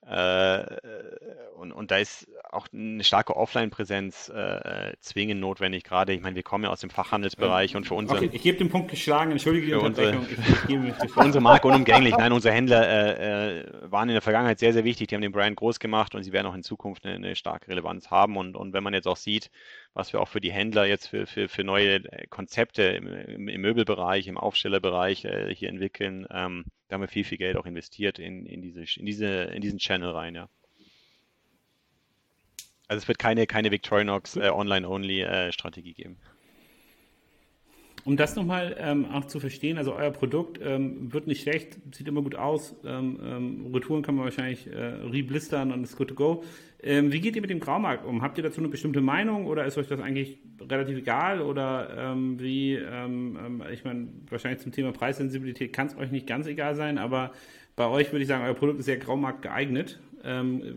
und, 0.09 1.71
und 1.71 1.91
da 1.91 1.97
ist 1.97 2.27
auch 2.51 2.67
eine 2.73 3.03
starke 3.03 3.35
Offline-Präsenz 3.35 4.29
äh, 4.29 4.93
zwingend 5.01 5.39
notwendig, 5.39 5.83
gerade, 5.83 6.13
ich 6.13 6.21
meine, 6.21 6.35
wir 6.35 6.43
kommen 6.43 6.63
ja 6.63 6.71
aus 6.71 6.79
dem 6.79 6.89
Fachhandelsbereich 6.89 7.75
und 7.75 7.85
für 7.85 7.93
unsere... 7.93 8.17
Okay, 8.17 8.29
ich 8.33 8.41
gebe 8.41 8.57
den 8.57 8.69
Punkt 8.69 8.89
geschlagen, 8.89 9.31
entschuldige 9.31 9.67
die 9.67 9.73
Unterbrechung. 9.73 10.25
Unsere, 10.27 10.87
ich, 10.87 11.03
ich 11.03 11.11
für 11.11 11.19
unsere 11.19 11.43
Marke 11.43 11.67
unumgänglich. 11.67 12.13
Nein, 12.17 12.31
unsere 12.31 12.53
Händler 12.55 12.87
äh, 12.87 13.59
äh, 13.59 13.65
waren 13.83 14.09
in 14.09 14.13
der 14.13 14.21
Vergangenheit 14.21 14.59
sehr, 14.59 14.73
sehr 14.73 14.83
wichtig, 14.83 15.09
die 15.09 15.15
haben 15.15 15.21
den 15.21 15.31
Brand 15.31 15.57
groß 15.57 15.79
gemacht 15.79 16.15
und 16.15 16.23
sie 16.23 16.33
werden 16.33 16.47
auch 16.47 16.55
in 16.55 16.63
Zukunft 16.63 17.05
eine, 17.05 17.15
eine 17.15 17.35
starke 17.35 17.67
Relevanz 17.67 18.09
haben. 18.09 18.37
Und, 18.37 18.55
und 18.55 18.73
wenn 18.73 18.83
man 18.83 18.93
jetzt 18.93 19.07
auch 19.07 19.17
sieht, 19.17 19.51
was 19.93 20.13
wir 20.13 20.21
auch 20.21 20.27
für 20.27 20.41
die 20.41 20.51
Händler 20.51 20.85
jetzt 20.85 21.07
für, 21.07 21.25
für, 21.25 21.49
für 21.49 21.63
neue 21.63 21.95
äh, 21.95 22.27
Konzepte 22.27 22.83
im, 22.83 23.47
im 23.47 23.61
Möbelbereich, 23.61 24.27
im 24.27 24.37
Aufstellerbereich 24.37 25.25
äh, 25.25 25.53
hier 25.53 25.69
entwickeln, 25.69 26.27
ähm, 26.31 26.65
da 26.87 26.95
haben 26.95 27.01
wir 27.01 27.07
viel, 27.07 27.23
viel 27.23 27.37
Geld 27.37 27.57
auch 27.57 27.65
investiert 27.65 28.19
in, 28.19 28.45
in, 28.45 28.61
diese, 28.61 28.81
in, 28.99 29.05
diese, 29.05 29.27
in 29.27 29.61
diesen 29.61 29.79
Channel 29.79 30.11
rein, 30.11 30.35
ja. 30.35 30.49
Also 32.87 33.03
es 33.03 33.07
wird 33.07 33.19
keine, 33.19 33.45
keine 33.45 33.69
Victorinox 33.69 34.35
äh, 34.37 34.49
Online-Only-Strategie 34.49 35.91
äh, 35.91 35.93
geben. 35.93 36.17
Um 38.05 38.17
das 38.17 38.35
nochmal 38.35 38.75
ähm, 38.79 39.05
auch 39.11 39.25
zu 39.25 39.39
verstehen, 39.39 39.77
also 39.77 39.93
euer 39.93 40.11
Produkt 40.11 40.59
ähm, 40.63 41.11
wird 41.11 41.27
nicht 41.27 41.41
schlecht, 41.41 41.77
sieht 41.93 42.07
immer 42.07 42.21
gut 42.21 42.35
aus, 42.35 42.75
ähm, 42.85 43.19
ähm 43.21 43.71
Retouren 43.73 44.03
kann 44.03 44.15
man 44.15 44.25
wahrscheinlich 44.25 44.67
äh, 44.67 44.77
reblistern 44.77 45.71
und 45.71 45.83
ist 45.83 45.97
good 45.97 46.09
to 46.09 46.15
go. 46.15 46.43
Ähm, 46.81 47.11
wie 47.11 47.19
geht 47.19 47.35
ihr 47.35 47.41
mit 47.41 47.49
dem 47.49 47.59
Graumarkt 47.59 48.05
um? 48.05 48.21
Habt 48.21 48.37
ihr 48.37 48.43
dazu 48.43 48.61
eine 48.61 48.69
bestimmte 48.69 49.01
Meinung 49.01 49.47
oder 49.47 49.65
ist 49.65 49.77
euch 49.77 49.87
das 49.87 49.99
eigentlich 49.99 50.39
relativ 50.61 50.97
egal? 50.97 51.41
Oder 51.41 51.89
ähm, 51.97 52.39
wie, 52.39 52.75
ich 52.75 53.83
meine, 53.83 54.07
wahrscheinlich 54.29 54.61
zum 54.61 54.71
Thema 54.71 54.93
Preissensibilität 54.93 55.73
kann 55.73 55.87
es 55.87 55.97
euch 55.97 56.09
nicht 56.09 56.25
ganz 56.25 56.47
egal 56.47 56.75
sein, 56.75 56.97
aber 56.97 57.31
bei 57.75 57.85
euch 57.87 58.13
würde 58.13 58.21
ich 58.21 58.27
sagen, 58.29 58.45
euer 58.45 58.53
Produkt 58.53 58.79
ist 58.79 58.85
sehr 58.85 58.97
Graumarkt 58.97 59.41
geeignet. 59.41 59.99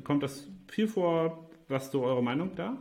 kommt 0.02 0.24
das 0.24 0.48
viel 0.66 0.88
vor? 0.88 1.48
Was 1.68 1.84
ist 1.84 1.92
so 1.92 2.02
eure 2.02 2.22
Meinung 2.22 2.50
da? 2.56 2.78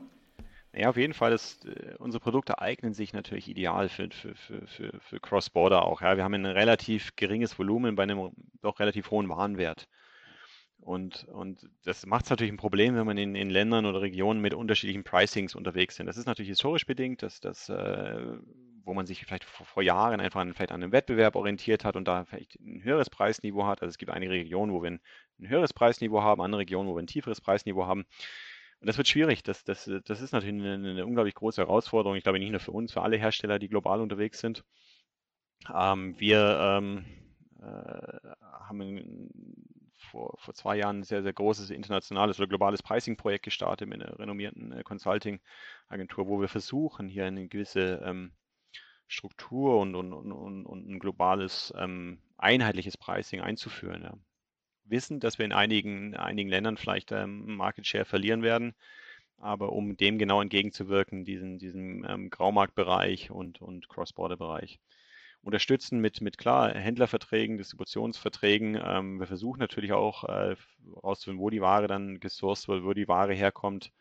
Ja, 0.73 0.89
auf 0.89 0.97
jeden 0.97 1.13
Fall. 1.13 1.31
Das, 1.31 1.59
äh, 1.65 1.95
unsere 1.99 2.21
Produkte 2.21 2.59
eignen 2.59 2.93
sich 2.93 3.13
natürlich 3.13 3.49
ideal 3.49 3.89
für, 3.89 4.09
für, 4.09 4.35
für, 4.35 4.67
für, 4.67 4.99
für 5.01 5.19
Cross-Border 5.19 5.83
auch. 5.83 6.01
Ja. 6.01 6.15
Wir 6.15 6.23
haben 6.23 6.33
ein 6.33 6.45
relativ 6.45 7.15
geringes 7.15 7.57
Volumen 7.59 7.95
bei 7.95 8.03
einem 8.03 8.31
doch 8.61 8.79
relativ 8.79 9.11
hohen 9.11 9.27
Warenwert. 9.29 9.87
Und, 10.81 11.25
und 11.25 11.69
das 11.83 12.05
macht 12.07 12.25
es 12.25 12.31
natürlich 12.31 12.51
ein 12.51 12.57
Problem, 12.57 12.95
wenn 12.95 13.05
man 13.05 13.17
in, 13.17 13.35
in 13.35 13.51
Ländern 13.51 13.85
oder 13.85 14.01
Regionen 14.01 14.41
mit 14.41 14.53
unterschiedlichen 14.55 15.03
Pricings 15.03 15.55
unterwegs 15.55 15.95
sind. 15.95 16.07
Das 16.07 16.17
ist 16.17 16.25
natürlich 16.25 16.49
historisch 16.49 16.87
bedingt, 16.87 17.21
dass 17.21 17.39
das, 17.39 17.69
äh, 17.69 18.37
wo 18.83 18.95
man 18.95 19.05
sich 19.05 19.23
vielleicht 19.23 19.43
vor, 19.43 19.65
vor 19.65 19.83
Jahren 19.83 20.19
einfach 20.19 20.39
an, 20.39 20.53
vielleicht 20.55 20.71
an 20.71 20.81
einem 20.81 20.91
Wettbewerb 20.91 21.35
orientiert 21.35 21.85
hat 21.85 21.95
und 21.95 22.07
da 22.07 22.25
vielleicht 22.25 22.59
ein 22.59 22.81
höheres 22.83 23.11
Preisniveau 23.11 23.65
hat. 23.67 23.83
Also 23.83 23.91
es 23.91 23.99
gibt 23.99 24.11
einige 24.11 24.31
Regionen, 24.31 24.73
wo 24.73 24.81
wir 24.81 24.91
ein, 24.91 25.01
ein 25.39 25.49
höheres 25.49 25.73
Preisniveau 25.73 26.21
haben, 26.23 26.41
andere 26.41 26.61
Regionen, 26.61 26.89
wo 26.89 26.95
wir 26.95 27.03
ein 27.03 27.07
tieferes 27.07 27.41
Preisniveau 27.41 27.85
haben. 27.85 28.05
Und 28.81 28.87
das 28.87 28.97
wird 28.97 29.07
schwierig. 29.07 29.43
Das, 29.43 29.63
das, 29.63 29.89
das 30.05 30.21
ist 30.21 30.33
natürlich 30.33 30.55
eine, 30.55 30.73
eine, 30.73 31.05
unglaublich 31.05 31.35
große 31.35 31.61
Herausforderung. 31.61 32.17
Ich 32.17 32.23
glaube 32.23 32.39
nicht 32.39 32.49
nur 32.49 32.59
für 32.59 32.71
uns, 32.71 32.91
für 32.91 33.03
alle 33.03 33.17
Hersteller, 33.17 33.59
die 33.59 33.69
global 33.69 34.01
unterwegs 34.01 34.39
sind. 34.39 34.63
Ähm, 35.71 36.19
wir 36.19 36.59
ähm, 36.59 37.05
äh, 37.61 38.29
haben 38.41 38.81
in, 38.81 39.29
vor, 39.97 40.35
vor 40.39 40.55
zwei 40.55 40.77
Jahren 40.77 41.01
ein 41.01 41.03
sehr, 41.03 41.21
sehr 41.21 41.31
großes 41.31 41.69
internationales 41.69 42.39
oder 42.39 42.47
globales 42.47 42.81
Pricing-Projekt 42.81 43.45
gestartet 43.45 43.87
mit 43.87 44.01
einer 44.01 44.17
renommierten 44.17 44.71
äh, 44.71 44.81
Consulting-Agentur, 44.81 46.27
wo 46.27 46.41
wir 46.41 46.47
versuchen, 46.47 47.07
hier 47.07 47.25
eine 47.27 47.47
gewisse 47.47 48.01
ähm, 48.03 48.31
Struktur 49.07 49.79
und, 49.79 49.93
und, 49.93 50.11
und, 50.11 50.65
und, 50.65 50.89
ein 50.89 50.97
globales 50.97 51.71
ähm, 51.77 52.19
einheitliches 52.37 52.97
Pricing 52.97 53.41
einzuführen. 53.41 54.01
Ja 54.01 54.13
wissen, 54.91 55.19
dass 55.19 55.37
wir 55.39 55.45
in 55.45 55.53
einigen, 55.53 56.15
einigen 56.15 56.49
Ländern 56.49 56.77
vielleicht 56.77 57.11
ähm, 57.11 57.55
Market 57.55 57.87
Share 57.87 58.05
verlieren 58.05 58.43
werden. 58.43 58.75
Aber 59.37 59.71
um 59.71 59.97
dem 59.97 60.19
genau 60.19 60.41
entgegenzuwirken, 60.41 61.25
diesen, 61.25 61.57
diesen 61.57 62.05
ähm, 62.07 62.29
Graumarktbereich 62.29 63.31
und, 63.31 63.59
und 63.59 63.89
Cross-Border-Bereich 63.89 64.79
unterstützen 65.41 65.99
mit, 65.99 66.21
mit 66.21 66.37
klar 66.37 66.73
Händlerverträgen, 66.73 67.57
Distributionsverträgen. 67.57 68.79
Ähm, 68.83 69.19
wir 69.19 69.27
versuchen 69.27 69.59
natürlich 69.59 69.93
auch 69.93 70.25
äh, 70.25 70.55
rauszufinden, 71.03 71.41
wo 71.41 71.49
die 71.49 71.61
Ware 71.61 71.87
dann 71.87 72.19
gesourced 72.19 72.67
wird, 72.67 72.83
wo 72.83 72.93
die 72.93 73.07
Ware 73.07 73.33
herkommt. 73.33 73.91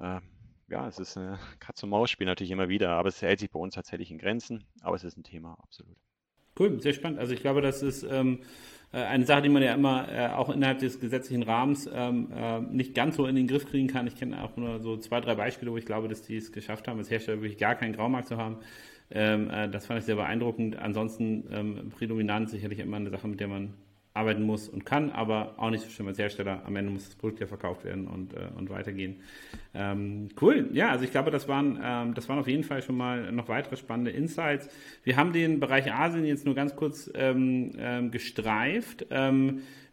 Äh, 0.00 0.20
ja, 0.68 0.88
es 0.88 0.98
ist 0.98 1.18
ein 1.18 1.38
Katz-und-Maus-Spiel 1.60 2.26
natürlich 2.26 2.50
immer 2.50 2.68
wieder, 2.68 2.92
aber 2.92 3.08
es 3.08 3.20
hält 3.20 3.40
sich 3.40 3.50
bei 3.50 3.60
uns 3.60 3.74
tatsächlich 3.74 4.10
in 4.10 4.18
Grenzen, 4.18 4.64
aber 4.80 4.96
es 4.96 5.04
ist 5.04 5.18
ein 5.18 5.24
Thema, 5.24 5.58
absolut. 5.62 5.96
Cool, 6.58 6.80
sehr 6.80 6.94
spannend. 6.94 7.18
Also 7.18 7.34
ich 7.34 7.40
glaube, 7.40 7.60
das 7.60 7.82
ist 7.82 8.04
ähm, 8.04 8.40
äh, 8.40 8.44
eine 8.98 9.24
Sache, 9.24 9.42
die 9.42 9.48
man 9.48 9.62
ja 9.62 9.74
immer 9.74 10.08
äh, 10.08 10.28
auch 10.28 10.50
innerhalb 10.50 10.78
des 10.78 11.00
gesetzlichen 11.00 11.42
Rahmens 11.42 11.88
ähm, 11.92 12.28
äh, 12.36 12.60
nicht 12.60 12.94
ganz 12.94 13.16
so 13.16 13.26
in 13.26 13.36
den 13.36 13.46
Griff 13.46 13.66
kriegen 13.66 13.88
kann. 13.88 14.06
Ich 14.06 14.16
kenne 14.16 14.42
auch 14.42 14.56
nur 14.56 14.80
so 14.80 14.96
zwei, 14.96 15.20
drei 15.20 15.34
Beispiele, 15.34 15.72
wo 15.72 15.76
ich 15.76 15.86
glaube, 15.86 16.08
dass 16.08 16.22
die 16.22 16.36
es 16.36 16.52
geschafft 16.52 16.86
haben, 16.86 16.98
als 16.98 17.10
Hersteller 17.10 17.40
wirklich 17.40 17.58
gar 17.58 17.74
keinen 17.74 17.94
Graumarkt 17.94 18.28
zu 18.28 18.36
haben. 18.36 18.58
Ähm, 19.10 19.50
äh, 19.50 19.68
das 19.68 19.86
fand 19.86 20.00
ich 20.00 20.06
sehr 20.06 20.16
beeindruckend. 20.16 20.76
Ansonsten 20.76 21.44
ähm, 21.50 21.90
prädominant 21.90 22.50
sicherlich 22.50 22.78
immer 22.78 22.96
eine 22.96 23.10
Sache, 23.10 23.28
mit 23.28 23.40
der 23.40 23.48
man 23.48 23.74
arbeiten 24.14 24.42
muss 24.42 24.68
und 24.68 24.86
kann, 24.86 25.10
aber 25.10 25.54
auch 25.56 25.70
nicht 25.70 25.82
so 25.82 25.90
schlimm 25.90 26.06
als 26.06 26.18
Hersteller. 26.18 26.62
Am 26.64 26.76
Ende 26.76 26.92
muss 26.92 27.06
das 27.06 27.16
Produkt 27.16 27.40
ja 27.40 27.48
verkauft 27.48 27.84
werden 27.84 28.06
und, 28.06 28.32
äh, 28.32 28.46
und 28.56 28.70
weitergehen. 28.70 29.16
Ähm, 29.74 30.28
cool, 30.40 30.70
ja, 30.72 30.90
also 30.90 31.04
ich 31.04 31.10
glaube, 31.10 31.32
das 31.32 31.48
waren, 31.48 31.80
ähm, 31.82 32.14
das 32.14 32.28
waren 32.28 32.38
auf 32.38 32.46
jeden 32.46 32.62
Fall 32.62 32.80
schon 32.80 32.96
mal 32.96 33.32
noch 33.32 33.48
weitere 33.48 33.76
spannende 33.76 34.12
Insights. 34.12 34.68
Wir 35.02 35.16
haben 35.16 35.32
den 35.32 35.58
Bereich 35.58 35.92
Asien 35.92 36.24
jetzt 36.24 36.46
nur 36.46 36.54
ganz 36.54 36.76
kurz 36.76 37.10
ähm, 37.14 37.72
ähm 37.76 38.12
gestreift. 38.12 39.06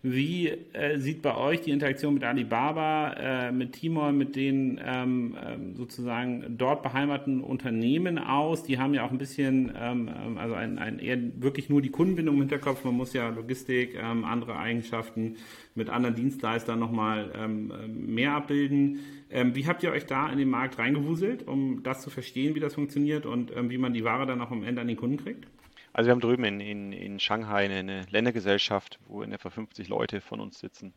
Ähm, 0.03 0.11
wie 0.11 0.49
äh, 0.73 0.97
sieht 0.97 1.21
bei 1.21 1.35
euch 1.35 1.61
die 1.61 1.71
Interaktion 1.71 2.13
mit 2.13 2.23
Alibaba, 2.23 3.13
äh, 3.13 3.51
mit 3.51 3.73
Timor, 3.73 4.11
mit 4.11 4.35
den 4.35 4.79
ähm, 4.83 5.37
ähm, 5.43 5.75
sozusagen 5.75 6.57
dort 6.57 6.83
beheimateten 6.83 7.41
Unternehmen 7.41 8.17
aus? 8.17 8.63
Die 8.63 8.79
haben 8.79 8.93
ja 8.93 9.05
auch 9.05 9.11
ein 9.11 9.17
bisschen, 9.17 9.71
ähm, 9.79 10.09
ähm 10.09 10.37
also 10.37 10.55
ein, 10.55 10.79
ein 10.79 10.99
eher 10.99 11.19
wirklich 11.41 11.69
nur 11.69 11.81
die 11.81 11.89
Kundenbindung 11.89 12.35
im 12.35 12.41
Hinterkopf. 12.41 12.83
Man 12.83 12.95
muss 12.95 13.13
ja 13.13 13.29
Logistik, 13.29 13.95
ähm, 13.95 14.25
andere 14.25 14.57
Eigenschaften 14.57 15.35
mit 15.75 15.89
anderen 15.89 16.15
Dienstleistern 16.15 16.79
nochmal 16.79 17.31
ähm, 17.35 17.71
mehr 18.13 18.33
abbilden. 18.33 18.99
wie 19.29 19.65
habt 19.65 19.81
ihr 19.83 19.91
euch 19.91 20.05
da 20.05 20.29
in 20.29 20.37
den 20.37 20.49
Markt 20.49 20.77
reingewuselt, 20.77 21.47
um 21.47 21.83
das 21.83 22.01
zu 22.01 22.09
verstehen, 22.09 22.53
wie 22.55 22.59
das 22.59 22.75
funktioniert 22.75 23.25
und 23.25 23.53
wie 23.69 23.77
man 23.77 23.93
die 23.93 24.03
Ware 24.03 24.25
dann 24.25 24.41
auch 24.41 24.51
am 24.51 24.63
Ende 24.63 24.81
an 24.81 24.87
den 24.87 24.97
Kunden 24.97 25.17
kriegt? 25.17 25.47
Also 25.93 26.07
wir 26.07 26.11
haben 26.11 26.21
drüben 26.21 26.43
in, 26.45 26.59
in, 26.59 26.93
in 26.93 27.19
Shanghai 27.19 27.65
eine 27.65 28.05
Ländergesellschaft, 28.09 28.99
wo 29.05 29.23
in 29.23 29.31
etwa 29.33 29.49
50 29.49 29.87
Leute 29.87 30.21
von 30.21 30.39
uns 30.39 30.59
sitzen. 30.59 30.93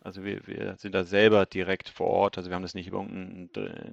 Also 0.00 0.24
wir, 0.24 0.46
wir 0.46 0.76
sind 0.76 0.94
da 0.94 1.04
selber 1.04 1.46
direkt 1.46 1.88
vor 1.88 2.08
Ort. 2.08 2.36
Also 2.36 2.50
wir 2.50 2.54
haben 2.54 2.62
das 2.62 2.74
nicht 2.74 2.86
über 2.86 3.00
einen 3.00 3.50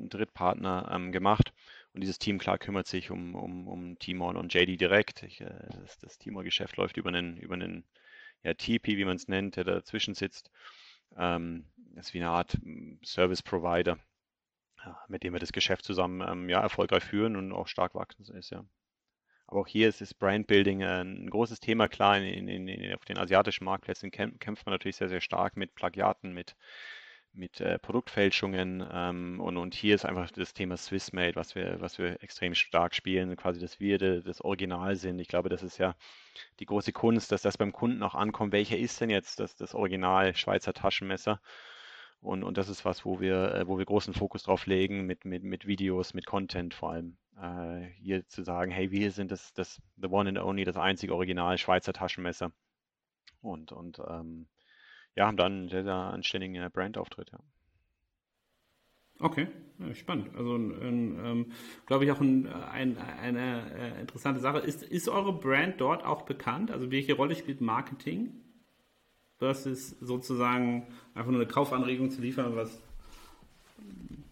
Drittpartner 0.10 0.92
ähm, 0.94 1.12
gemacht. 1.12 1.54
Und 1.94 2.02
dieses 2.02 2.20
Team, 2.20 2.40
klar, 2.40 2.58
kümmert 2.58 2.88
sich 2.88 3.10
um, 3.10 3.36
um, 3.36 3.68
um 3.68 3.98
Timor 4.00 4.36
und 4.36 4.54
JD 4.54 4.80
direkt. 4.80 5.24
Ich, 5.24 5.42
äh, 5.42 5.50
das, 5.82 5.98
das 6.00 6.18
Timor-Geschäft 6.20 6.78
läuft 6.78 6.98
über 6.98 7.10
einen, 7.10 7.38
über 7.38 7.56
einen 7.56 7.86
ja, 8.44 8.54
TP, 8.54 8.98
wie 8.98 9.06
man 9.06 9.16
es 9.16 9.28
nennt, 9.28 9.56
der 9.56 9.64
dazwischen 9.64 10.14
sitzt. 10.14 10.52
Ähm, 11.18 11.66
das 11.96 12.08
ist 12.08 12.14
wie 12.14 12.20
eine 12.20 12.30
Art 12.30 12.54
hm, 12.54 13.00
Service-Provider, 13.04 13.98
ja, 14.86 15.00
mit 15.08 15.24
dem 15.24 15.34
wir 15.34 15.40
das 15.40 15.54
Geschäft 15.54 15.86
zusammen 15.86 16.22
ähm, 16.28 16.50
ja, 16.50 16.62
erfolgreich 16.62 17.04
führen 17.04 17.36
und 17.36 17.54
auch 17.54 17.68
stark 17.68 17.96
wachsen 17.96 18.36
ist, 18.36 18.50
ja. 18.50 18.66
Aber 19.54 19.62
auch 19.62 19.68
hier 19.68 19.88
ist 19.88 20.02
das 20.02 20.16
Brandbuilding 20.16 20.82
äh, 20.82 21.04
ein 21.04 21.30
großes 21.30 21.60
Thema. 21.60 21.88
Klar, 21.88 22.18
in, 22.18 22.48
in, 22.48 22.68
in, 22.68 22.96
auf 22.96 23.06
den 23.06 23.20
asiatischen 23.20 23.66
Marktplätzen 23.66 24.10
kämpft 24.10 24.66
man 24.66 24.74
natürlich 24.74 24.96
sehr, 24.96 25.10
sehr 25.10 25.22
stark 25.22 25.58
mit 25.58 25.76
Plagiaten, 25.76 26.34
mit, 26.34 26.56
mit 27.34 27.62
äh, 27.62 27.78
Produktfälschungen. 27.78 28.84
Ähm, 28.92 29.40
und, 29.40 29.58
und 29.58 29.76
hier 29.76 29.94
ist 29.94 30.06
einfach 30.06 30.32
das 30.32 30.56
Thema 30.56 30.76
Swissmade, 30.76 31.36
was 31.36 31.54
wir, 31.54 31.80
was 31.80 32.00
wir 32.00 32.24
extrem 32.24 32.56
stark 32.56 32.96
spielen, 32.96 33.36
quasi, 33.36 33.60
dass 33.60 33.80
wir 33.80 34.00
de, 34.00 34.24
das 34.24 34.42
Original 34.42 34.96
sind. 34.96 35.20
Ich 35.20 35.28
glaube, 35.28 35.50
das 35.50 35.62
ist 35.62 35.78
ja 35.78 35.96
die 36.60 36.66
große 36.66 36.92
Kunst, 36.92 37.32
dass 37.32 37.44
das 37.44 37.56
beim 37.56 37.74
Kunden 37.74 38.02
auch 38.02 38.16
ankommt. 38.16 38.54
Welcher 38.54 38.78
ist 38.80 39.02
denn 39.02 39.12
jetzt 39.12 39.40
das, 39.40 39.56
das 39.56 39.76
Original 39.76 40.36
Schweizer 40.36 40.74
Taschenmesser? 40.74 41.40
Und, 42.22 42.44
und 42.44 42.58
das 42.58 42.70
ist 42.70 42.86
was, 42.86 43.06
wo 43.06 43.20
wir, 43.20 43.54
äh, 43.54 43.68
wo 43.68 43.78
wir 43.78 43.86
großen 43.86 44.16
Fokus 44.16 44.42
drauf 44.42 44.66
legen, 44.66 45.06
mit, 45.06 45.26
mit, 45.26 45.44
mit 45.44 45.68
Videos, 45.68 46.16
mit 46.16 46.26
Content 46.26 46.74
vor 46.74 46.94
allem 46.94 47.18
äh, 47.42 47.88
hier 48.02 48.28
zu 48.28 48.44
sagen, 48.44 48.72
hey, 48.72 48.92
wir 48.92 49.12
sind 49.12 49.32
das, 49.32 49.54
das 49.54 49.82
The 49.98 50.08
One 50.08 50.30
and 50.30 50.40
Only, 50.40 50.64
das 50.64 50.78
einzige 50.78 51.16
Original 51.16 51.58
Schweizer 51.58 51.94
Taschenmesser. 51.94 52.52
Und, 53.42 53.72
und 53.72 54.00
ähm, 54.08 54.48
ja, 55.16 55.28
haben 55.28 55.38
dann 55.38 55.54
einen 55.54 55.70
sehr, 55.70 55.84
sehr 55.84 55.94
anständigen 55.94 56.56
äh, 56.56 56.70
Brandauftritt, 56.72 57.32
ja. 57.32 57.40
Okay, 59.20 59.48
spannend. 59.94 60.36
Also, 60.36 60.56
ähm, 60.56 61.52
glaube 61.86 62.04
ich, 62.04 62.12
auch 62.12 62.20
ein, 62.20 62.48
ein, 62.48 62.98
eine 62.98 63.72
äh, 63.74 64.02
interessante 64.02 64.42
Sache. 64.42 64.60
Ist, 64.60 64.84
ist 64.84 65.08
eure 65.08 65.32
Brand 65.32 65.80
dort 65.80 66.04
auch 66.04 66.24
bekannt? 66.24 66.72
Also, 66.72 66.92
welche 66.92 67.14
Rolle 67.14 67.36
spielt 67.36 67.62
Marketing 67.62 68.32
versus 69.38 69.92
sozusagen 70.02 70.88
einfach 71.14 71.32
nur 71.32 71.42
eine 71.42 71.50
Kaufanregung 71.50 72.10
zu 72.10 72.22
liefern, 72.22 72.56
was, 72.56 72.82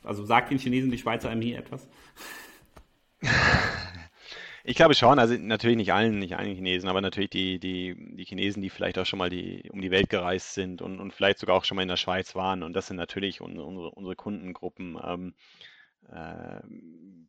also 0.03 0.25
sagt 0.25 0.51
den 0.51 0.57
Chinesen 0.57 0.91
die 0.91 0.97
Schweizer 0.97 1.29
Armee 1.29 1.53
etwas? 1.53 1.87
Ich 4.63 4.75
glaube 4.75 4.93
schon, 4.93 5.17
also 5.17 5.33
natürlich 5.35 5.77
nicht 5.77 5.91
allen, 5.91 6.19
nicht 6.19 6.37
allen 6.37 6.53
Chinesen, 6.55 6.87
aber 6.87 7.01
natürlich 7.01 7.31
die, 7.31 7.59
die, 7.59 7.95
die 8.15 8.25
Chinesen, 8.25 8.61
die 8.61 8.69
vielleicht 8.69 8.99
auch 8.99 9.05
schon 9.07 9.17
mal 9.19 9.29
die, 9.29 9.69
um 9.71 9.81
die 9.81 9.89
Welt 9.91 10.09
gereist 10.09 10.53
sind 10.53 10.81
und, 10.83 10.99
und 10.99 11.13
vielleicht 11.13 11.39
sogar 11.39 11.55
auch 11.55 11.65
schon 11.65 11.77
mal 11.77 11.81
in 11.81 11.87
der 11.87 11.97
Schweiz 11.97 12.35
waren. 12.35 12.61
Und 12.61 12.73
das 12.73 12.87
sind 12.87 12.97
natürlich 12.97 13.41
unsere, 13.41 13.89
unsere 13.91 14.15
Kundengruppen. 14.15 14.99
Ähm, 15.03 15.33
äh, 16.09 16.61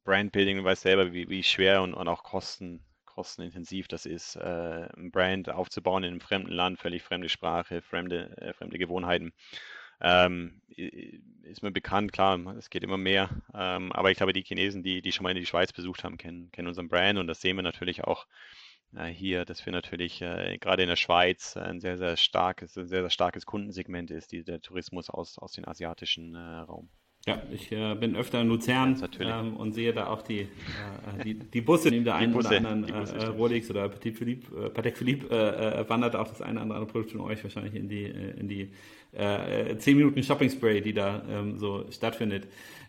Brandbuilding, 0.05 0.59
du 0.59 0.65
weißt 0.65 0.83
selber, 0.83 1.13
wie, 1.13 1.29
wie 1.29 1.43
schwer 1.43 1.83
und, 1.83 1.95
und 1.95 2.09
auch 2.09 2.23
kosten, 2.23 2.85
kostenintensiv 3.07 3.89
das 3.89 4.07
ist, 4.07 4.37
äh, 4.37 4.89
ein 4.97 5.11
Brand 5.11 5.49
aufzubauen 5.51 6.05
in 6.05 6.11
einem 6.11 6.21
fremden 6.21 6.53
Land, 6.53 6.79
völlig 6.81 7.03
fremde 7.03 7.29
Sprache, 7.29 7.83
fremde, 7.83 8.37
äh, 8.39 8.53
fremde 8.53 8.79
Gewohnheiten. 8.79 9.33
Ähm, 10.03 10.61
ist 11.43 11.63
mir 11.63 11.71
bekannt, 11.71 12.13
klar, 12.13 12.39
es 12.57 12.71
geht 12.71 12.83
immer 12.83 12.97
mehr. 12.97 13.31
Ähm, 13.55 13.93
aber 13.93 14.11
ich 14.11 14.17
glaube, 14.17 14.33
die 14.33 14.43
Chinesen, 14.43 14.83
die, 14.83 15.03
die 15.03 15.13
schon 15.13 15.25
mal 15.25 15.31
in 15.31 15.37
die 15.37 15.47
Schweiz 15.47 15.73
besucht 15.73 16.05
haben, 16.05 16.19
kennen, 16.19 16.51
kennen 16.53 16.69
unseren 16.69 16.89
Brand 16.89 17.19
und 17.19 17.27
das 17.27 17.41
sehen 17.41 17.57
wir 17.57 17.63
natürlich 17.63 18.05
auch 18.05 18.27
äh, 18.95 19.07
hier, 19.07 19.45
dass 19.45 19.65
wir 19.65 19.73
natürlich 19.73 20.21
äh, 20.23 20.59
gerade 20.59 20.83
in 20.83 20.89
der 20.89 20.97
Schweiz 20.97 21.57
ein 21.57 21.81
sehr, 21.81 21.99
sehr 21.99 22.17
starkes, 22.17 22.77
ein 22.77 22.89
sehr, 22.89 23.03
sehr 23.03 23.11
starkes 23.11 23.47
Kundensegment 23.47 24.11
ist, 24.11 24.33
die, 24.33 24.45
der 24.45 24.61
Tourismus 24.61 25.11
aus, 25.11 25.39
aus 25.39 25.53
dem 25.53 25.69
asiatischen 25.69 26.35
äh, 26.35 26.39
Raum. 26.39 26.91
Ja, 27.25 27.41
ich 27.53 27.71
äh, 27.71 27.95
bin 27.95 28.17
öfter 28.17 28.41
in 28.41 28.49
Luzern 28.49 29.01
ähm, 29.21 29.55
und 29.57 29.75
sehe 29.75 29.93
da 29.93 30.09
auch 30.09 30.23
die, 30.23 30.41
äh, 30.41 30.49
die, 31.25 31.35
die 31.35 31.61
Busse 31.61 31.89
neben 31.89 32.05
der 32.05 32.17
einen 32.17 32.35
oder 32.35 32.51
anderen 32.51 32.89
äh, 32.89 33.27
Rolex 33.27 33.71
oder 33.71 33.89
Petit 33.89 34.19
Philippe, 34.19 34.67
äh, 34.67 34.71
Patek 34.71 34.97
Philippe 34.97 35.29
äh, 35.31 35.83
äh, 35.83 35.89
wandert 35.89 36.17
auch 36.17 36.27
das 36.27 36.43
eine 36.43 36.55
oder 36.55 36.63
andere 36.63 36.87
Produkt 36.87 37.13
von 37.13 37.21
euch 37.21 37.41
wahrscheinlich 37.45 37.77
in 37.77 37.89
die, 37.89 38.07
äh, 38.07 38.41
in 38.41 38.49
die 38.49 38.71
äh, 39.13 39.77
10 39.77 39.99
Minuten 39.99 40.21
Shopping 40.25 40.51
Spray, 40.51 40.81
die 40.81 40.95
da 40.95 41.23
ähm, 41.31 41.59
so 41.59 41.87
stattfindet. 41.93 42.49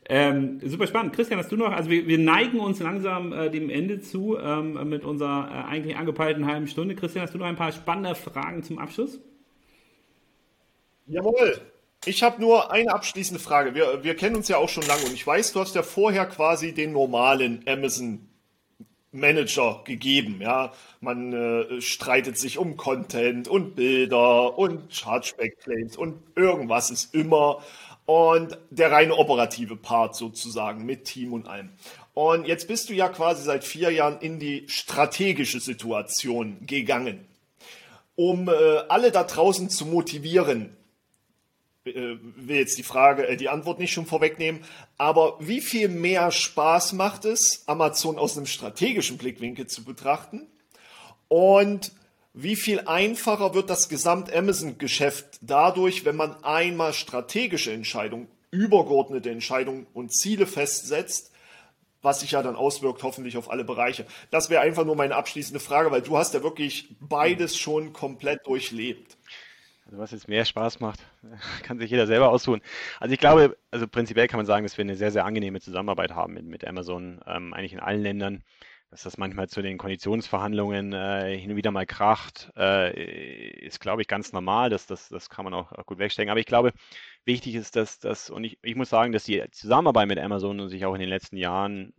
Ähm, 0.09 0.59
super 0.63 0.87
spannend. 0.87 1.13
Christian, 1.13 1.39
hast 1.39 1.51
du 1.51 1.55
noch, 1.55 1.71
also 1.71 1.91
wir, 1.91 2.07
wir 2.07 2.17
neigen 2.17 2.59
uns 2.59 2.79
langsam 2.79 3.33
äh, 3.33 3.51
dem 3.51 3.69
Ende 3.69 4.01
zu 4.01 4.39
ähm, 4.39 4.89
mit 4.89 5.03
unserer 5.03 5.47
äh, 5.47 5.71
eigentlich 5.71 5.95
angepeilten 5.95 6.47
halben 6.47 6.65
Stunde. 6.65 6.95
Christian, 6.95 7.23
hast 7.23 7.35
du 7.35 7.37
noch 7.37 7.45
ein 7.45 7.55
paar 7.55 7.71
spannende 7.71 8.15
Fragen 8.15 8.63
zum 8.63 8.79
Abschluss? 8.79 9.19
Jawohl. 11.05 11.61
Ich 12.05 12.21
habe 12.21 12.41
nur 12.41 12.71
eine 12.71 12.93
abschließende 12.93 13.41
Frage. 13.41 13.75
Wir, 13.75 14.03
wir 14.03 14.15
kennen 14.15 14.35
uns 14.35 14.49
ja 14.49 14.57
auch 14.57 14.67
schon 14.67 14.85
lange 14.85 15.05
und 15.05 15.13
ich 15.13 15.25
weiß, 15.25 15.53
du 15.53 15.61
hast 15.61 15.73
ja 15.73 15.83
vorher 15.83 16.25
quasi 16.25 16.73
den 16.73 16.91
normalen 16.91 17.63
Amazon 17.65 18.27
Manager 19.13 19.81
gegeben. 19.85 20.39
Ja, 20.41 20.73
man 20.99 21.31
äh, 21.31 21.81
streitet 21.81 22.37
sich 22.37 22.57
um 22.57 22.75
Content 22.75 23.47
und 23.47 23.75
Bilder 23.75 24.57
und 24.57 24.93
Chargeback 24.93 25.59
Claims 25.59 25.95
und 25.95 26.21
irgendwas 26.35 26.89
ist 26.89 27.13
immer 27.13 27.63
und 28.05 28.57
der 28.69 28.91
reine 28.91 29.15
operative 29.15 29.77
Part 29.77 30.17
sozusagen 30.17 30.85
mit 30.85 31.05
Team 31.05 31.31
und 31.31 31.47
allem. 31.47 31.69
Und 32.13 32.47
jetzt 32.47 32.67
bist 32.67 32.89
du 32.89 32.93
ja 32.93 33.07
quasi 33.07 33.43
seit 33.43 33.63
vier 33.63 33.91
Jahren 33.91 34.19
in 34.19 34.39
die 34.39 34.65
strategische 34.67 35.61
Situation 35.61 36.57
gegangen, 36.65 37.25
um 38.15 38.49
äh, 38.49 38.51
alle 38.89 39.11
da 39.11 39.23
draußen 39.23 39.69
zu 39.69 39.85
motivieren, 39.85 40.75
will 41.85 42.55
jetzt 42.55 42.77
die 42.77 42.83
Frage, 42.83 43.27
äh, 43.27 43.37
die 43.37 43.49
Antwort 43.49 43.79
nicht 43.79 43.91
schon 43.91 44.05
vorwegnehmen, 44.05 44.63
aber 44.97 45.37
wie 45.39 45.61
viel 45.61 45.89
mehr 45.89 46.31
Spaß 46.31 46.93
macht 46.93 47.25
es, 47.25 47.63
Amazon 47.67 48.17
aus 48.17 48.37
einem 48.37 48.45
strategischen 48.45 49.17
Blickwinkel 49.17 49.67
zu 49.67 49.83
betrachten? 49.83 50.47
Und 51.27 51.91
wie 52.33 52.55
viel 52.55 52.81
einfacher 52.81 53.53
wird 53.53 53.69
das 53.69 53.89
Gesamt-Amazon-Geschäft 53.89 55.39
dadurch, 55.41 56.05
wenn 56.05 56.15
man 56.15 56.43
einmal 56.43 56.93
strategische 56.93 57.71
Entscheidungen, 57.71 58.27
übergeordnete 58.49 59.29
Entscheidungen 59.29 59.87
und 59.93 60.13
Ziele 60.13 60.47
festsetzt, 60.47 61.31
was 62.01 62.19
sich 62.19 62.31
ja 62.31 62.43
dann 62.43 62.55
auswirkt, 62.55 63.01
hoffentlich 63.03 63.37
auf 63.37 63.49
alle 63.49 63.63
Bereiche. 63.63 64.05
Das 64.29 64.49
wäre 64.49 64.61
einfach 64.61 64.85
nur 64.85 64.95
meine 64.95 65.15
abschließende 65.15 65.59
Frage, 65.59 65.89
weil 65.89 66.01
du 66.01 66.17
hast 66.17 66.33
ja 66.33 66.43
wirklich 66.43 66.89
beides 66.99 67.57
schon 67.57 67.93
komplett 67.93 68.45
durchlebt. 68.45 69.17
Also 69.85 69.97
was 69.97 70.11
jetzt 70.11 70.27
mehr 70.27 70.45
Spaß 70.45 70.79
macht, 70.79 70.99
kann 71.63 71.79
sich 71.79 71.91
jeder 71.91 72.07
selber 72.07 72.29
aussuchen. 72.29 72.61
Also 72.99 73.13
ich 73.13 73.19
glaube, 73.19 73.57
also 73.71 73.87
prinzipiell 73.87 74.27
kann 74.27 74.37
man 74.37 74.45
sagen, 74.45 74.63
dass 74.63 74.77
wir 74.77 74.83
eine 74.83 74.95
sehr, 74.95 75.11
sehr 75.11 75.25
angenehme 75.25 75.59
Zusammenarbeit 75.59 76.11
haben 76.11 76.33
mit, 76.33 76.45
mit 76.45 76.65
Amazon, 76.65 77.21
ähm, 77.27 77.53
eigentlich 77.53 77.73
in 77.73 77.79
allen 77.79 78.01
Ländern. 78.01 78.43
Dass 78.89 79.01
das 79.01 79.17
manchmal 79.17 79.49
zu 79.49 79.63
den 79.63 79.79
Konditionsverhandlungen 79.79 80.93
äh, 80.93 81.35
hin 81.35 81.49
und 81.49 81.57
wieder 81.57 81.71
mal 81.71 81.87
kracht, 81.87 82.51
äh, 82.55 83.65
ist, 83.65 83.79
glaube 83.79 84.03
ich, 84.03 84.07
ganz 84.07 84.33
normal. 84.33 84.69
Das, 84.69 84.85
das, 84.85 85.09
das 85.09 85.31
kann 85.31 85.45
man 85.45 85.55
auch, 85.55 85.71
auch 85.71 85.87
gut 85.87 85.97
wegstecken. 85.97 86.29
Aber 86.29 86.39
ich 86.39 86.45
glaube, 86.45 86.73
wichtig 87.25 87.55
ist, 87.55 87.75
dass 87.75 87.97
das, 87.97 88.29
und 88.29 88.43
ich, 88.43 88.59
ich 88.61 88.75
muss 88.75 88.91
sagen, 88.91 89.11
dass 89.11 89.23
die 89.23 89.43
Zusammenarbeit 89.49 90.07
mit 90.07 90.19
Amazon 90.19 90.69
sich 90.69 90.85
auch 90.85 90.93
in 90.93 90.99
den 90.99 91.09
letzten 91.09 91.37
Jahren 91.37 91.91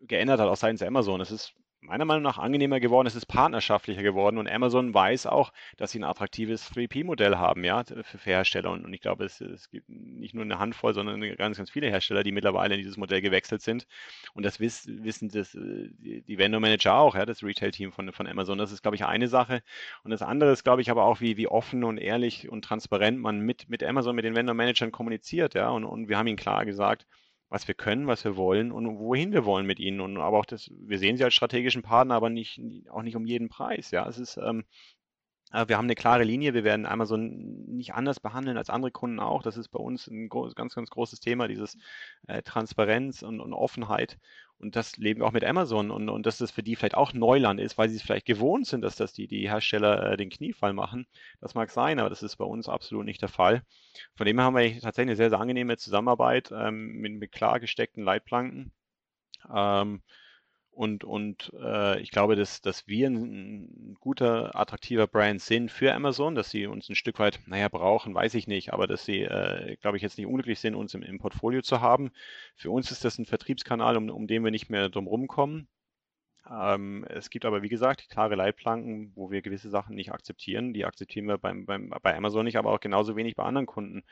geändert 0.00 0.40
hat, 0.40 0.48
auch 0.48 0.56
seitens 0.56 0.82
Amazon. 0.82 1.20
Es 1.20 1.30
ist 1.30 1.54
meiner 1.82 2.04
Meinung 2.04 2.22
nach 2.22 2.38
angenehmer 2.38 2.78
geworden, 2.78 3.06
es 3.06 3.16
ist 3.16 3.26
partnerschaftlicher 3.26 4.02
geworden 4.02 4.38
und 4.38 4.48
Amazon 4.48 4.94
weiß 4.94 5.26
auch, 5.26 5.52
dass 5.76 5.90
sie 5.90 5.98
ein 5.98 6.04
attraktives 6.04 6.70
3P-Modell 6.72 7.36
haben, 7.36 7.64
ja, 7.64 7.82
für, 7.84 8.18
Hersteller. 8.18 8.70
Und, 8.70 8.92
ich 8.92 9.00
glaube, 9.00 9.24
es, 9.24 9.40
es, 9.40 9.68
gibt 9.68 9.88
nicht 9.88 10.32
nur 10.32 10.44
eine 10.44 10.60
Handvoll, 10.60 10.94
sondern 10.94 11.20
ganz, 11.36 11.56
ganz 11.56 11.70
viele 11.70 11.88
Hersteller, 11.88 12.22
die 12.22 12.30
mittlerweile 12.30 12.74
in 12.74 12.80
dieses 12.80 12.96
Modell 12.96 13.20
gewechselt 13.20 13.62
sind. 13.62 13.86
Und 14.32 14.44
das 14.44 14.60
wiss, 14.60 14.86
wissen 14.86 15.28
das, 15.28 15.54
äh, 15.54 15.90
die, 15.98 16.22
die 16.22 16.38
Vendor-Manager 16.38 16.94
auch, 16.94 17.16
ja, 17.16 17.26
das 17.26 17.42
Retail-Team 17.42 17.92
von, 17.92 18.12
von 18.12 18.28
Amazon. 18.28 18.58
Das 18.58 18.70
ist, 18.70 18.82
glaube 18.82 18.96
ich, 18.96 19.04
eine 19.04 19.26
Sache. 19.26 19.62
Und 20.04 20.12
das 20.12 20.22
andere 20.22 20.52
ist, 20.52 20.62
glaube 20.62 20.82
ich, 20.82 20.90
aber 20.90 21.04
auch, 21.04 21.20
wie, 21.20 21.36
wie 21.36 21.48
offen 21.48 21.82
und 21.82 21.98
ehrlich 21.98 22.48
und 22.48 22.64
transparent 22.64 23.18
man 23.18 23.40
mit, 23.40 23.68
mit 23.68 23.82
Amazon, 23.82 24.14
mit 24.14 24.24
den 24.24 24.36
Vendor-Managern 24.36 24.92
kommuniziert, 24.92 25.54
ja. 25.54 25.70
Und, 25.70 25.84
und 25.84 26.08
wir 26.08 26.16
haben 26.16 26.28
ihnen 26.28 26.36
klar 26.36 26.64
gesagt, 26.64 27.06
was 27.52 27.68
wir 27.68 27.74
können, 27.74 28.06
was 28.06 28.24
wir 28.24 28.36
wollen 28.38 28.72
und 28.72 28.98
wohin 28.98 29.32
wir 29.32 29.44
wollen 29.44 29.66
mit 29.66 29.78
ihnen. 29.78 30.00
Und 30.00 30.16
aber 30.16 30.38
auch 30.38 30.46
das, 30.46 30.70
wir 30.74 30.98
sehen 30.98 31.18
sie 31.18 31.24
als 31.24 31.34
strategischen 31.34 31.82
Partner, 31.82 32.14
aber 32.14 32.30
nicht, 32.30 32.58
auch 32.90 33.02
nicht 33.02 33.14
um 33.14 33.26
jeden 33.26 33.50
Preis. 33.50 33.90
Ja, 33.90 34.08
es 34.08 34.18
ist, 34.18 34.38
ähm, 34.38 34.64
äh, 35.52 35.68
wir 35.68 35.76
haben 35.76 35.84
eine 35.84 35.94
klare 35.94 36.24
Linie. 36.24 36.54
Wir 36.54 36.64
werden 36.64 36.86
Amazon 36.86 37.61
nicht 37.82 37.94
anders 37.94 38.20
behandeln 38.20 38.56
als 38.56 38.70
andere 38.70 38.92
Kunden 38.92 39.20
auch. 39.20 39.42
Das 39.42 39.56
ist 39.56 39.68
bei 39.68 39.78
uns 39.78 40.06
ein 40.06 40.28
ganz, 40.28 40.74
ganz 40.74 40.88
großes 40.90 41.20
Thema, 41.20 41.48
dieses 41.48 41.76
äh, 42.28 42.42
Transparenz 42.42 43.22
und, 43.22 43.40
und, 43.40 43.52
Offenheit. 43.52 44.18
Und 44.58 44.76
das 44.76 44.96
leben 44.96 45.20
wir 45.20 45.26
auch 45.26 45.32
mit 45.32 45.44
Amazon. 45.44 45.90
Und, 45.90 46.08
und 46.08 46.24
dass 46.24 46.38
das 46.38 46.52
für 46.52 46.62
die 46.62 46.76
vielleicht 46.76 46.94
auch 46.94 47.12
Neuland 47.12 47.60
ist, 47.60 47.76
weil 47.78 47.88
sie 47.88 47.96
es 47.96 48.02
vielleicht 48.02 48.26
gewohnt 48.26 48.66
sind, 48.66 48.82
dass 48.82 48.96
das 48.96 49.12
die, 49.12 49.26
die 49.26 49.50
Hersteller 49.50 50.12
äh, 50.12 50.16
den 50.16 50.30
Kniefall 50.30 50.72
machen. 50.72 51.06
Das 51.40 51.54
mag 51.54 51.70
sein, 51.70 51.98
aber 51.98 52.08
das 52.08 52.22
ist 52.22 52.36
bei 52.36 52.44
uns 52.44 52.68
absolut 52.68 53.04
nicht 53.04 53.20
der 53.20 53.28
Fall. 53.28 53.62
Von 54.14 54.26
dem 54.26 54.38
her 54.38 54.46
haben 54.46 54.56
wir 54.56 54.80
tatsächlich 54.80 55.10
eine 55.10 55.16
sehr, 55.16 55.30
sehr 55.30 55.40
angenehme 55.40 55.76
Zusammenarbeit 55.76 56.52
ähm, 56.52 57.00
mit, 57.00 57.14
mit 57.14 57.32
klar 57.32 57.58
gesteckten 57.60 58.04
Leitplanken. 58.04 58.72
Ähm, 59.52 60.02
und, 60.72 61.04
und 61.04 61.52
äh, 61.60 62.00
ich 62.00 62.10
glaube, 62.10 62.34
dass, 62.34 62.62
dass 62.62 62.88
wir 62.88 63.08
ein, 63.08 63.96
guter, 64.00 64.56
attraktiver 64.58 65.06
Brand 65.06 65.40
sind 65.42 65.70
für 65.70 65.92
Amazon, 65.92 66.34
dass 66.34 66.50
sie 66.50 66.66
uns 66.66 66.88
ein 66.88 66.94
Stück 66.94 67.18
weit, 67.18 67.40
naja, 67.46 67.68
brauchen, 67.68 68.14
weiß 68.14 68.34
ich 68.34 68.46
nicht, 68.46 68.72
aber 68.72 68.86
dass 68.86 69.04
sie, 69.04 69.20
äh, 69.20 69.76
glaube 69.82 69.98
ich, 69.98 70.02
jetzt 70.02 70.16
nicht 70.16 70.26
unglücklich 70.26 70.60
sind, 70.60 70.74
uns 70.74 70.94
im, 70.94 71.02
im, 71.02 71.18
Portfolio 71.18 71.60
zu 71.60 71.82
haben. 71.82 72.10
Für 72.56 72.70
uns 72.70 72.90
ist 72.90 73.04
das 73.04 73.18
ein 73.18 73.26
Vertriebskanal, 73.26 73.98
um, 73.98 74.08
um 74.08 74.26
den 74.26 74.44
wir 74.44 74.50
nicht 74.50 74.70
mehr 74.70 74.88
drum 74.88 75.06
rumkommen. 75.06 75.68
Ähm, 76.50 77.04
es 77.08 77.30
gibt 77.30 77.44
aber, 77.44 77.62
wie 77.62 77.68
gesagt, 77.68 78.08
klare 78.08 78.34
Leitplanken, 78.34 79.12
wo 79.14 79.30
wir 79.30 79.42
gewisse 79.42 79.70
Sachen 79.70 79.94
nicht 79.94 80.12
akzeptieren. 80.12 80.72
Die 80.72 80.86
akzeptieren 80.86 81.26
wir 81.26 81.38
beim, 81.38 81.66
beim, 81.66 81.90
bei 82.02 82.16
Amazon 82.16 82.44
nicht, 82.44 82.56
aber 82.56 82.72
auch 82.72 82.80
genauso 82.80 83.14
wenig 83.14 83.36
bei 83.36 83.44
anderen 83.44 83.66
Kunden. 83.66 84.04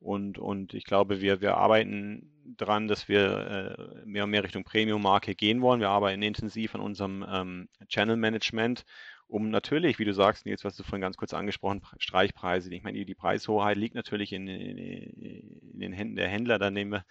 Und, 0.00 0.38
und 0.38 0.74
ich 0.74 0.84
glaube, 0.84 1.20
wir, 1.20 1.40
wir 1.40 1.56
arbeiten 1.56 2.30
daran, 2.56 2.88
dass 2.88 3.08
wir 3.08 3.76
äh, 3.78 4.06
mehr 4.06 4.24
und 4.24 4.30
mehr 4.30 4.44
Richtung 4.44 4.64
Premium-Marke 4.64 5.34
gehen 5.34 5.60
wollen. 5.60 5.80
Wir 5.80 5.90
arbeiten 5.90 6.22
intensiv 6.22 6.74
an 6.74 6.80
unserem 6.80 7.24
ähm, 7.28 7.68
Channel-Management, 7.88 8.84
um 9.26 9.50
natürlich, 9.50 9.98
wie 9.98 10.04
du 10.04 10.14
sagst, 10.14 10.46
jetzt 10.46 10.64
was 10.64 10.76
du 10.76 10.82
vorhin 10.82 11.02
ganz 11.02 11.16
kurz 11.16 11.34
angesprochen, 11.34 11.82
Streichpreise. 11.98 12.72
Ich 12.72 12.82
meine, 12.82 12.98
die, 12.98 13.04
die 13.04 13.14
Preishoheit 13.14 13.76
liegt 13.76 13.94
natürlich 13.94 14.32
in, 14.32 14.46
in, 14.46 14.78
in, 14.78 15.78
den 15.80 15.92
Händen 15.92 16.16
der 16.16 16.28
Händler, 16.28 16.58
da 16.58 16.70
nehmen 16.70 16.92
wir 16.92 17.04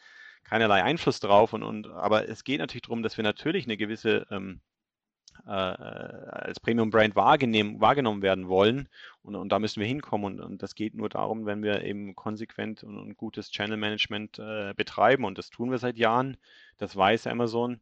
keinerlei 0.44 0.84
Einfluss 0.84 1.20
drauf. 1.20 1.54
Und, 1.54 1.64
und, 1.64 1.88
aber 1.88 2.28
es 2.28 2.44
geht 2.44 2.60
natürlich 2.60 2.84
darum, 2.84 3.04
dass 3.04 3.18
wir 3.18 3.24
natürlich 3.24 3.66
eine 3.66 3.78
gewisse 3.78 4.26
ähm, 4.32 4.62
äh, 5.46 5.50
als 5.50 6.60
Premium-Brand 6.60 7.16
wahrgenommen 7.16 8.22
werden 8.22 8.48
wollen. 8.48 8.90
Und, 9.24 9.36
und, 9.36 9.50
da 9.50 9.60
müssen 9.60 9.80
wir 9.80 9.88
hinkommen. 9.88 10.40
Und, 10.40 10.40
und, 10.40 10.64
das 10.64 10.76
geht 10.76 10.96
nur 10.96 11.10
darum, 11.10 11.46
wenn 11.46 11.64
wir 11.64 11.84
eben 11.84 12.16
konsequent 12.16 12.84
und, 12.84 12.98
und 12.98 13.18
gutes 13.18 13.52
Channel-Management 13.52 14.40
äh, 14.40 14.74
betreiben. 14.76 15.26
Und 15.26 15.38
das 15.38 15.50
tun 15.50 15.72
wir 15.72 15.78
seit 15.78 15.98
Jahren. 15.98 16.38
Das 16.78 16.96
weiß 16.96 17.28
Amazon. 17.28 17.80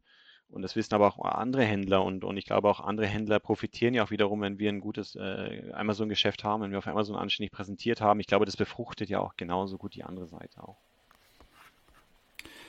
Und 0.48 0.62
das 0.62 0.76
wissen 0.76 0.94
aber 0.94 1.06
auch 1.06 1.24
andere 1.24 1.64
Händler. 1.64 2.04
Und, 2.04 2.24
und 2.24 2.36
ich 2.36 2.46
glaube, 2.46 2.68
auch 2.68 2.80
andere 2.80 3.06
Händler 3.06 3.40
profitieren 3.40 3.94
ja 3.94 4.04
auch 4.04 4.10
wiederum, 4.10 4.40
wenn 4.40 4.58
wir 4.58 4.70
ein 4.70 4.80
gutes 4.80 5.16
äh, 5.16 5.72
Amazon-Geschäft 5.72 6.44
haben, 6.44 6.62
wenn 6.62 6.70
wir 6.70 6.78
auf 6.78 6.86
Amazon 6.86 7.16
anständig 7.16 7.52
präsentiert 7.52 8.00
haben. 8.00 8.20
Ich 8.20 8.26
glaube, 8.26 8.46
das 8.46 8.56
befruchtet 8.56 9.08
ja 9.08 9.20
auch 9.20 9.36
genauso 9.36 9.78
gut 9.78 9.94
die 9.94 10.04
andere 10.04 10.26
Seite 10.26 10.62
auch. 10.62 10.78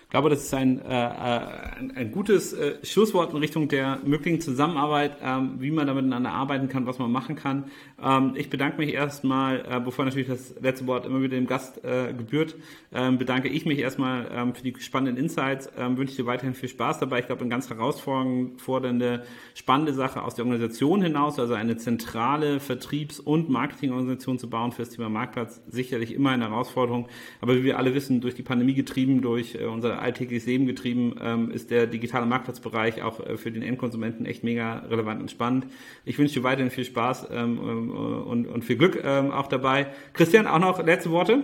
Ich 0.08 0.12
glaube, 0.12 0.30
das 0.30 0.42
ist 0.42 0.54
ein, 0.54 0.80
äh, 0.80 0.86
ein, 0.86 1.92
ein, 1.94 2.12
gutes 2.14 2.54
äh, 2.54 2.76
Schlusswort 2.82 3.34
in 3.34 3.40
Richtung 3.40 3.68
der 3.68 4.00
möglichen 4.06 4.40
Zusammenarbeit, 4.40 5.18
ähm, 5.22 5.56
wie 5.60 5.70
man 5.70 5.86
da 5.86 5.94
miteinander 5.94 6.32
arbeiten 6.32 6.70
kann, 6.70 6.86
was 6.86 6.98
man 6.98 7.12
machen 7.12 7.36
kann. 7.36 7.66
Ähm, 8.02 8.32
ich 8.36 8.50
bedanke 8.50 8.78
mich 8.78 8.94
erstmal, 8.94 9.66
äh, 9.70 9.82
bevor 9.82 10.06
natürlich 10.06 10.30
das 10.30 10.56
letzte 10.62 10.88
Wort 10.88 11.06
immer 11.06 11.22
wieder 11.22 11.36
dem 11.36 11.46
Gast 11.46 11.84
äh, 11.84 12.14
gebührt, 12.14 12.56
ähm, 12.94 13.18
bedanke 13.18 13.50
ich 13.50 13.66
mich 13.66 13.80
erstmal 13.80 14.30
ähm, 14.32 14.56
für 14.56 14.64
die 14.64 14.74
spannenden 14.80 15.22
Insights, 15.22 15.70
ähm, 15.78 15.98
wünsche 15.98 16.16
dir 16.16 16.26
weiterhin 16.26 16.54
viel 16.54 16.70
Spaß 16.70 17.00
dabei. 17.00 17.20
Ich 17.20 17.26
glaube, 17.26 17.42
eine 17.42 17.50
ganz 17.50 17.70
herausfordernde, 17.70 19.26
spannende 19.56 19.94
Sache 19.94 20.24
aus 20.24 20.36
der 20.36 20.46
Organisation 20.46 21.02
hinaus, 21.02 21.38
also 21.38 21.54
eine 21.54 21.76
zentrale 21.76 22.62
Vertriebs- 22.62 23.20
und 23.20 23.50
Marketingorganisation 23.50 24.40
zu 24.40 24.50
bauen 24.50 24.72
für 24.72 24.84
das 24.84 24.92
Thema 24.92 25.10
Marktplatz, 25.10 25.62
sicherlich 25.68 26.14
immer 26.14 26.30
eine 26.30 26.46
Herausforderung. 26.46 27.10
Aber 27.42 27.58
wie 27.58 27.66
wir 27.66 27.78
alle 27.78 27.94
wissen, 27.94 28.22
durch 28.22 28.36
die 28.36 28.44
Pandemie 28.44 28.74
getrieben, 28.74 29.22
durch 29.22 29.56
äh, 29.56 29.66
unser 29.66 29.97
alltägliches 30.00 30.46
Leben 30.46 30.66
getrieben, 30.66 31.16
ähm, 31.22 31.52
ist 31.52 31.72
der 31.72 31.88
digitale 31.88 32.26
Marktplatzbereich 32.26 33.02
auch 33.02 33.20
äh, 33.20 33.38
für 33.38 33.52
den 33.52 33.64
Endkonsumenten 33.64 34.26
echt 34.26 34.44
mega 34.44 34.80
relevant 34.90 35.22
und 35.22 35.32
spannend. 35.32 35.68
Ich 36.06 36.18
wünsche 36.18 36.36
dir 36.36 36.44
weiterhin 36.44 36.72
viel 36.72 36.86
Spaß 36.86 37.28
ähm, 37.32 37.60
ähm, 37.62 37.92
und, 37.92 38.48
und 38.48 38.64
viel 38.64 38.78
Glück 38.78 39.02
ähm, 39.04 39.32
auch 39.32 39.48
dabei. 39.48 39.88
Christian, 40.14 40.48
auch 40.48 40.60
noch 40.60 40.84
letzte 40.84 41.12
Worte? 41.12 41.44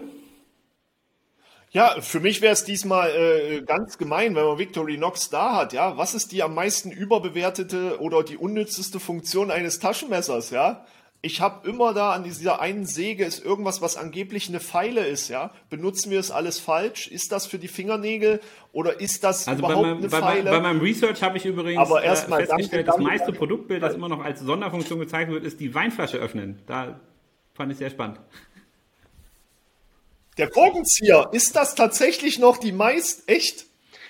Ja, 1.72 1.99
für 2.01 2.20
mich 2.20 2.41
wäre 2.41 2.54
es 2.54 2.66
diesmal 2.66 3.10
äh, 3.10 3.62
ganz 3.64 3.97
gemein, 3.97 4.36
wenn 4.36 4.45
man 4.45 4.60
Victorinox 4.60 5.32
da 5.32 5.56
hat. 5.56 5.74
Ja, 5.74 5.97
was 5.97 6.14
ist 6.14 6.32
die 6.32 6.43
am 6.43 6.54
meisten 6.54 6.91
überbewertete 6.91 7.99
oder 7.99 8.22
die 8.22 8.38
unnützeste 8.38 8.99
Funktion 8.99 9.49
eines 9.49 9.80
Taschenmessers? 9.80 10.51
Ja, 10.51 10.86
ich 11.26 11.39
habe 11.39 11.67
immer 11.69 11.93
da 11.93 12.11
an 12.11 12.26
dieser 12.26 12.59
einen 12.59 12.86
Säge 12.86 13.24
ist 13.24 13.43
irgendwas, 13.43 13.82
was 13.82 13.95
angeblich 13.95 14.49
eine 14.49 14.59
Pfeile 14.59 15.05
ist, 15.05 15.30
ja. 15.30 15.51
Benutzen 15.69 16.11
wir 16.11 16.19
es 16.19 16.32
alles 16.32 16.59
falsch? 16.59 17.07
Ist 17.07 17.32
das 17.32 17.47
für 17.47 17.57
die 17.57 17.69
Fingernägel 17.69 18.41
oder 18.74 18.99
ist 18.99 19.24
das 19.24 19.47
also 19.47 19.59
überhaupt 19.59 19.88
meinem, 19.88 19.97
eine 19.99 20.09
bei 20.09 20.19
Pfeile? 20.19 20.51
Bei, 20.51 20.59
meinem 20.59 20.82
Research 20.82 21.24
habe 21.24 21.38
ich 21.38 21.45
übrigens 21.45 21.80
Aber 21.80 22.03
erst 22.03 22.28
mal, 22.28 22.41
äh, 22.41 22.45
festgestellt, 22.45 22.89
danke, 22.89 22.97
das 22.97 23.09
meiste 23.09 23.26
danke. 23.28 23.39
Produktbild, 23.39 23.82
das 23.82 23.95
immer 23.95 24.09
noch 24.09 24.21
als 24.21 24.41
Sonderfunktion 24.41 24.99
gezeigt 24.99 25.32
wird, 25.32 25.45
ist 25.45 25.61
die 25.61 25.74
Weinflasche 25.74 26.17
öffnen. 26.17 26.61
Da 26.65 26.99
fand 27.53 27.71
ich 27.71 27.78
sehr 27.78 27.89
spannend. 27.89 28.19
Der 30.38 30.49
Korkenzieher, 30.49 31.30
ist 31.32 31.55
das 31.55 31.74
tatsächlich 31.76 32.38
noch 32.38 32.57
die 32.57 32.74
meist 32.74 33.30
echt? 33.30 33.65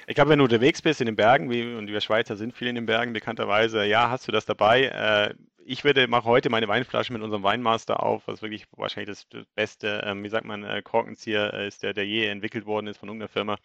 Ich 0.08 0.16
glaube, 0.16 0.32
wenn 0.32 0.40
du 0.40 0.46
unterwegs 0.46 0.82
bist 0.82 1.00
in 1.00 1.06
den 1.06 1.16
Bergen, 1.16 1.52
wie, 1.52 1.76
und 1.76 1.88
wir 1.88 2.02
Schweizer 2.02 2.38
sind 2.38 2.56
viel 2.56 2.70
in 2.70 2.76
den 2.76 2.88
Bergen 2.88 3.14
bekannterweise, 3.14 3.86
ja, 3.86 4.10
hast 4.10 4.28
du 4.28 4.32
das 4.32 4.46
dabei. 4.46 4.86
Äh, 4.86 5.36
ich 5.66 5.84
würde 5.84 6.08
mache 6.08 6.26
heute 6.26 6.50
meine 6.50 6.68
Weinflasche 6.68 7.14
mit 7.14 7.22
unserem 7.22 7.44
Weinmaster 7.44 8.04
auf, 8.04 8.28
was 8.28 8.42
wirklich 8.42 8.66
wahrscheinlich 8.72 9.10
das, 9.10 9.28
das 9.30 9.46
beste, 9.56 10.04
ähm, 10.06 10.24
wie 10.24 10.30
sagt 10.30 10.46
man, 10.46 10.64
äh, 10.64 10.82
Korkenzieher 10.82 11.54
ist, 11.54 11.84
der, 11.84 11.94
der 11.94 12.06
je 12.06 12.26
entwickelt 12.28 12.66
worden 12.66 12.88
ist 12.88 12.98
von 12.98 13.10
irgendeiner 13.10 13.30
Firma. 13.30 13.58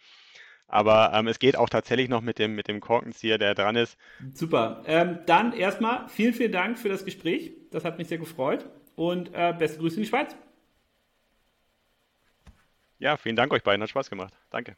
Aber 0.67 1.11
ähm, 1.13 1.27
es 1.27 1.39
geht 1.39 1.57
auch 1.57 1.69
tatsächlich 1.69 2.09
noch 2.09 2.21
mit 2.21 2.37
dem, 2.37 2.55
mit 2.55 2.67
dem 2.67 2.79
Korkenzieher, 2.79 3.39
der 3.39 3.55
dran 3.55 3.75
ist. 3.75 3.97
Super. 4.33 4.83
Ähm, 4.85 5.19
dann 5.25 5.53
erstmal 5.53 6.07
vielen, 6.09 6.33
vielen 6.33 6.51
Dank 6.51 6.77
für 6.77 6.89
das 6.89 7.05
Gespräch. 7.05 7.53
Das 7.71 7.83
hat 7.83 7.97
mich 7.97 8.07
sehr 8.07 8.19
gefreut. 8.19 8.69
Und 8.95 9.33
äh, 9.33 9.53
beste 9.57 9.79
Grüße 9.79 9.95
in 9.95 10.03
die 10.03 10.09
Schweiz. 10.09 10.35
Ja, 12.99 13.17
vielen 13.17 13.35
Dank 13.35 13.51
euch 13.51 13.63
beiden. 13.63 13.81
Hat 13.81 13.89
Spaß 13.89 14.09
gemacht. 14.09 14.33
Danke. 14.51 14.75